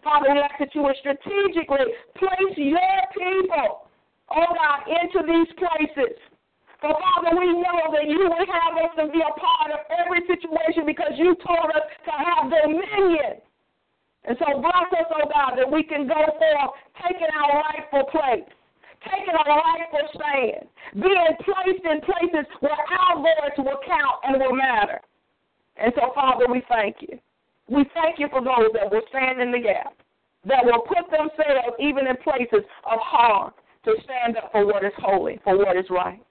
Father, 0.03 0.35
we 0.35 0.37
ask 0.37 0.59
that 0.59 0.75
you 0.75 0.83
would 0.83 0.99
strategically 0.99 1.89
place 2.19 2.55
your 2.59 2.99
people, 3.15 3.87
oh 4.35 4.51
God, 4.53 4.79
into 4.91 5.23
these 5.23 5.49
places. 5.55 6.19
So, 6.83 6.91
Father, 6.91 7.31
we 7.33 7.47
know 7.47 7.95
that 7.95 8.05
you 8.05 8.27
would 8.27 8.49
have 8.51 8.75
us 8.75 8.91
to 8.99 9.07
be 9.07 9.23
a 9.23 9.33
part 9.39 9.71
of 9.71 9.81
every 10.03 10.21
situation 10.27 10.85
because 10.85 11.15
you 11.15 11.33
told 11.41 11.71
us 11.71 11.87
to 12.05 12.11
have 12.11 12.51
dominion. 12.51 13.39
And 14.27 14.37
so 14.39 14.59
bless 14.59 14.89
us, 14.89 15.05
oh 15.13 15.29
God, 15.29 15.53
that 15.57 15.69
we 15.69 15.83
can 15.83 16.07
go 16.07 16.17
forth 16.17 16.73
taking 16.97 17.29
our 17.29 17.61
rightful 17.61 18.09
place, 18.09 18.49
taking 19.05 19.35
our 19.37 19.61
rightful 19.61 20.05
stand, 20.17 20.65
being 20.97 21.35
placed 21.45 21.85
in 21.85 22.01
places 22.01 22.45
where 22.59 22.73
our 22.73 23.21
voice 23.21 23.57
will 23.57 23.79
count 23.85 24.17
and 24.25 24.41
will 24.41 24.55
matter. 24.55 24.99
And 25.77 25.93
so, 25.95 26.11
Father, 26.15 26.45
we 26.49 26.63
thank 26.69 26.97
you. 27.01 27.19
We 27.69 27.85
thank 27.93 28.17
you 28.17 28.27
for 28.29 28.41
those 28.41 28.73
that 28.73 28.91
will 28.91 29.05
stand 29.09 29.41
in 29.41 29.51
the 29.51 29.59
gap, 29.59 29.93
that 30.45 30.63
will 30.63 30.81
put 30.81 31.09
themselves 31.11 31.77
even 31.79 32.07
in 32.07 32.15
places 32.23 32.65
of 32.85 32.99
harm 33.01 33.51
to 33.85 33.93
stand 34.03 34.37
up 34.37 34.51
for 34.51 34.65
what 34.65 34.83
is 34.83 34.93
holy, 34.97 35.39
for 35.43 35.57
what 35.57 35.77
is 35.77 35.85
right. 35.89 36.21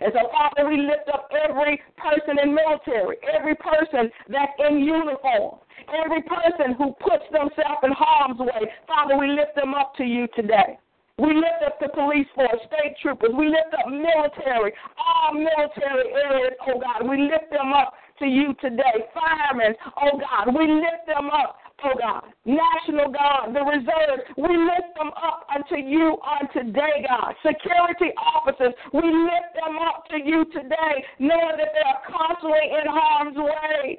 And 0.00 0.12
so, 0.12 0.30
Father, 0.32 0.68
we 0.68 0.78
lift 0.80 1.08
up 1.12 1.28
every 1.32 1.80
person 1.96 2.38
in 2.42 2.54
military, 2.54 3.16
every 3.28 3.54
person 3.54 4.10
that's 4.28 4.52
in 4.68 4.80
uniform, 4.80 5.60
every 5.92 6.22
person 6.22 6.74
who 6.78 6.96
puts 7.00 7.24
themselves 7.30 7.82
in 7.84 7.92
harm's 7.92 8.40
way. 8.40 8.70
Father, 8.86 9.18
we 9.18 9.28
lift 9.28 9.54
them 9.54 9.74
up 9.74 9.94
to 9.96 10.04
you 10.04 10.26
today. 10.34 10.78
We 11.18 11.34
lift 11.34 11.60
up 11.66 11.78
the 11.78 11.88
police 11.92 12.26
force, 12.34 12.56
state 12.66 12.96
troopers. 13.02 13.30
We 13.36 13.46
lift 13.46 13.76
up 13.76 13.86
military, 13.92 14.72
all 14.96 15.34
military 15.34 16.08
areas, 16.16 16.56
oh 16.66 16.80
God. 16.80 17.08
We 17.08 17.28
lift 17.28 17.52
them 17.52 17.72
up 17.72 17.92
to 18.18 18.26
you 18.26 18.54
today. 18.60 19.06
Firemen, 19.12 19.76
oh 20.00 20.16
God, 20.18 20.56
we 20.56 20.66
lift 20.72 21.04
them 21.06 21.28
up 21.28 21.58
oh 21.84 21.94
God, 21.98 22.24
National 22.44 23.10
Guard, 23.12 23.54
the 23.54 23.60
reserves, 23.60 24.22
we 24.36 24.56
lift 24.56 24.94
them 24.96 25.10
up 25.16 25.46
unto 25.54 25.76
you 25.76 26.18
on 26.22 26.48
today, 26.52 27.04
God. 27.06 27.34
Security 27.44 28.14
officers, 28.16 28.74
we 28.92 29.02
lift 29.02 29.52
them 29.54 29.78
up 29.78 30.06
to 30.10 30.18
you 30.18 30.44
today, 30.52 30.94
knowing 31.18 31.56
that 31.58 31.70
they 31.74 31.84
are 31.86 32.02
constantly 32.06 32.66
in 32.70 32.86
harm's 32.86 33.36
way. 33.36 33.98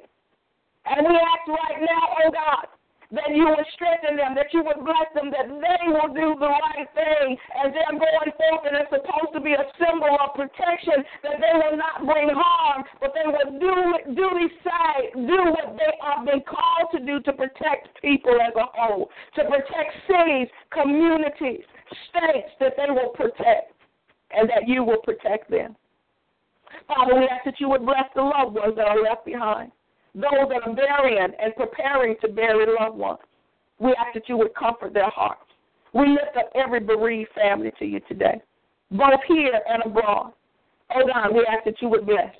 And 0.86 1.06
we 1.06 1.14
act 1.16 1.48
right 1.48 1.80
now, 1.80 2.04
oh 2.24 2.30
God, 2.30 2.66
that 3.14 3.30
you 3.30 3.46
would 3.46 3.68
strengthen 3.74 4.18
them, 4.18 4.34
that 4.34 4.50
you 4.50 4.62
would 4.66 4.82
bless 4.82 5.08
them, 5.14 5.30
that 5.30 5.46
they 5.46 5.82
will 5.86 6.10
do 6.10 6.34
the 6.38 6.50
right 6.50 6.88
thing 6.94 7.38
as 7.62 7.70
they're 7.70 7.98
going 7.98 8.32
forth 8.34 8.62
and 8.66 8.74
it's 8.74 8.90
supposed 8.90 9.30
to 9.34 9.40
be 9.40 9.54
a 9.54 9.64
symbol 9.78 10.10
of 10.18 10.34
protection, 10.34 11.06
that 11.22 11.38
they 11.38 11.54
will 11.54 11.78
not 11.78 12.02
bring 12.02 12.28
harm, 12.30 12.82
but 12.98 13.14
they 13.14 13.26
will 13.26 13.54
do 13.58 13.74
duly 14.18 14.50
say, 14.66 15.14
do 15.14 15.40
what 15.54 15.78
they 15.78 15.92
have 16.02 16.26
been 16.26 16.42
called 16.42 16.90
to 16.90 17.00
do 17.00 17.22
to 17.22 17.32
protect 17.32 17.94
people 18.02 18.34
as 18.42 18.54
a 18.58 18.66
whole, 18.74 19.08
to 19.38 19.42
protect 19.46 19.94
cities, 20.10 20.50
communities, 20.74 21.62
states 22.10 22.50
that 22.58 22.74
they 22.76 22.90
will 22.90 23.14
protect 23.14 23.72
and 24.34 24.50
that 24.50 24.66
you 24.66 24.82
will 24.82 25.00
protect 25.04 25.50
them. 25.50 25.76
Father, 26.88 27.14
we 27.14 27.28
ask 27.30 27.44
that 27.44 27.60
you 27.60 27.68
would 27.68 27.86
bless 27.86 28.10
the 28.14 28.22
loved 28.22 28.56
ones 28.56 28.74
that 28.76 28.86
are 28.86 29.00
left 29.00 29.24
behind 29.24 29.70
those 30.14 30.48
that 30.48 30.62
are 30.66 30.74
burying 30.74 31.32
and 31.42 31.56
preparing 31.56 32.16
to 32.20 32.28
bury 32.28 32.66
loved 32.78 32.96
ones. 32.96 33.18
We 33.78 33.90
ask 33.90 34.14
that 34.14 34.28
you 34.28 34.36
would 34.38 34.54
comfort 34.54 34.94
their 34.94 35.10
hearts. 35.10 35.40
We 35.92 36.08
lift 36.08 36.36
up 36.36 36.50
every 36.54 36.80
bereaved 36.80 37.30
family 37.34 37.72
to 37.78 37.84
you 37.84 38.00
today, 38.08 38.40
both 38.90 39.20
here 39.26 39.60
and 39.68 39.82
abroad. 39.84 40.32
Oh 40.94 41.06
God, 41.06 41.34
we 41.34 41.44
ask 41.46 41.64
that 41.64 41.80
you 41.80 41.88
would 41.88 42.06
bless. 42.06 42.34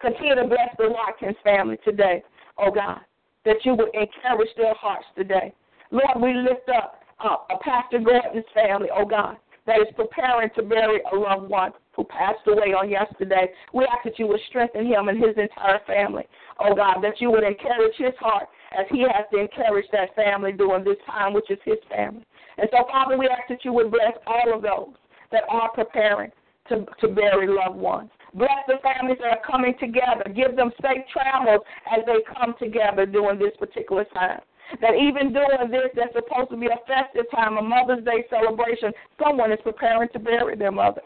Continue 0.00 0.34
to 0.36 0.44
bless 0.44 0.68
the 0.78 0.88
Watkins 0.90 1.36
family 1.42 1.78
today, 1.84 2.22
oh 2.58 2.70
God, 2.70 3.00
that 3.44 3.56
you 3.64 3.74
would 3.74 3.94
encourage 3.94 4.50
their 4.56 4.74
hearts 4.74 5.06
today. 5.16 5.52
Lord, 5.90 6.20
we 6.20 6.34
lift 6.34 6.68
up 6.76 7.00
uh, 7.24 7.36
Pastor 7.62 8.00
Gordon's 8.00 8.44
family, 8.54 8.88
oh 8.94 9.06
God, 9.06 9.36
that 9.66 9.80
is 9.80 9.86
preparing 9.96 10.50
to 10.56 10.62
bury 10.62 11.00
a 11.12 11.16
loved 11.16 11.48
one 11.48 11.72
who 11.96 12.04
passed 12.04 12.46
away 12.46 12.76
on 12.76 12.90
yesterday. 12.90 13.48
We 13.72 13.84
ask 13.84 14.04
that 14.04 14.18
you 14.18 14.26
would 14.28 14.40
strengthen 14.48 14.86
him 14.86 15.08
and 15.08 15.18
his 15.18 15.34
entire 15.36 15.80
family. 15.86 16.24
Oh 16.60 16.74
God, 16.74 17.00
that 17.02 17.20
you 17.20 17.30
would 17.30 17.42
encourage 17.42 17.96
his 17.96 18.14
heart 18.20 18.48
as 18.78 18.86
he 18.90 19.00
has 19.00 19.24
to 19.32 19.40
encourage 19.40 19.86
that 19.92 20.14
family 20.14 20.52
during 20.52 20.84
this 20.84 20.98
time, 21.06 21.32
which 21.32 21.50
is 21.50 21.58
his 21.64 21.78
family. 21.88 22.24
And 22.58 22.68
so, 22.70 22.84
Father, 22.90 23.18
we 23.18 23.28
ask 23.28 23.48
that 23.48 23.64
you 23.64 23.72
would 23.72 23.90
bless 23.90 24.12
all 24.26 24.54
of 24.54 24.62
those 24.62 24.94
that 25.32 25.44
are 25.48 25.70
preparing 25.72 26.30
to, 26.68 26.84
to 27.00 27.08
bury 27.08 27.48
loved 27.48 27.78
ones. 27.78 28.10
Bless 28.34 28.66
the 28.68 28.76
families 28.82 29.18
that 29.20 29.38
are 29.38 29.50
coming 29.50 29.74
together. 29.80 30.24
Give 30.34 30.56
them 30.56 30.70
safe 30.82 31.02
travels 31.12 31.60
as 31.90 32.04
they 32.06 32.20
come 32.36 32.54
together 32.58 33.06
during 33.06 33.38
this 33.38 33.56
particular 33.58 34.04
time. 34.12 34.40
That 34.80 34.94
even 34.94 35.32
during 35.32 35.70
this, 35.70 35.94
that's 35.94 36.12
supposed 36.12 36.50
to 36.50 36.56
be 36.56 36.66
a 36.66 36.76
festive 36.86 37.30
time, 37.30 37.56
a 37.56 37.62
Mother's 37.62 38.04
Day 38.04 38.24
celebration, 38.28 38.92
someone 39.22 39.52
is 39.52 39.60
preparing 39.62 40.08
to 40.12 40.18
bury 40.18 40.56
their 40.56 40.72
mother. 40.72 41.02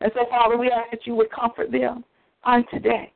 And 0.00 0.12
so, 0.14 0.26
Father, 0.28 0.56
we 0.56 0.70
ask 0.70 0.90
that 0.90 1.06
you 1.06 1.14
would 1.14 1.30
comfort 1.30 1.72
them 1.72 2.04
on 2.44 2.64
today, 2.72 3.12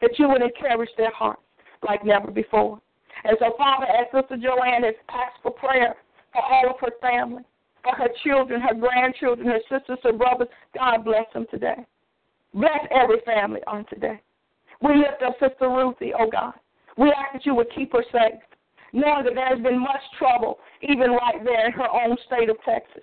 that 0.00 0.18
you 0.18 0.28
would 0.28 0.42
encourage 0.42 0.90
their 0.96 1.12
hearts 1.12 1.42
like 1.86 2.04
never 2.04 2.30
before. 2.30 2.80
And 3.24 3.36
so, 3.38 3.54
Father, 3.56 3.86
as 3.86 4.06
Sister 4.12 4.36
Joanne 4.36 4.84
has 4.84 4.94
asked 5.08 5.42
for 5.42 5.52
prayer 5.52 5.94
for 6.32 6.42
all 6.42 6.70
of 6.70 6.80
her 6.80 6.92
family, 7.00 7.42
for 7.82 7.94
her 7.94 8.08
children, 8.24 8.60
her 8.60 8.74
grandchildren, 8.74 9.46
her 9.46 9.60
sisters, 9.68 9.98
her 10.02 10.12
brothers, 10.12 10.48
God 10.76 11.04
bless 11.04 11.26
them 11.34 11.46
today. 11.50 11.84
Bless 12.54 12.80
every 12.90 13.20
family 13.24 13.60
on 13.66 13.84
today. 13.86 14.20
We 14.80 14.96
lift 14.96 15.22
up 15.24 15.34
Sister 15.40 15.68
Ruthie, 15.68 16.12
oh 16.18 16.28
God. 16.30 16.54
We 16.96 17.08
ask 17.08 17.32
that 17.34 17.46
you 17.46 17.54
would 17.54 17.68
keep 17.74 17.92
her 17.92 18.04
safe, 18.12 18.40
knowing 18.92 19.24
that 19.24 19.34
there 19.34 19.48
has 19.48 19.62
been 19.62 19.78
much 19.78 20.02
trouble, 20.18 20.58
even 20.82 21.12
right 21.12 21.42
there 21.44 21.66
in 21.66 21.72
her 21.72 21.88
own 21.88 22.16
state 22.26 22.50
of 22.50 22.56
Texas. 22.64 23.02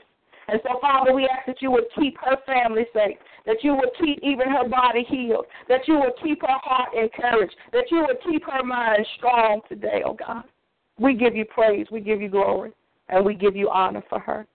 And 0.52 0.60
so, 0.64 0.80
Father, 0.82 1.14
we 1.14 1.26
ask 1.26 1.46
that 1.46 1.62
you 1.62 1.70
would 1.70 1.86
keep 1.98 2.18
her 2.20 2.38
family 2.48 2.86
safe, 2.92 3.18
that 3.46 3.64
you 3.64 3.76
would 3.76 3.90
keep 4.00 4.20
even 4.24 4.50
her 4.50 4.68
body 4.68 5.06
healed, 5.08 5.46
that 5.68 5.88
you 5.88 6.00
would 6.00 6.14
keep 6.24 6.42
her 6.42 6.58
heart 6.64 6.90
encouraged, 6.96 7.56
that 7.72 7.92
you 7.92 8.04
would 8.08 8.18
keep 8.28 8.44
her 8.46 8.64
mind 8.64 9.06
strong 9.18 9.62
today, 9.70 10.02
oh 10.04 10.14
God. 10.14 10.44
We 10.98 11.14
give 11.14 11.36
you 11.36 11.46
praise, 11.46 11.86
we 11.92 12.02
give 12.02 12.20
you 12.20 12.30
glory, 12.30 12.72
and 13.10 13.24
we 13.24 13.36
give 13.36 13.56
you 13.56 13.70
honor 13.70 14.02
for 14.10 14.20
her. 14.20 14.48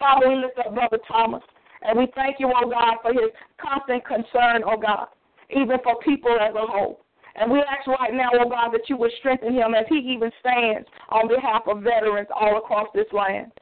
Father, 0.00 0.28
we 0.28 0.34
lift 0.34 0.58
up 0.58 0.74
Brother 0.74 0.98
Thomas, 1.06 1.42
and 1.82 1.96
we 1.96 2.08
thank 2.16 2.40
you, 2.40 2.52
oh 2.52 2.68
God, 2.68 2.96
for 3.02 3.12
his 3.12 3.30
constant 3.60 4.04
concern, 4.04 4.62
oh 4.66 4.76
God, 4.76 5.06
even 5.50 5.78
for 5.84 5.96
people 6.00 6.36
as 6.40 6.54
a 6.54 6.66
whole. 6.66 7.00
And 7.36 7.52
we 7.52 7.60
ask 7.60 7.86
right 7.86 8.12
now, 8.12 8.30
oh 8.34 8.48
God, 8.48 8.70
that 8.72 8.88
you 8.88 8.96
would 8.96 9.12
strengthen 9.20 9.54
him 9.54 9.74
as 9.74 9.84
he 9.88 9.96
even 9.96 10.32
stands 10.40 10.88
on 11.10 11.28
behalf 11.28 11.62
of 11.68 11.82
veterans 11.82 12.28
all 12.34 12.58
across 12.58 12.88
this 12.94 13.06
land. 13.12 13.52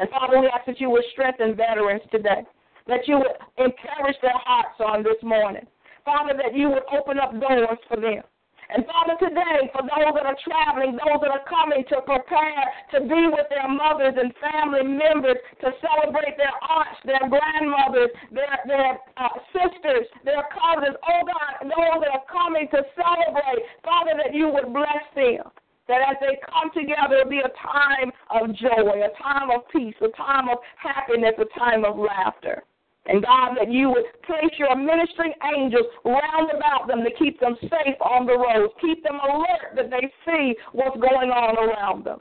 And 0.00 0.08
Father, 0.08 0.40
we 0.40 0.48
ask 0.48 0.64
that 0.64 0.80
you 0.80 0.88
would 0.88 1.04
strengthen 1.12 1.52
veterans 1.54 2.00
today, 2.10 2.48
that 2.88 3.04
you 3.04 3.20
would 3.20 3.36
encourage 3.60 4.16
their 4.24 4.40
hearts 4.48 4.80
on 4.80 5.04
this 5.04 5.20
morning. 5.22 5.68
Father, 6.08 6.32
that 6.40 6.56
you 6.56 6.72
would 6.72 6.88
open 6.88 7.20
up 7.20 7.36
doors 7.36 7.76
for 7.84 8.00
them. 8.00 8.24
And 8.72 8.86
Father, 8.88 9.20
today, 9.20 9.68
for 9.76 9.84
those 9.84 10.14
that 10.16 10.24
are 10.24 10.40
traveling, 10.40 10.96
those 10.96 11.20
that 11.20 11.28
are 11.36 11.44
coming 11.44 11.84
to 11.92 12.00
prepare 12.00 12.64
to 12.96 13.04
be 13.04 13.28
with 13.28 13.44
their 13.52 13.68
mothers 13.68 14.16
and 14.16 14.32
family 14.40 14.88
members, 14.88 15.36
to 15.60 15.68
celebrate 15.84 16.40
their 16.40 16.56
aunts, 16.64 16.96
their 17.04 17.20
grandmothers, 17.28 18.08
their, 18.32 18.56
their 18.64 18.96
uh, 19.20 19.36
sisters, 19.52 20.08
their 20.24 20.48
cousins, 20.48 20.96
oh 20.96 21.22
God, 21.28 21.68
those 21.68 21.98
that 22.08 22.14
are 22.16 22.24
coming 22.30 22.72
to 22.72 22.80
celebrate, 22.96 23.68
Father, 23.84 24.16
that 24.16 24.32
you 24.32 24.48
would 24.48 24.72
bless 24.72 25.04
them 25.12 25.44
that 25.90 26.06
as 26.06 26.16
they 26.22 26.38
come 26.46 26.70
together, 26.70 27.18
it'll 27.18 27.30
be 27.30 27.42
a 27.42 27.50
time 27.58 28.14
of 28.30 28.54
joy, 28.54 29.02
a 29.02 29.10
time 29.20 29.50
of 29.50 29.66
peace, 29.74 29.94
a 30.00 30.08
time 30.16 30.48
of 30.48 30.58
happiness, 30.78 31.34
a 31.38 31.58
time 31.58 31.84
of 31.84 31.98
laughter. 31.98 32.62
And 33.06 33.24
God, 33.24 33.56
that 33.58 33.72
you 33.72 33.90
would 33.90 34.04
place 34.22 34.54
your 34.56 34.76
ministering 34.76 35.34
angels 35.56 35.86
round 36.04 36.50
about 36.54 36.86
them 36.86 37.02
to 37.02 37.10
keep 37.18 37.40
them 37.40 37.56
safe 37.62 37.98
on 38.00 38.26
the 38.26 38.38
roads, 38.38 38.72
keep 38.80 39.02
them 39.02 39.18
alert 39.18 39.74
that 39.74 39.90
they 39.90 40.06
see 40.24 40.54
what's 40.72 40.96
going 41.00 41.30
on 41.34 41.58
around 41.58 42.04
them. 42.04 42.18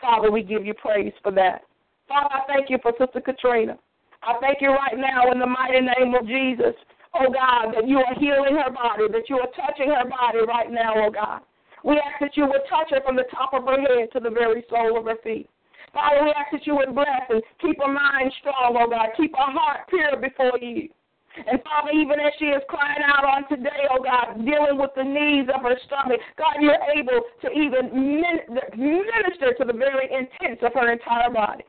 Father, 0.00 0.30
we 0.30 0.42
give 0.42 0.66
you 0.66 0.74
praise 0.74 1.12
for 1.22 1.32
that. 1.32 1.62
Father, 2.08 2.28
I 2.34 2.40
thank 2.46 2.68
you 2.68 2.78
for 2.82 2.92
Sister 2.98 3.20
Katrina. 3.20 3.78
I 4.22 4.34
thank 4.40 4.58
you 4.60 4.68
right 4.68 4.98
now 4.98 5.32
in 5.32 5.38
the 5.38 5.46
mighty 5.46 5.80
name 5.80 6.14
of 6.14 6.26
Jesus, 6.26 6.74
oh 7.14 7.32
God, 7.32 7.72
that 7.74 7.88
you 7.88 7.98
are 7.98 8.14
healing 8.18 8.58
her 8.60 8.70
body, 8.70 9.06
that 9.10 9.30
you 9.30 9.38
are 9.38 9.48
touching 9.56 9.88
her 9.88 10.08
body 10.08 10.44
right 10.46 10.70
now, 10.70 10.92
oh 10.96 11.10
God. 11.10 11.40
We 11.84 11.98
ask 11.98 12.20
that 12.20 12.36
you 12.36 12.46
would 12.46 12.62
touch 12.70 12.90
her 12.90 13.00
from 13.04 13.16
the 13.16 13.26
top 13.30 13.54
of 13.54 13.64
her 13.64 13.80
head 13.80 14.12
to 14.12 14.20
the 14.20 14.30
very 14.30 14.64
sole 14.70 14.98
of 14.98 15.04
her 15.06 15.18
feet. 15.22 15.48
Father, 15.92 16.24
we 16.24 16.30
ask 16.30 16.52
that 16.52 16.66
you 16.66 16.76
would 16.76 16.94
bless 16.94 17.28
and 17.28 17.42
keep 17.60 17.76
her 17.82 17.92
mind 17.92 18.32
strong, 18.40 18.78
oh 18.78 18.88
God. 18.88 19.12
Keep 19.16 19.36
her 19.36 19.52
heart 19.52 19.88
pure 19.90 20.16
before 20.16 20.58
you. 20.60 20.88
And 21.36 21.60
Father, 21.64 21.92
even 21.92 22.20
as 22.20 22.32
she 22.38 22.52
is 22.52 22.62
crying 22.68 23.02
out 23.04 23.24
on 23.24 23.48
today, 23.48 23.88
oh 23.90 24.02
God, 24.04 24.44
dealing 24.44 24.78
with 24.78 24.92
the 24.96 25.04
needs 25.04 25.48
of 25.48 25.62
her 25.62 25.76
stomach, 25.86 26.20
God, 26.36 26.60
you're 26.60 26.80
able 26.96 27.20
to 27.40 27.48
even 27.50 27.88
minister 27.92 29.52
to 29.56 29.64
the 29.64 29.72
very 29.72 30.08
intents 30.12 30.62
of 30.62 30.72
her 30.74 30.92
entire 30.92 31.30
body. 31.30 31.64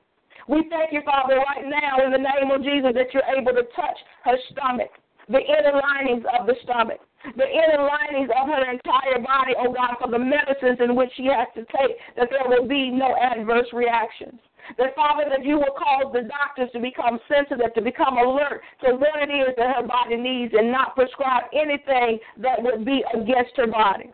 We 0.48 0.68
thank 0.70 0.92
you, 0.92 1.02
Father, 1.06 1.40
right 1.40 1.64
now 1.64 2.04
in 2.04 2.12
the 2.12 2.20
name 2.20 2.52
of 2.52 2.64
Jesus 2.64 2.92
that 2.94 3.14
you're 3.14 3.28
able 3.32 3.54
to 3.54 3.64
touch 3.76 3.98
her 4.26 4.36
stomach, 4.52 4.92
the 5.30 5.40
inner 5.40 5.80
linings 5.80 6.28
of 6.38 6.46
the 6.46 6.56
stomach 6.64 7.00
the 7.36 7.48
inner 7.48 7.84
linings 7.84 8.30
of 8.36 8.48
her 8.48 8.64
entire 8.70 9.20
body, 9.20 9.54
oh 9.58 9.72
God, 9.72 9.96
for 10.00 10.10
the 10.12 10.20
medicines 10.20 10.80
in 10.84 10.96
which 10.96 11.12
she 11.16 11.26
has 11.26 11.48
to 11.56 11.64
take, 11.72 11.96
that 12.18 12.30
there 12.30 12.48
will 12.48 12.68
be 12.68 12.90
no 12.90 13.16
adverse 13.16 13.68
reactions. 13.74 14.40
That, 14.78 14.96
Father, 14.96 15.26
that 15.30 15.44
you 15.44 15.58
will 15.58 15.76
cause 15.76 16.14
the 16.14 16.24
doctors 16.24 16.72
to 16.72 16.80
become 16.80 17.20
sensitive, 17.28 17.74
to 17.76 17.82
become 17.82 18.18
alert 18.18 18.62
to 18.86 18.96
what 18.96 19.20
it 19.20 19.32
is 19.32 19.56
that 19.58 19.76
her 19.76 19.88
body 19.88 20.16
needs 20.16 20.54
and 20.56 20.72
not 20.72 20.96
prescribe 20.96 21.44
anything 21.52 22.20
that 22.40 22.64
would 22.64 22.86
be 22.86 23.04
against 23.14 23.52
her 23.58 23.68
body. 23.68 24.12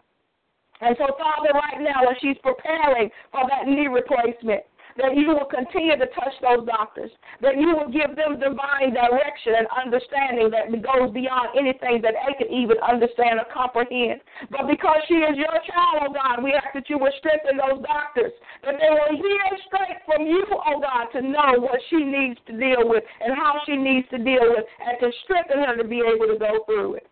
And 0.82 0.96
so, 0.98 1.14
Father, 1.20 1.52
right 1.54 1.82
now, 1.82 2.10
as 2.10 2.18
she's 2.22 2.38
preparing 2.42 3.10
for 3.32 3.42
that 3.50 3.68
knee 3.68 3.88
replacement, 3.88 4.64
that 4.98 5.16
you 5.16 5.30
will 5.30 5.46
continue 5.46 5.96
to 5.98 6.08
touch 6.18 6.34
those 6.42 6.66
doctors, 6.66 7.12
that 7.42 7.58
you 7.58 7.76
will 7.76 7.92
give 7.92 8.16
them 8.16 8.40
divine 8.40 8.94
direction 8.94 9.54
and 9.60 9.68
understanding 9.70 10.50
that 10.50 10.72
goes 10.82 11.14
beyond 11.14 11.54
anything 11.54 12.02
that 12.02 12.18
they 12.18 12.34
can 12.40 12.50
even 12.50 12.78
understand 12.82 13.38
or 13.38 13.48
comprehend. 13.54 14.22
But 14.50 14.66
because 14.66 15.00
she 15.08 15.22
is 15.22 15.38
your 15.38 15.58
child, 15.70 16.10
oh 16.10 16.12
God, 16.14 16.44
we 16.44 16.54
ask 16.54 16.74
that 16.74 16.90
you 16.90 16.98
will 16.98 17.14
strengthen 17.20 17.62
those 17.62 17.86
doctors, 17.86 18.34
that 18.66 18.76
they 18.82 18.90
will 18.90 19.14
hear 19.14 19.46
straight 19.68 20.02
from 20.06 20.26
you, 20.26 20.46
oh 20.50 20.82
God, 20.82 21.14
to 21.14 21.22
know 21.22 21.62
what 21.62 21.80
she 21.90 22.02
needs 22.02 22.40
to 22.48 22.54
deal 22.58 22.88
with 22.88 23.04
and 23.22 23.36
how 23.36 23.62
she 23.66 23.76
needs 23.78 24.08
to 24.10 24.18
deal 24.18 24.50
with, 24.50 24.66
and 24.82 24.98
to 25.00 25.12
strengthen 25.24 25.64
her 25.64 25.78
to 25.78 25.86
be 25.86 26.02
able 26.02 26.28
to 26.28 26.38
go 26.40 26.64
through 26.66 26.96
it. 26.96 27.08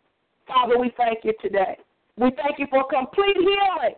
Father, 0.48 0.80
we 0.80 0.94
thank 0.98 1.24
you 1.24 1.34
today. 1.42 1.78
We 2.18 2.32
thank 2.34 2.58
you 2.58 2.68
for 2.70 2.88
complete 2.90 3.38
healing 3.38 3.96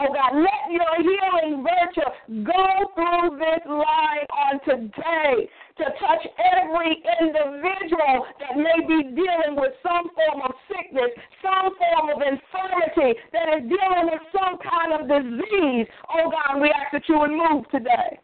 Oh 0.00 0.14
God, 0.14 0.30
let 0.38 0.70
your 0.70 0.94
healing 1.02 1.66
virtue 1.66 2.46
go 2.46 2.64
through 2.94 3.34
this 3.34 3.66
line 3.66 4.26
on 4.30 4.62
today 4.62 5.50
to 5.74 5.84
touch 5.98 6.22
every 6.38 7.02
individual 7.18 8.26
that 8.38 8.54
may 8.54 8.78
be 8.86 9.10
dealing 9.10 9.58
with 9.58 9.74
some 9.82 10.06
form 10.14 10.46
of 10.46 10.54
sickness, 10.70 11.10
some 11.42 11.74
form 11.74 12.14
of 12.14 12.22
infirmity, 12.22 13.18
that 13.34 13.58
is 13.58 13.66
dealing 13.66 14.06
with 14.06 14.22
some 14.30 14.54
kind 14.62 14.94
of 14.94 15.10
disease. 15.10 15.90
Oh 16.14 16.30
God, 16.30 16.62
we 16.62 16.70
ask 16.70 16.94
that 16.94 17.02
you 17.08 17.18
would 17.18 17.34
move 17.34 17.66
today. 17.74 18.22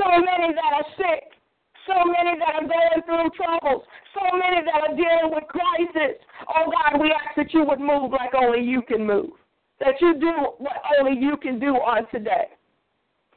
So 0.00 0.08
many 0.08 0.56
that 0.56 0.72
are 0.72 0.88
sick, 0.96 1.36
so 1.84 2.00
many 2.00 2.40
that 2.40 2.64
are 2.64 2.64
going 2.64 3.00
through 3.04 3.28
troubles, 3.36 3.84
so 4.16 4.24
many 4.32 4.64
that 4.64 4.88
are 4.88 4.96
dealing 4.96 5.36
with 5.36 5.44
crisis. 5.52 6.16
Oh 6.48 6.72
God, 6.72 6.96
we 6.96 7.12
ask 7.12 7.36
that 7.36 7.52
you 7.52 7.64
would 7.68 7.80
move 7.80 8.12
like 8.12 8.32
only 8.32 8.64
you 8.64 8.80
can 8.80 9.04
move 9.04 9.36
that 9.80 9.94
you 10.00 10.14
do 10.18 10.32
what 10.58 10.76
only 10.98 11.20
you 11.20 11.36
can 11.36 11.58
do 11.58 11.74
on 11.74 12.06
today. 12.10 12.48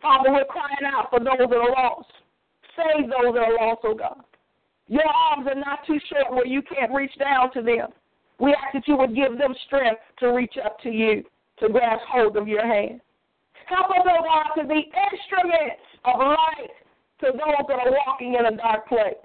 Father, 0.01 0.31
we're 0.31 0.45
crying 0.45 0.85
out 0.85 1.09
for 1.09 1.19
those 1.19 1.49
that 1.49 1.55
are 1.55 1.71
lost. 1.71 2.09
Save 2.75 3.09
those 3.09 3.33
that 3.33 3.43
are 3.43 3.57
lost, 3.57 3.81
oh 3.83 3.95
God. 3.95 4.21
Your 4.87 5.07
arms 5.07 5.47
are 5.47 5.59
not 5.59 5.79
too 5.85 5.99
short 6.09 6.31
where 6.31 6.45
you 6.45 6.61
can't 6.61 6.93
reach 6.93 7.17
down 7.19 7.51
to 7.53 7.61
them. 7.61 7.89
We 8.39 8.51
ask 8.51 8.73
that 8.73 8.87
you 8.87 8.95
would 8.97 9.15
give 9.15 9.37
them 9.37 9.55
strength 9.65 10.01
to 10.19 10.27
reach 10.27 10.53
up 10.63 10.79
to 10.81 10.89
you, 10.89 11.23
to 11.59 11.69
grasp 11.69 12.05
hold 12.07 12.37
of 12.37 12.47
your 12.47 12.65
hand. 12.65 13.01
Help 13.65 13.89
us, 13.89 14.05
oh 14.05 14.23
God, 14.23 14.61
to 14.61 14.67
be 14.67 14.91
instruments 15.11 15.83
of 16.05 16.19
light 16.19 16.71
to 17.19 17.31
those 17.33 17.65
that 17.67 17.79
are 17.79 17.91
walking 18.05 18.35
in 18.39 18.45
a 18.45 18.55
dark 18.55 18.87
place. 18.87 19.17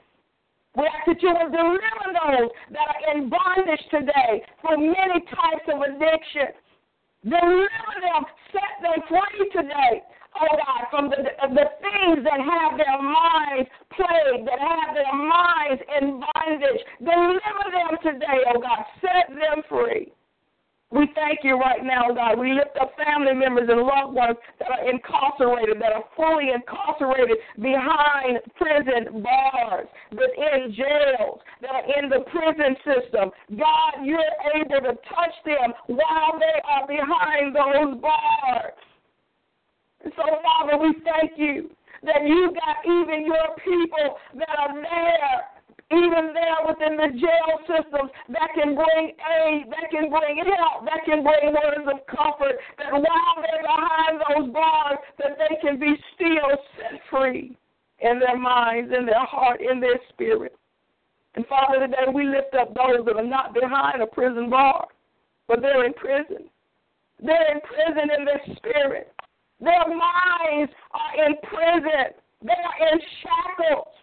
We 0.74 0.84
ask 0.84 1.06
that 1.06 1.22
you 1.22 1.28
would 1.28 1.52
deliver 1.52 2.08
those 2.08 2.50
that 2.72 2.88
are 2.88 3.14
in 3.14 3.28
bondage 3.28 3.84
today 3.90 4.42
from 4.62 4.80
many 4.80 5.20
types 5.28 5.68
of 5.68 5.82
addictions. 5.82 6.56
Deliver 7.24 7.94
them, 8.02 8.24
set 8.50 8.82
them 8.82 8.98
free 9.08 9.48
today. 9.54 10.02
Oh 10.34 10.56
God, 10.56 10.82
from 10.90 11.10
the, 11.10 11.22
the 11.22 11.66
things 11.78 12.24
that 12.24 12.40
have 12.40 12.78
their 12.78 12.98
minds 13.00 13.68
plagued, 13.94 14.48
that 14.48 14.58
have 14.58 14.94
their 14.94 15.14
minds 15.14 15.82
in 16.00 16.18
bondage. 16.18 16.82
Deliver 16.98 17.66
them 17.70 17.98
today, 18.02 18.42
oh 18.48 18.60
God. 18.60 18.82
Set 19.00 19.28
them 19.28 19.62
free. 19.68 20.12
We 20.92 21.08
thank 21.14 21.40
you 21.42 21.56
right 21.56 21.82
now, 21.82 22.12
God. 22.12 22.38
We 22.38 22.52
lift 22.52 22.76
up 22.78 22.92
family 23.00 23.32
members 23.32 23.68
and 23.70 23.80
loved 23.80 24.12
ones 24.12 24.36
that 24.60 24.68
are 24.68 24.84
incarcerated, 24.88 25.80
that 25.80 25.92
are 25.92 26.04
fully 26.14 26.52
incarcerated 26.52 27.38
behind 27.56 28.40
prison 28.60 29.22
bars, 29.24 29.88
within 30.12 30.74
jails, 30.76 31.40
that 31.62 31.70
are 31.70 31.86
in 31.96 32.10
the 32.10 32.20
prison 32.28 32.76
system. 32.84 33.30
God, 33.56 34.04
you're 34.04 34.36
able 34.54 34.84
to 34.84 34.92
touch 35.08 35.36
them 35.46 35.72
while 35.86 36.36
they 36.36 36.60
are 36.60 36.86
behind 36.86 37.56
those 37.56 37.96
bars. 37.96 38.76
So, 40.04 40.24
Father, 40.44 40.76
we 40.76 40.92
thank 41.04 41.32
you 41.38 41.70
that 42.02 42.26
you 42.26 42.52
got 42.52 42.84
even 42.84 43.24
your 43.24 43.56
people 43.64 44.18
that 44.36 44.58
are 44.58 44.74
there 44.74 45.51
even 45.92 46.32
there 46.32 46.60
within 46.66 46.96
the 46.96 47.12
jail 47.20 47.52
systems 47.68 48.10
that 48.28 48.48
can 48.54 48.74
bring 48.74 49.12
aid, 49.12 49.68
that 49.68 49.90
can 49.90 50.08
bring 50.08 50.40
help, 50.56 50.84
that 50.84 51.04
can 51.04 51.22
bring 51.22 51.52
words 51.52 51.86
of 51.86 52.00
comfort, 52.08 52.56
that 52.78 52.92
while 52.92 53.36
they're 53.38 53.62
behind 53.62 54.20
those 54.20 54.52
bars, 54.52 54.98
that 55.18 55.36
they 55.36 55.56
can 55.60 55.78
be 55.78 55.94
still 56.14 56.50
set 56.76 57.00
free 57.10 57.56
in 58.00 58.18
their 58.18 58.38
minds, 58.38 58.92
in 58.96 59.06
their 59.06 59.24
heart, 59.24 59.60
in 59.60 59.80
their 59.80 60.00
spirit. 60.08 60.56
And 61.34 61.46
Father, 61.46 61.80
today 61.80 62.10
we 62.12 62.26
lift 62.26 62.54
up 62.54 62.74
those 62.74 63.04
that 63.06 63.16
are 63.16 63.26
not 63.26 63.54
behind 63.54 64.02
a 64.02 64.06
prison 64.06 64.50
bar, 64.50 64.88
but 65.48 65.60
they're 65.60 65.84
in 65.86 65.94
prison. 65.94 66.48
They're 67.24 67.54
in 67.54 67.60
prison 67.60 68.10
in 68.18 68.24
their 68.24 68.42
spirit. 68.56 69.12
Their 69.60 69.88
minds 69.88 70.72
are 70.90 71.26
in 71.26 71.36
prison. 71.44 72.12
They 72.42 72.50
are 72.50 72.92
in 72.92 73.00
shackles. 73.22 73.94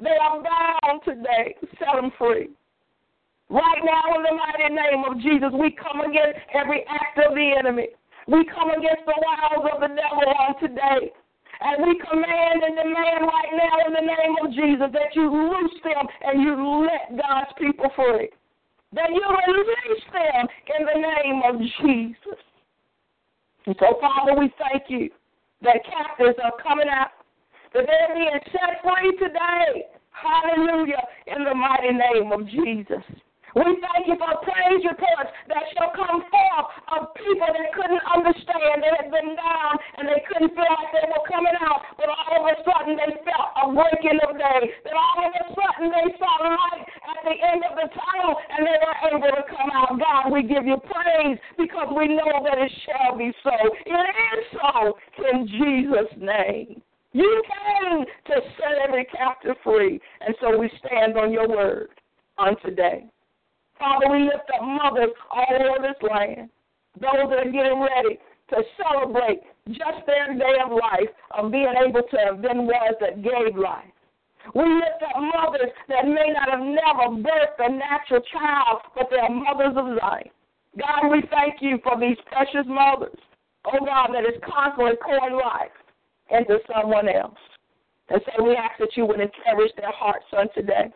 They 0.00 0.14
are 0.14 0.42
bound 0.42 1.02
today. 1.04 1.56
Set 1.78 1.94
them 1.94 2.12
free. 2.18 2.50
Right 3.50 3.82
now, 3.82 4.14
in 4.14 4.22
the 4.22 4.36
mighty 4.36 4.74
name 4.74 5.02
of 5.08 5.18
Jesus, 5.20 5.50
we 5.56 5.72
come 5.72 6.00
against 6.00 6.38
every 6.54 6.84
act 6.86 7.18
of 7.18 7.34
the 7.34 7.48
enemy. 7.58 7.88
We 8.28 8.44
come 8.44 8.70
against 8.70 9.08
the 9.08 9.16
wiles 9.16 9.64
of 9.72 9.80
the 9.80 9.88
devil 9.88 10.28
on 10.36 10.60
today. 10.60 11.10
And 11.60 11.82
we 11.82 11.98
command 11.98 12.62
and 12.62 12.76
demand 12.76 13.26
right 13.26 13.52
now 13.56 13.74
in 13.88 13.92
the 13.96 14.06
name 14.06 14.34
of 14.44 14.52
Jesus 14.54 14.92
that 14.92 15.16
you 15.16 15.26
loose 15.26 15.80
them 15.82 16.06
and 16.22 16.42
you 16.42 16.54
let 16.86 17.18
God's 17.18 17.50
people 17.58 17.90
free. 17.96 18.30
That 18.92 19.10
you 19.10 19.24
release 19.26 20.06
them 20.12 20.46
in 20.78 20.86
the 20.86 20.98
name 21.00 21.42
of 21.42 21.58
Jesus. 21.82 22.38
And 23.66 23.74
so, 23.80 23.98
Father, 24.00 24.38
we 24.38 24.52
thank 24.60 24.84
you 24.88 25.10
that 25.62 25.82
captives 25.84 26.38
are 26.44 26.54
coming 26.62 26.86
out 26.88 27.17
that 27.78 27.86
they're 27.86 28.14
being 28.14 28.40
set 28.50 28.82
free 28.82 29.14
today. 29.22 29.86
Hallelujah. 30.10 31.02
In 31.30 31.46
the 31.46 31.54
mighty 31.54 31.94
name 31.94 32.34
of 32.34 32.42
Jesus. 32.50 33.06
We 33.54 33.64
thank 33.80 34.10
you 34.10 34.18
for 34.18 34.34
praise 34.44 34.82
reports 34.82 35.32
that 35.48 35.64
shall 35.72 35.94
come 35.94 36.20
forth 36.26 36.68
of 36.94 37.14
people 37.14 37.48
that 37.48 37.70
couldn't 37.72 38.04
understand. 38.10 38.82
They 38.82 38.92
had 38.92 39.08
been 39.08 39.38
down 39.38 39.72
and 39.96 40.04
they 40.10 40.20
couldn't 40.26 40.52
feel 40.52 40.68
like 40.68 40.90
they 40.92 41.06
were 41.06 41.24
coming 41.24 41.56
out, 41.64 41.80
but 41.96 42.12
all 42.12 42.44
of 42.44 42.50
a 42.50 42.56
sudden 42.66 42.98
they 42.98 43.14
felt 43.24 43.48
a 43.62 43.64
breaking 43.72 44.20
of 44.26 44.36
day. 44.36 44.62
That 44.84 44.94
all 44.98 45.22
of 45.22 45.32
a 45.32 45.44
sudden 45.54 45.86
they 45.88 46.08
saw 46.18 46.34
light 46.44 46.82
at 46.82 47.20
the 47.24 47.36
end 47.38 47.62
of 47.62 47.78
the 47.78 47.88
tunnel 47.94 48.36
and 48.36 48.60
they 48.68 48.78
were 48.78 48.98
able 49.16 49.32
to 49.32 49.44
come 49.48 49.70
out. 49.72 49.96
God, 49.96 50.34
we 50.34 50.42
give 50.42 50.66
you 50.66 50.76
praise 50.82 51.38
because 51.56 51.88
we 51.94 52.10
know 52.10 52.42
that 52.42 52.58
it 52.58 52.72
shall 52.84 53.16
be 53.16 53.32
so. 53.40 53.54
It 53.86 53.96
is 53.96 54.44
so 54.60 54.98
in 55.24 55.46
Jesus' 55.46 56.12
name. 56.18 56.82
You 57.18 57.42
came 57.50 58.04
to 58.26 58.34
set 58.54 58.78
every 58.86 59.04
captive 59.06 59.56
free, 59.64 60.00
and 60.20 60.36
so 60.40 60.56
we 60.56 60.70
stand 60.78 61.18
on 61.18 61.32
your 61.32 61.48
word 61.48 61.88
on 62.38 62.54
today. 62.64 63.06
Father, 63.76 64.06
we 64.08 64.22
lift 64.22 64.46
up 64.54 64.62
mothers 64.62 65.10
all 65.28 65.50
over 65.50 65.82
this 65.82 65.98
land, 66.08 66.48
those 66.94 67.26
that 67.26 67.42
are 67.42 67.50
getting 67.50 67.82
ready 67.82 68.20
to 68.50 68.62
celebrate 68.78 69.42
just 69.66 70.06
their 70.06 70.32
day 70.38 70.62
of 70.64 70.70
life 70.70 71.10
of 71.36 71.50
being 71.50 71.74
able 71.84 72.06
to 72.06 72.16
have 72.22 72.40
been 72.40 72.70
ones 72.70 72.94
that 73.00 73.20
gave 73.20 73.58
life. 73.58 73.90
We 74.54 74.62
lift 74.62 75.02
up 75.02 75.18
mothers 75.18 75.74
that 75.88 76.06
may 76.06 76.30
not 76.38 76.54
have 76.54 76.62
never 76.62 77.18
birthed 77.18 77.58
a 77.58 77.68
natural 77.68 78.22
child, 78.30 78.78
but 78.94 79.10
they 79.10 79.18
are 79.18 79.28
mothers 79.28 79.74
of 79.74 79.98
life. 80.00 80.30
God, 80.78 81.10
we 81.10 81.24
thank 81.34 81.56
you 81.62 81.80
for 81.82 81.98
these 81.98 82.16
precious 82.30 82.66
mothers, 82.68 83.18
oh 83.66 83.84
God, 83.84 84.14
that 84.14 84.22
is 84.22 84.38
constantly 84.46 84.94
pouring 85.02 85.34
life 85.34 85.74
into 86.30 86.58
someone 86.72 87.08
else. 87.08 87.38
And 88.10 88.20
so 88.24 88.44
we 88.44 88.56
ask 88.56 88.78
that 88.78 88.96
you 88.96 89.04
would 89.06 89.20
encourage 89.20 89.72
their 89.76 89.92
hearts 89.92 90.26
on 90.32 90.48
today. 90.54 90.92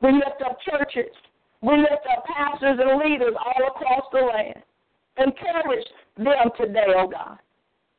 We 0.00 0.12
lift 0.12 0.42
up 0.44 0.58
churches. 0.60 1.12
We 1.60 1.76
lift 1.76 2.04
up 2.10 2.24
pastors 2.24 2.78
and 2.80 3.00
leaders 3.00 3.34
all 3.36 3.68
across 3.68 4.04
the 4.12 4.20
land. 4.20 4.62
Encourage 5.16 5.86
them 6.16 6.50
today, 6.58 6.92
oh 6.96 7.08
God. 7.08 7.38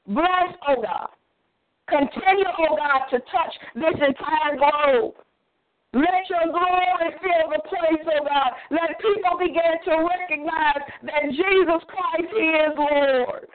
Bless, 0.07 0.53
oh 0.67 0.81
God. 0.81 1.09
Continue, 1.87 2.49
oh 2.59 2.75
God, 2.75 3.05
to 3.11 3.19
touch 3.29 3.53
this 3.75 3.95
entire 3.95 4.57
globe. 4.57 5.13
Let 5.93 6.27
your 6.29 6.51
glory 6.51 7.09
fill 7.21 7.47
the 7.53 7.61
place, 7.69 8.05
oh 8.05 8.25
God. 8.25 8.51
Let 8.69 8.99
people 8.99 9.37
begin 9.39 9.79
to 9.85 10.03
recognize 10.03 10.83
that 11.03 11.23
Jesus 11.29 11.81
Christ 11.87 12.33
is 12.33 12.73
Lord. 12.77 13.47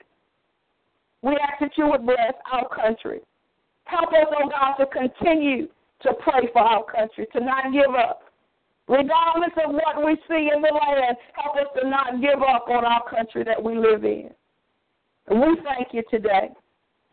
We 1.22 1.36
ask 1.36 1.60
that 1.60 1.76
you 1.76 1.88
would 1.88 2.06
bless 2.06 2.34
our 2.50 2.68
country. 2.68 3.20
Help 3.84 4.08
us, 4.10 4.28
oh 4.30 4.48
God, 4.48 4.76
to 4.78 4.86
continue 4.86 5.68
to 6.02 6.14
pray 6.22 6.48
for 6.52 6.62
our 6.62 6.84
country, 6.84 7.26
to 7.32 7.40
not 7.40 7.72
give 7.72 7.94
up. 7.94 8.22
Regardless 8.88 9.54
of 9.64 9.72
what 9.72 10.04
we 10.04 10.16
see 10.26 10.50
in 10.54 10.62
the 10.62 10.72
land, 10.72 11.16
help 11.34 11.56
us 11.56 11.70
to 11.80 11.88
not 11.88 12.20
give 12.20 12.42
up 12.42 12.66
on 12.68 12.84
our 12.84 13.08
country 13.08 13.44
that 13.44 13.62
we 13.62 13.76
live 13.76 14.04
in. 14.04 14.30
And 15.28 15.40
we 15.40 15.56
thank 15.62 15.92
you 15.92 16.02
today. 16.10 16.50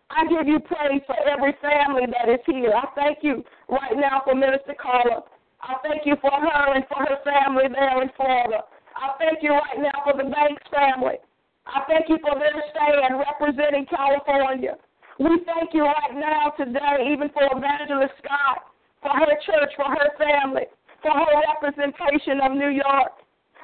I 0.10 0.26
give 0.26 0.48
you 0.48 0.60
praise 0.60 1.02
for 1.06 1.18
every 1.28 1.54
family 1.62 2.08
that 2.08 2.32
is 2.32 2.40
here. 2.46 2.74
I 2.74 2.88
thank 2.96 3.20
you 3.22 3.44
right 3.68 3.94
now 3.96 4.22
for 4.24 4.34
Minister 4.34 4.74
Carla. 4.80 5.22
I 5.62 5.76
thank 5.84 6.06
you 6.06 6.16
for 6.22 6.32
her 6.32 6.74
and 6.74 6.86
for 6.88 7.04
her 7.04 7.18
family 7.24 7.66
there 7.72 8.02
in 8.02 8.10
Florida. 8.16 8.64
I 8.96 9.18
thank 9.20 9.44
you 9.44 9.52
right 9.52 9.78
now 9.78 10.02
for 10.04 10.18
the 10.18 10.30
Banks 10.30 10.64
family. 10.72 11.20
I 11.68 11.84
thank 11.88 12.08
you 12.08 12.18
for 12.24 12.40
their 12.40 12.56
stand 12.72 13.20
representing 13.20 13.86
California. 13.92 14.80
We 15.20 15.42
thank 15.44 15.74
you 15.74 15.84
right 15.84 16.14
now 16.14 16.54
today, 16.56 17.12
even 17.12 17.30
for 17.34 17.44
Evangelist 17.50 18.14
Scott, 18.24 18.72
for 19.02 19.12
her 19.12 19.34
church, 19.44 19.74
for 19.76 19.90
her 19.90 20.10
family, 20.16 20.70
for 21.02 21.12
her 21.12 21.34
representation 21.52 22.40
of 22.40 22.54
New 22.54 22.70
York. 22.70 23.20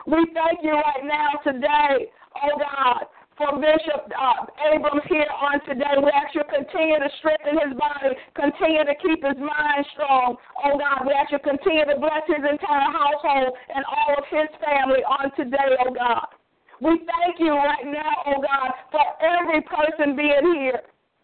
We 0.06 0.20
thank 0.34 0.66
you 0.66 0.74
right 0.74 1.06
now 1.06 1.40
today, 1.48 2.12
oh 2.44 2.60
God, 2.60 3.08
for 3.38 3.56
Bishop 3.56 4.12
uh, 4.12 4.52
Abrams 4.74 5.06
here 5.08 5.30
on 5.30 5.64
today. 5.64 5.96
We 5.96 6.12
ask 6.12 6.36
you 6.36 6.44
to 6.44 6.52
continue 6.52 7.00
to 7.00 7.10
strengthen 7.24 7.56
his 7.56 7.74
body, 7.80 8.18
continue 8.36 8.84
to 8.84 8.96
keep 9.00 9.24
his 9.24 9.40
mind 9.40 9.86
strong. 9.96 10.36
Oh 10.60 10.76
God, 10.76 11.08
we 11.08 11.14
ask 11.16 11.32
you 11.32 11.40
to 11.40 11.48
continue 11.56 11.86
to 11.88 11.96
bless 12.02 12.28
his 12.28 12.44
entire 12.44 12.90
household 12.92 13.56
and 13.72 13.86
all 13.88 14.20
of 14.20 14.26
his 14.28 14.52
family 14.60 15.06
on 15.08 15.32
today, 15.40 15.80
oh 15.86 15.94
God. 15.94 16.28
We 16.84 17.00
thank 17.08 17.40
you 17.40 17.52
right 17.54 17.86
now, 17.86 18.12
oh 18.28 18.42
God, 18.42 18.72
for 18.92 19.06
every 19.24 19.62
person 19.62 20.18
being 20.18 20.54
here. 20.60 20.82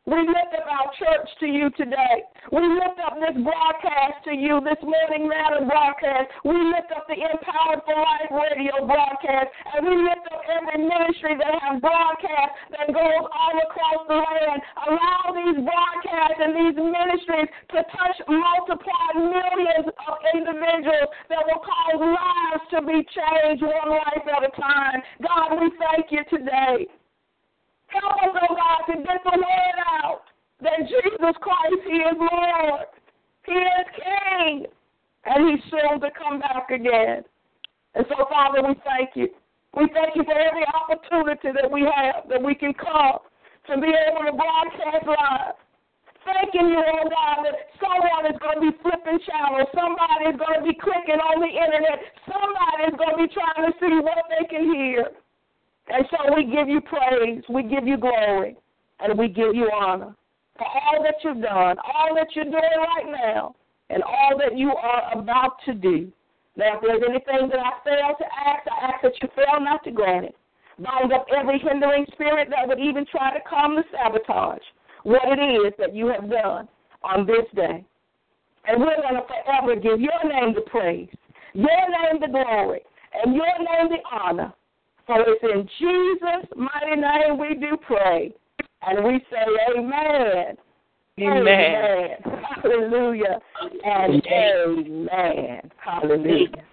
We 0.08 0.16
lift 0.16 0.56
up 0.56 0.64
our 0.64 0.90
church 0.96 1.28
to 1.44 1.46
you 1.46 1.68
today. 1.76 2.24
We 2.56 2.64
lift 2.64 2.98
up 3.04 3.20
this 3.20 3.36
broadcast 3.46 4.24
to 4.26 4.34
you, 4.34 4.64
this 4.64 4.80
morning 4.80 5.28
manna 5.28 5.68
broadcast. 5.68 6.32
We 6.48 6.56
lift 6.56 6.90
up 6.96 7.04
the 7.12 7.20
Empowered 7.20 7.84
for 7.84 8.00
Life 8.00 8.32
radio 8.32 8.88
broadcast. 8.88 9.52
And 9.76 9.84
we 9.84 10.00
lift 10.00 10.24
up 10.32 10.40
every 10.50 10.82
ministry 10.88 11.36
that 11.36 11.52
has 11.52 11.84
broadcast 11.84 12.52
that 12.74 12.88
goes 12.96 13.26
all 13.28 13.56
across 13.60 14.02
the 14.08 14.18
land. 14.18 14.60
Allow 14.88 15.22
these 15.36 15.60
broadcasts 15.68 16.42
and 16.42 16.54
these 16.56 16.78
ministries 16.80 17.50
to 17.76 17.80
touch 17.92 18.18
multiplied 18.32 19.16
millions 19.20 19.94
of 19.94 20.14
individuals 20.32 21.12
that 21.28 21.44
will 21.44 21.60
cause 21.60 22.00
lives 22.00 22.64
to 22.72 22.80
be 22.88 23.04
changed 23.14 23.62
one 23.62 23.94
life 23.94 24.26
at 24.26 24.48
a 24.48 24.52
time. 24.56 25.04
God, 25.22 25.60
we 25.60 25.70
thank 25.76 26.08
you 26.10 26.24
today. 26.32 26.88
Help 27.90 28.22
us, 28.22 28.34
oh 28.38 28.56
God, 28.56 28.80
to 28.90 28.96
get 29.02 29.22
the 29.26 29.34
word 29.34 29.78
out 30.02 30.22
that 30.62 30.86
Jesus 30.86 31.36
Christ, 31.42 31.82
He 31.86 31.98
is 31.98 32.18
Lord. 32.18 32.86
He 33.46 33.58
is 33.58 33.88
King. 33.98 34.66
And 35.26 35.50
He's 35.50 35.64
soon 35.72 36.00
to 36.00 36.10
come 36.14 36.40
back 36.40 36.70
again. 36.70 37.24
And 37.96 38.06
so, 38.08 38.26
Father, 38.30 38.62
we 38.62 38.76
thank 38.86 39.16
you. 39.16 39.30
We 39.76 39.90
thank 39.94 40.16
you 40.16 40.24
for 40.24 40.38
every 40.38 40.66
opportunity 40.70 41.50
that 41.54 41.70
we 41.70 41.82
have, 41.82 42.30
that 42.30 42.42
we 42.42 42.56
can 42.56 42.74
come 42.74 43.22
to 43.70 43.74
be 43.78 43.90
able 43.90 44.26
to 44.26 44.34
broadcast 44.34 45.06
live. 45.06 45.58
Thanking 46.26 46.70
you, 46.70 46.82
oh 46.82 47.10
God, 47.10 47.46
that 47.46 47.74
someone 47.82 48.30
is 48.30 48.38
going 48.38 48.62
to 48.62 48.66
be 48.70 48.74
flipping 48.82 49.18
channels. 49.26 49.70
Somebody 49.74 50.30
is 50.30 50.38
going 50.38 50.62
to 50.62 50.66
be 50.66 50.78
clicking 50.78 51.18
on 51.18 51.42
the 51.42 51.50
internet. 51.50 52.06
Somebody 52.30 52.92
is 52.92 52.96
going 52.98 53.14
to 53.18 53.22
be 53.26 53.30
trying 53.34 53.66
to 53.66 53.74
see 53.82 53.96
what 53.98 54.30
they 54.30 54.46
can 54.46 54.70
hear. 54.70 55.10
And 55.90 56.06
so 56.12 56.36
we 56.36 56.46
give 56.46 56.68
you 56.68 56.82
praise, 56.82 57.44
we 57.50 57.64
give 57.64 57.88
you 57.88 57.98
glory, 57.98 58.56
and 59.00 59.18
we 59.18 59.28
give 59.28 59.56
you 59.56 59.70
honor 59.74 60.16
for 60.58 60.68
all 60.68 61.02
that 61.04 61.16
you've 61.24 61.42
done, 61.42 61.78
all 61.80 62.14
that 62.16 62.28
you're 62.36 62.46
doing 62.46 62.54
right 62.54 63.10
now, 63.10 63.56
and 63.90 64.04
all 64.04 64.38
that 64.38 64.58
you 64.58 64.72
are 64.76 65.18
about 65.18 65.58
to 65.66 65.74
do. 65.74 66.12
Now, 66.58 66.76
if 66.76 66.82
there's 66.82 67.02
anything 67.08 67.50
that 67.50 67.60
I 67.60 67.72
fail 67.84 68.16
to 68.20 68.26
ask, 68.26 68.68
I 68.70 68.92
ask 68.92 69.02
that 69.04 69.14
you 69.22 69.30
fail 69.36 69.62
not 69.62 69.84
to 69.86 69.92
grant 69.92 70.26
it. 70.26 70.36
Bind 70.78 71.12
up 71.12 71.26
every 71.36 71.60
hindering 71.60 72.06
spirit 72.12 72.50
that 72.52 72.68
would 72.68 72.80
even 72.80 73.06
try 73.10 73.34
to 73.34 73.40
come 73.50 73.76
to 73.76 73.84
sabotage 73.92 74.62
what 75.04 75.22
it 75.26 75.42
is 75.42 75.74
that 75.80 75.96
you 75.96 76.08
have 76.08 76.30
done 76.30 76.68
on 77.04 77.26
this 77.26 77.46
day. 77.56 77.86
And 78.66 78.80
we're 78.80 79.02
going 79.02 79.16
to 79.16 79.26
forever 79.28 79.76
give 79.76 80.00
your 80.00 80.24
name 80.24 80.54
the 80.54 80.62
praise, 80.70 81.10
your 81.54 81.90
name 81.90 82.22
the 82.22 82.28
glory, 82.28 82.82
and 83.14 83.34
your 83.34 83.58
name 83.58 83.90
the 83.90 84.04
honor. 84.12 84.54
For 85.10 85.24
it's 85.26 85.42
in 85.42 85.68
Jesus' 85.80 86.52
mighty 86.56 87.02
name 87.02 87.40
we 87.40 87.56
do 87.56 87.78
pray. 87.78 88.32
And 88.84 89.04
we 89.04 89.20
say 89.32 89.44
amen. 89.76 90.56
Amen. 91.20 91.48
amen. 91.48 92.42
Hallelujah. 92.62 93.40
And 93.84 94.24
amen. 94.28 95.72
Hallelujah. 95.84 96.64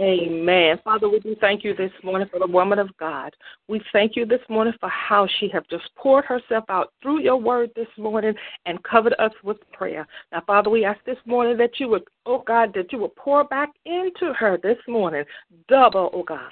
Amen. 0.00 0.80
Father, 0.82 1.10
we 1.10 1.20
do 1.20 1.36
thank 1.42 1.62
you 1.62 1.76
this 1.76 1.92
morning 2.02 2.26
for 2.32 2.40
the 2.40 2.46
woman 2.46 2.78
of 2.78 2.88
God. 2.96 3.36
We 3.68 3.82
thank 3.92 4.16
you 4.16 4.24
this 4.24 4.40
morning 4.48 4.72
for 4.80 4.88
how 4.88 5.28
she 5.38 5.50
have 5.52 5.68
just 5.68 5.84
poured 5.94 6.24
herself 6.24 6.64
out 6.70 6.94
through 7.02 7.20
your 7.20 7.36
word 7.36 7.70
this 7.76 7.86
morning 7.98 8.32
and 8.64 8.82
covered 8.82 9.14
us 9.18 9.32
with 9.44 9.58
prayer. 9.72 10.06
Now, 10.32 10.42
Father, 10.46 10.70
we 10.70 10.86
ask 10.86 10.98
this 11.04 11.18
morning 11.26 11.58
that 11.58 11.78
you 11.78 11.88
would, 11.88 12.04
oh 12.24 12.42
God, 12.46 12.72
that 12.74 12.92
you 12.94 12.98
would 13.00 13.14
pour 13.14 13.44
back 13.44 13.68
into 13.84 14.32
her 14.32 14.58
this 14.62 14.78
morning, 14.88 15.24
double, 15.68 16.08
oh 16.14 16.22
God, 16.22 16.50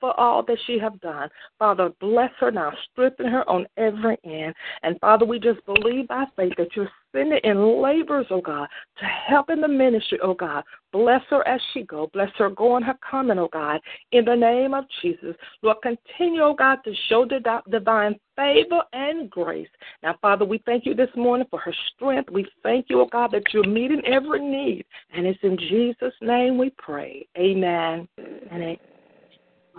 for 0.00 0.18
all 0.18 0.42
that 0.44 0.58
she 0.66 0.78
have 0.78 1.00
done. 1.00 1.28
Father, 1.58 1.90
bless 2.00 2.30
her 2.40 2.50
now, 2.50 2.72
strengthen 2.92 3.26
her 3.26 3.48
on 3.48 3.66
every 3.76 4.18
end. 4.24 4.54
And 4.82 4.98
Father, 5.00 5.24
we 5.24 5.38
just 5.38 5.64
believe 5.66 6.08
by 6.08 6.24
faith 6.36 6.52
that 6.58 6.74
you're 6.76 6.90
sending 7.14 7.38
in 7.44 7.82
labors, 7.82 8.26
oh 8.30 8.40
God, 8.40 8.68
to 8.98 9.04
help 9.04 9.50
in 9.50 9.60
the 9.60 9.68
ministry, 9.68 10.18
oh 10.22 10.34
God. 10.34 10.64
Bless 10.92 11.22
her 11.30 11.46
as 11.48 11.60
she 11.72 11.82
go. 11.82 12.08
Bless 12.12 12.30
her 12.38 12.50
going, 12.50 12.82
her 12.82 12.98
coming, 13.08 13.38
oh 13.38 13.48
God. 13.52 13.80
In 14.12 14.24
the 14.24 14.36
name 14.36 14.74
of 14.74 14.84
Jesus, 15.02 15.34
Lord, 15.62 15.78
continue, 15.82 16.42
oh 16.42 16.54
God, 16.54 16.78
to 16.84 16.92
show 17.08 17.24
the 17.24 17.40
divine 17.70 18.16
favor 18.36 18.82
and 18.92 19.30
grace. 19.30 19.68
Now, 20.02 20.16
Father, 20.20 20.44
we 20.44 20.62
thank 20.66 20.86
you 20.86 20.94
this 20.94 21.10
morning 21.16 21.46
for 21.50 21.58
her 21.60 21.74
strength. 21.94 22.30
We 22.30 22.46
thank 22.62 22.86
you, 22.88 23.00
oh 23.00 23.08
God, 23.10 23.32
that 23.32 23.44
you're 23.52 23.66
meeting 23.66 24.02
every 24.06 24.40
need. 24.40 24.84
And 25.14 25.26
it's 25.26 25.38
in 25.42 25.56
Jesus' 25.56 26.14
name 26.20 26.58
we 26.58 26.70
pray. 26.78 27.26
Amen 27.38 28.08
and 28.18 28.62
amen. 28.62 28.93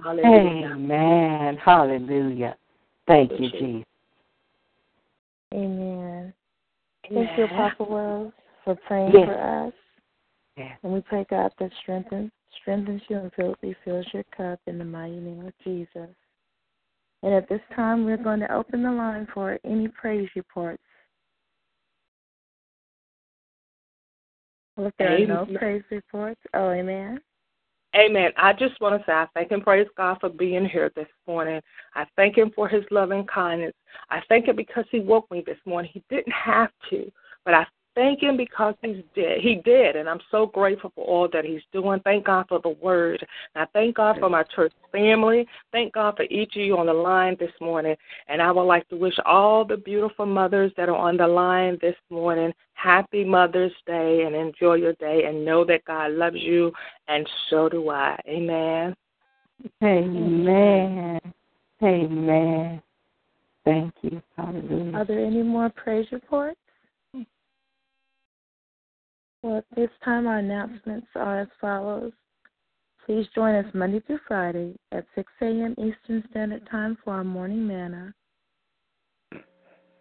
Hallelujah. 0.04 0.72
Amen. 0.74 1.58
Hallelujah. 1.58 2.58
Thank 3.08 3.32
you, 3.40 3.50
Jesus. 3.50 3.86
Amen. 5.54 6.34
Thank 7.10 7.38
you, 7.38 7.46
Apostle 7.46 7.86
Wells, 7.88 8.34
for 8.64 8.76
praying 8.88 9.14
Yes. 9.14 9.26
for 9.26 9.40
us. 9.40 9.74
Yes. 10.58 10.80
And 10.84 10.94
we 10.94 11.02
pray, 11.02 11.26
God, 11.30 11.52
that 11.60 11.72
strengthens, 11.82 12.32
strengthens 12.62 13.02
you 13.10 13.18
and 13.18 13.34
fills, 13.34 13.56
refills 13.62 14.06
your 14.14 14.24
cup 14.36 14.60
in 14.68 14.78
the 14.78 14.86
mighty 14.86 15.20
name 15.20 15.46
of 15.46 15.54
Jesus. 15.64 16.10
And 17.24 17.34
at 17.34 17.48
this 17.50 17.62
time, 17.76 18.06
we're 18.06 18.18
going 18.18 18.40
to 18.40 18.54
open 18.54 18.84
the 18.84 18.92
line 18.92 19.28
for 19.34 19.60
any 19.64 19.88
praise 19.88 20.30
reports. 20.36 20.82
Well, 24.76 24.88
if 24.88 24.94
there 24.98 25.16
are 25.16 25.26
no 25.26 25.48
praise 25.58 25.84
reports, 25.90 26.42
oh, 26.54 26.72
amen. 26.72 27.22
Amen. 27.96 28.32
I 28.38 28.52
just 28.52 28.80
want 28.82 29.00
to 29.00 29.06
say 29.06 29.14
I 29.14 29.28
thank 29.34 29.52
and 29.52 29.64
praise 29.64 29.88
God 29.96 30.18
for 30.20 30.30
being 30.30 30.66
here 30.66 30.92
this 30.96 31.08
morning. 31.28 31.62
I 31.96 32.06
thank 32.18 32.38
Him 32.38 32.52
for 32.54 32.68
His 32.68 32.84
loving 32.92 33.26
kindness. 33.26 33.74
I 34.10 34.22
thank 34.28 34.48
Him 34.48 34.58
because 34.58 34.86
He 34.92 35.00
woke 35.00 35.32
me 35.32 35.44
this 35.46 35.58
morning. 35.66 35.92
He 35.94 36.04
didn't 36.10 36.34
have 36.34 36.72
to, 36.90 37.10
but 37.46 37.54
I 37.54 37.66
thank 37.96 38.22
Him 38.22 38.38
because 38.38 38.76
He's 38.82 39.04
dead. 39.16 39.40
He 39.42 39.62
did, 39.64 39.96
and 39.96 40.08
I'm 40.08 40.20
so 40.30 40.46
grateful 40.46 40.92
for 40.96 41.06
all 41.06 41.30
that 41.34 41.46
He's 41.46 41.62
doing. 41.74 42.00
Thank 42.02 42.26
God 42.26 42.46
for 42.48 42.60
the 42.62 42.70
Word. 42.70 43.26
And 43.56 43.64
I 43.64 43.68
thank 43.74 43.96
God 43.96 44.18
for 44.20 44.30
my 44.30 44.44
church 44.44 44.74
family. 44.92 45.48
Thank 45.72 45.94
God 45.94 46.16
for 46.16 46.24
each 46.24 46.56
of 46.56 46.62
you 46.62 46.78
on 46.78 46.86
the 46.86 46.94
line 46.94 47.36
this 47.40 47.52
morning. 47.60 47.96
And 48.28 48.42
I 48.42 48.52
would 48.52 48.64
like 48.64 48.88
to 48.90 48.96
wish 48.96 49.16
all 49.26 49.66
the 49.66 49.78
beautiful 49.78 50.26
mothers 50.26 50.72
that 50.78 50.90
are 50.90 50.96
on 50.96 51.18
the 51.18 51.28
line 51.28 51.78
this 51.82 51.96
morning 52.10 52.54
happy 52.76 53.24
Mother's 53.24 53.72
Day 53.88 54.24
and 54.26 54.36
enjoy 54.36 54.76
your 54.76 54.94
day 54.94 55.24
and 55.26 55.44
know 55.44 55.66
that 55.66 55.84
God 55.86 56.12
loves 56.12 56.38
you 56.38 56.72
and 57.08 57.28
so 57.50 57.68
do 57.68 57.90
I. 57.90 58.20
Amen. 58.28 58.96
Amen. 59.84 61.20
Amen. 61.82 62.82
Thank 63.64 63.94
you. 64.02 64.22
Hallelujah. 64.38 64.98
Are 64.98 65.06
there 65.06 65.26
any 65.26 65.42
more 65.42 65.70
praise 65.70 66.06
reports? 66.12 66.60
Well, 69.46 69.58
at 69.58 69.66
this 69.76 69.92
time, 70.04 70.26
our 70.26 70.40
announcements 70.40 71.06
are 71.14 71.42
as 71.42 71.48
follows. 71.62 72.12
Please 73.06 73.28
join 73.36 73.54
us 73.54 73.72
Monday 73.76 74.00
through 74.00 74.18
Friday 74.28 74.76
at 74.92 75.06
6 75.14 75.32
a.m. 75.40 75.76
Eastern 75.78 76.24
Standard 76.32 76.68
Time 76.72 76.98
for 77.04 77.14
our 77.14 77.24
morning 77.24 77.68
manna. 77.68 78.12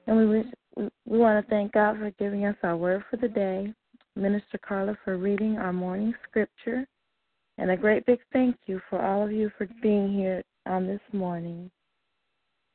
And 0.06 0.16
we, 0.16 0.24
wish, 0.24 0.46
we, 0.76 0.88
we 1.04 1.18
want 1.18 1.44
to 1.44 1.50
thank 1.50 1.72
God 1.72 1.98
for 1.98 2.10
giving 2.12 2.46
us 2.46 2.56
our 2.62 2.74
word 2.74 3.04
for 3.10 3.18
the 3.18 3.28
day, 3.28 3.70
Minister 4.16 4.56
Carla 4.66 4.96
for 5.04 5.18
reading 5.18 5.58
our 5.58 5.74
morning 5.74 6.14
scripture, 6.26 6.86
and 7.58 7.70
a 7.70 7.76
great 7.76 8.06
big 8.06 8.20
thank 8.32 8.56
you 8.64 8.80
for 8.88 9.02
all 9.02 9.26
of 9.26 9.30
you 9.30 9.50
for 9.58 9.68
being 9.82 10.10
here 10.10 10.42
on 10.64 10.86
this 10.86 11.02
morning. 11.12 11.70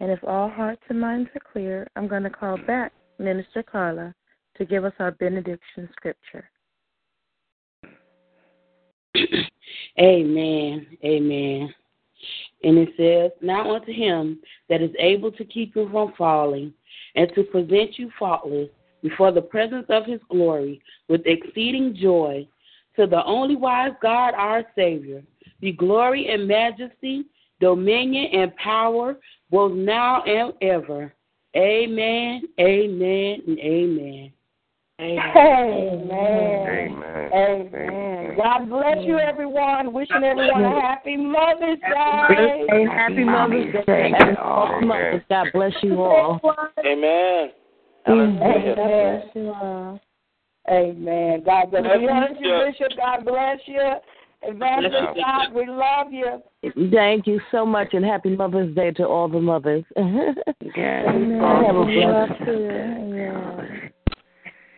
And 0.01 0.11
if 0.11 0.23
all 0.23 0.49
hearts 0.49 0.83
and 0.89 1.01
minds 1.01 1.31
are 1.33 1.51
clear, 1.51 1.87
I'm 1.95 2.07
going 2.07 2.21
to 2.21 2.29
call 2.29 2.59
back 2.67 2.93
Minister 3.17 3.63
Carla 3.63 4.13
to 4.57 4.65
give 4.65 4.85
us 4.85 4.93
our 4.99 5.13
benediction 5.13 5.89
scripture. 5.93 6.47
Amen. 9.99 10.87
Amen. 11.03 11.73
And 12.63 12.77
it 12.77 12.89
says, 12.97 13.31
Now 13.41 13.75
unto 13.75 13.91
him 13.91 14.39
that 14.69 14.81
is 14.81 14.91
able 14.99 15.31
to 15.33 15.45
keep 15.45 15.75
you 15.75 15.89
from 15.91 16.13
falling 16.17 16.73
and 17.15 17.29
to 17.35 17.43
present 17.43 17.97
you 17.97 18.11
faultless 18.17 18.69
before 19.01 19.31
the 19.31 19.41
presence 19.41 19.85
of 19.89 20.05
his 20.05 20.19
glory 20.29 20.81
with 21.07 21.21
exceeding 21.25 21.95
joy, 21.95 22.47
to 22.95 23.07
the 23.07 23.23
only 23.23 23.55
wise 23.55 23.93
God 24.01 24.33
our 24.33 24.63
Savior, 24.75 25.23
be 25.61 25.71
glory 25.71 26.27
and 26.27 26.47
majesty, 26.47 27.25
dominion 27.61 28.27
and 28.33 28.55
power, 28.57 29.17
both 29.49 29.73
now 29.73 30.23
and 30.23 30.53
ever. 30.61 31.13
Amen, 31.55 32.43
amen, 32.59 33.41
and 33.47 33.59
amen. 33.59 34.31
Amen. 34.99 36.09
Amen. 37.33 38.35
God 38.35 38.69
bless 38.69 38.97
you, 39.05 39.17
everyone. 39.17 39.93
Wishing 39.93 40.23
everyone 40.23 40.65
a 40.65 40.81
happy 40.81 41.15
Mother's 41.15 41.79
Day. 41.79 42.65
Hey, 42.69 42.85
happy 42.85 43.23
Mother's 43.23 43.85
Day. 43.85 44.11
Happy 44.17 44.85
Mothers. 44.85 45.21
God 45.29 45.47
bless 45.53 45.73
you 45.83 46.01
all. 46.01 46.41
Amen. 46.85 47.51
Amen. 48.07 48.39
God 48.39 48.75
bless 48.75 49.35
you 49.35 49.53
all. 49.53 49.99
Amen. 50.69 51.43
God 51.45 51.71
bless 51.71 51.85
you. 51.85 52.07
Bless 52.07 52.77
Bishop, 52.77 52.97
God 52.97 53.25
bless 53.25 53.59
you. 53.65 53.93
Evangelist 54.41 54.93
Bless 54.93 55.15
you. 55.15 55.23
God, 55.23 55.53
we 55.53 55.65
love 55.67 56.11
you. 56.11 56.91
Thank 56.91 57.27
you 57.27 57.41
so 57.51 57.65
much, 57.65 57.93
and 57.93 58.05
happy 58.05 58.35
Mother's 58.35 58.73
Day 58.75 58.91
to 58.91 59.07
all 59.07 59.29
the 59.29 59.39
mothers. 59.39 59.85
Yes. 60.75 61.05
Amen. 61.07 61.39
Have 61.65 61.75
a 61.75 61.83
blessed 61.83 62.41
love 62.41 62.47
you. 62.47 63.88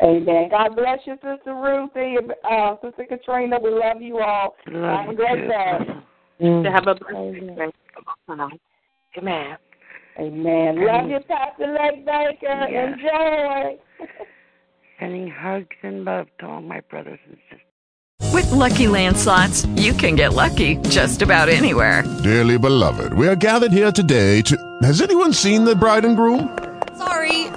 Amen. 0.02 0.22
Amen. 0.28 0.50
God 0.50 0.76
bless 0.76 1.00
you, 1.06 1.14
Sister 1.16 1.54
Ruthie, 1.54 2.18
uh, 2.50 2.76
Sister 2.84 3.06
Katrina. 3.08 3.58
We 3.64 3.70
love 3.72 4.02
you 4.02 4.20
all. 4.20 4.56
Love 4.68 5.00
Have 5.00 5.10
a 5.10 5.12
you 5.12 5.18
great 5.18 5.42
too. 5.42 5.48
day. 5.48 6.64
To 6.64 6.72
have 6.72 6.88
a 6.88 6.96
blessed 6.96 7.16
Amen. 7.16 7.56
day. 7.56 7.72
Amen. 9.18 9.58
Amen. 10.20 10.86
Love 10.86 11.10
you, 11.10 11.20
Pastor 11.28 11.68
Lake 11.80 12.06
Baker. 12.06 12.68
Yes. 12.70 12.94
Enjoy. 12.94 13.78
Sending 15.00 15.30
hugs 15.30 15.76
and 15.84 16.04
love 16.04 16.28
to 16.40 16.46
all 16.48 16.62
my 16.62 16.80
brothers 16.90 17.20
and 17.28 17.38
sisters. 17.50 17.62
With 18.34 18.52
Lucky 18.52 18.88
Land 18.88 19.18
slots, 19.18 19.66
you 19.76 19.94
can 19.94 20.16
get 20.16 20.34
lucky 20.34 20.78
just 20.90 21.22
about 21.22 21.50
anywhere. 21.50 22.04
Dearly 22.24 22.58
beloved, 22.58 23.14
we 23.14 23.28
are 23.28 23.36
gathered 23.36 23.72
here 23.72 23.92
today 23.92 24.42
to. 24.44 24.58
Has 24.84 25.02
anyone 25.02 25.34
seen 25.34 25.64
the 25.64 25.76
bride 25.76 26.06
and 26.06 26.16
groom? 26.16 26.58
Sorry, 26.98 27.41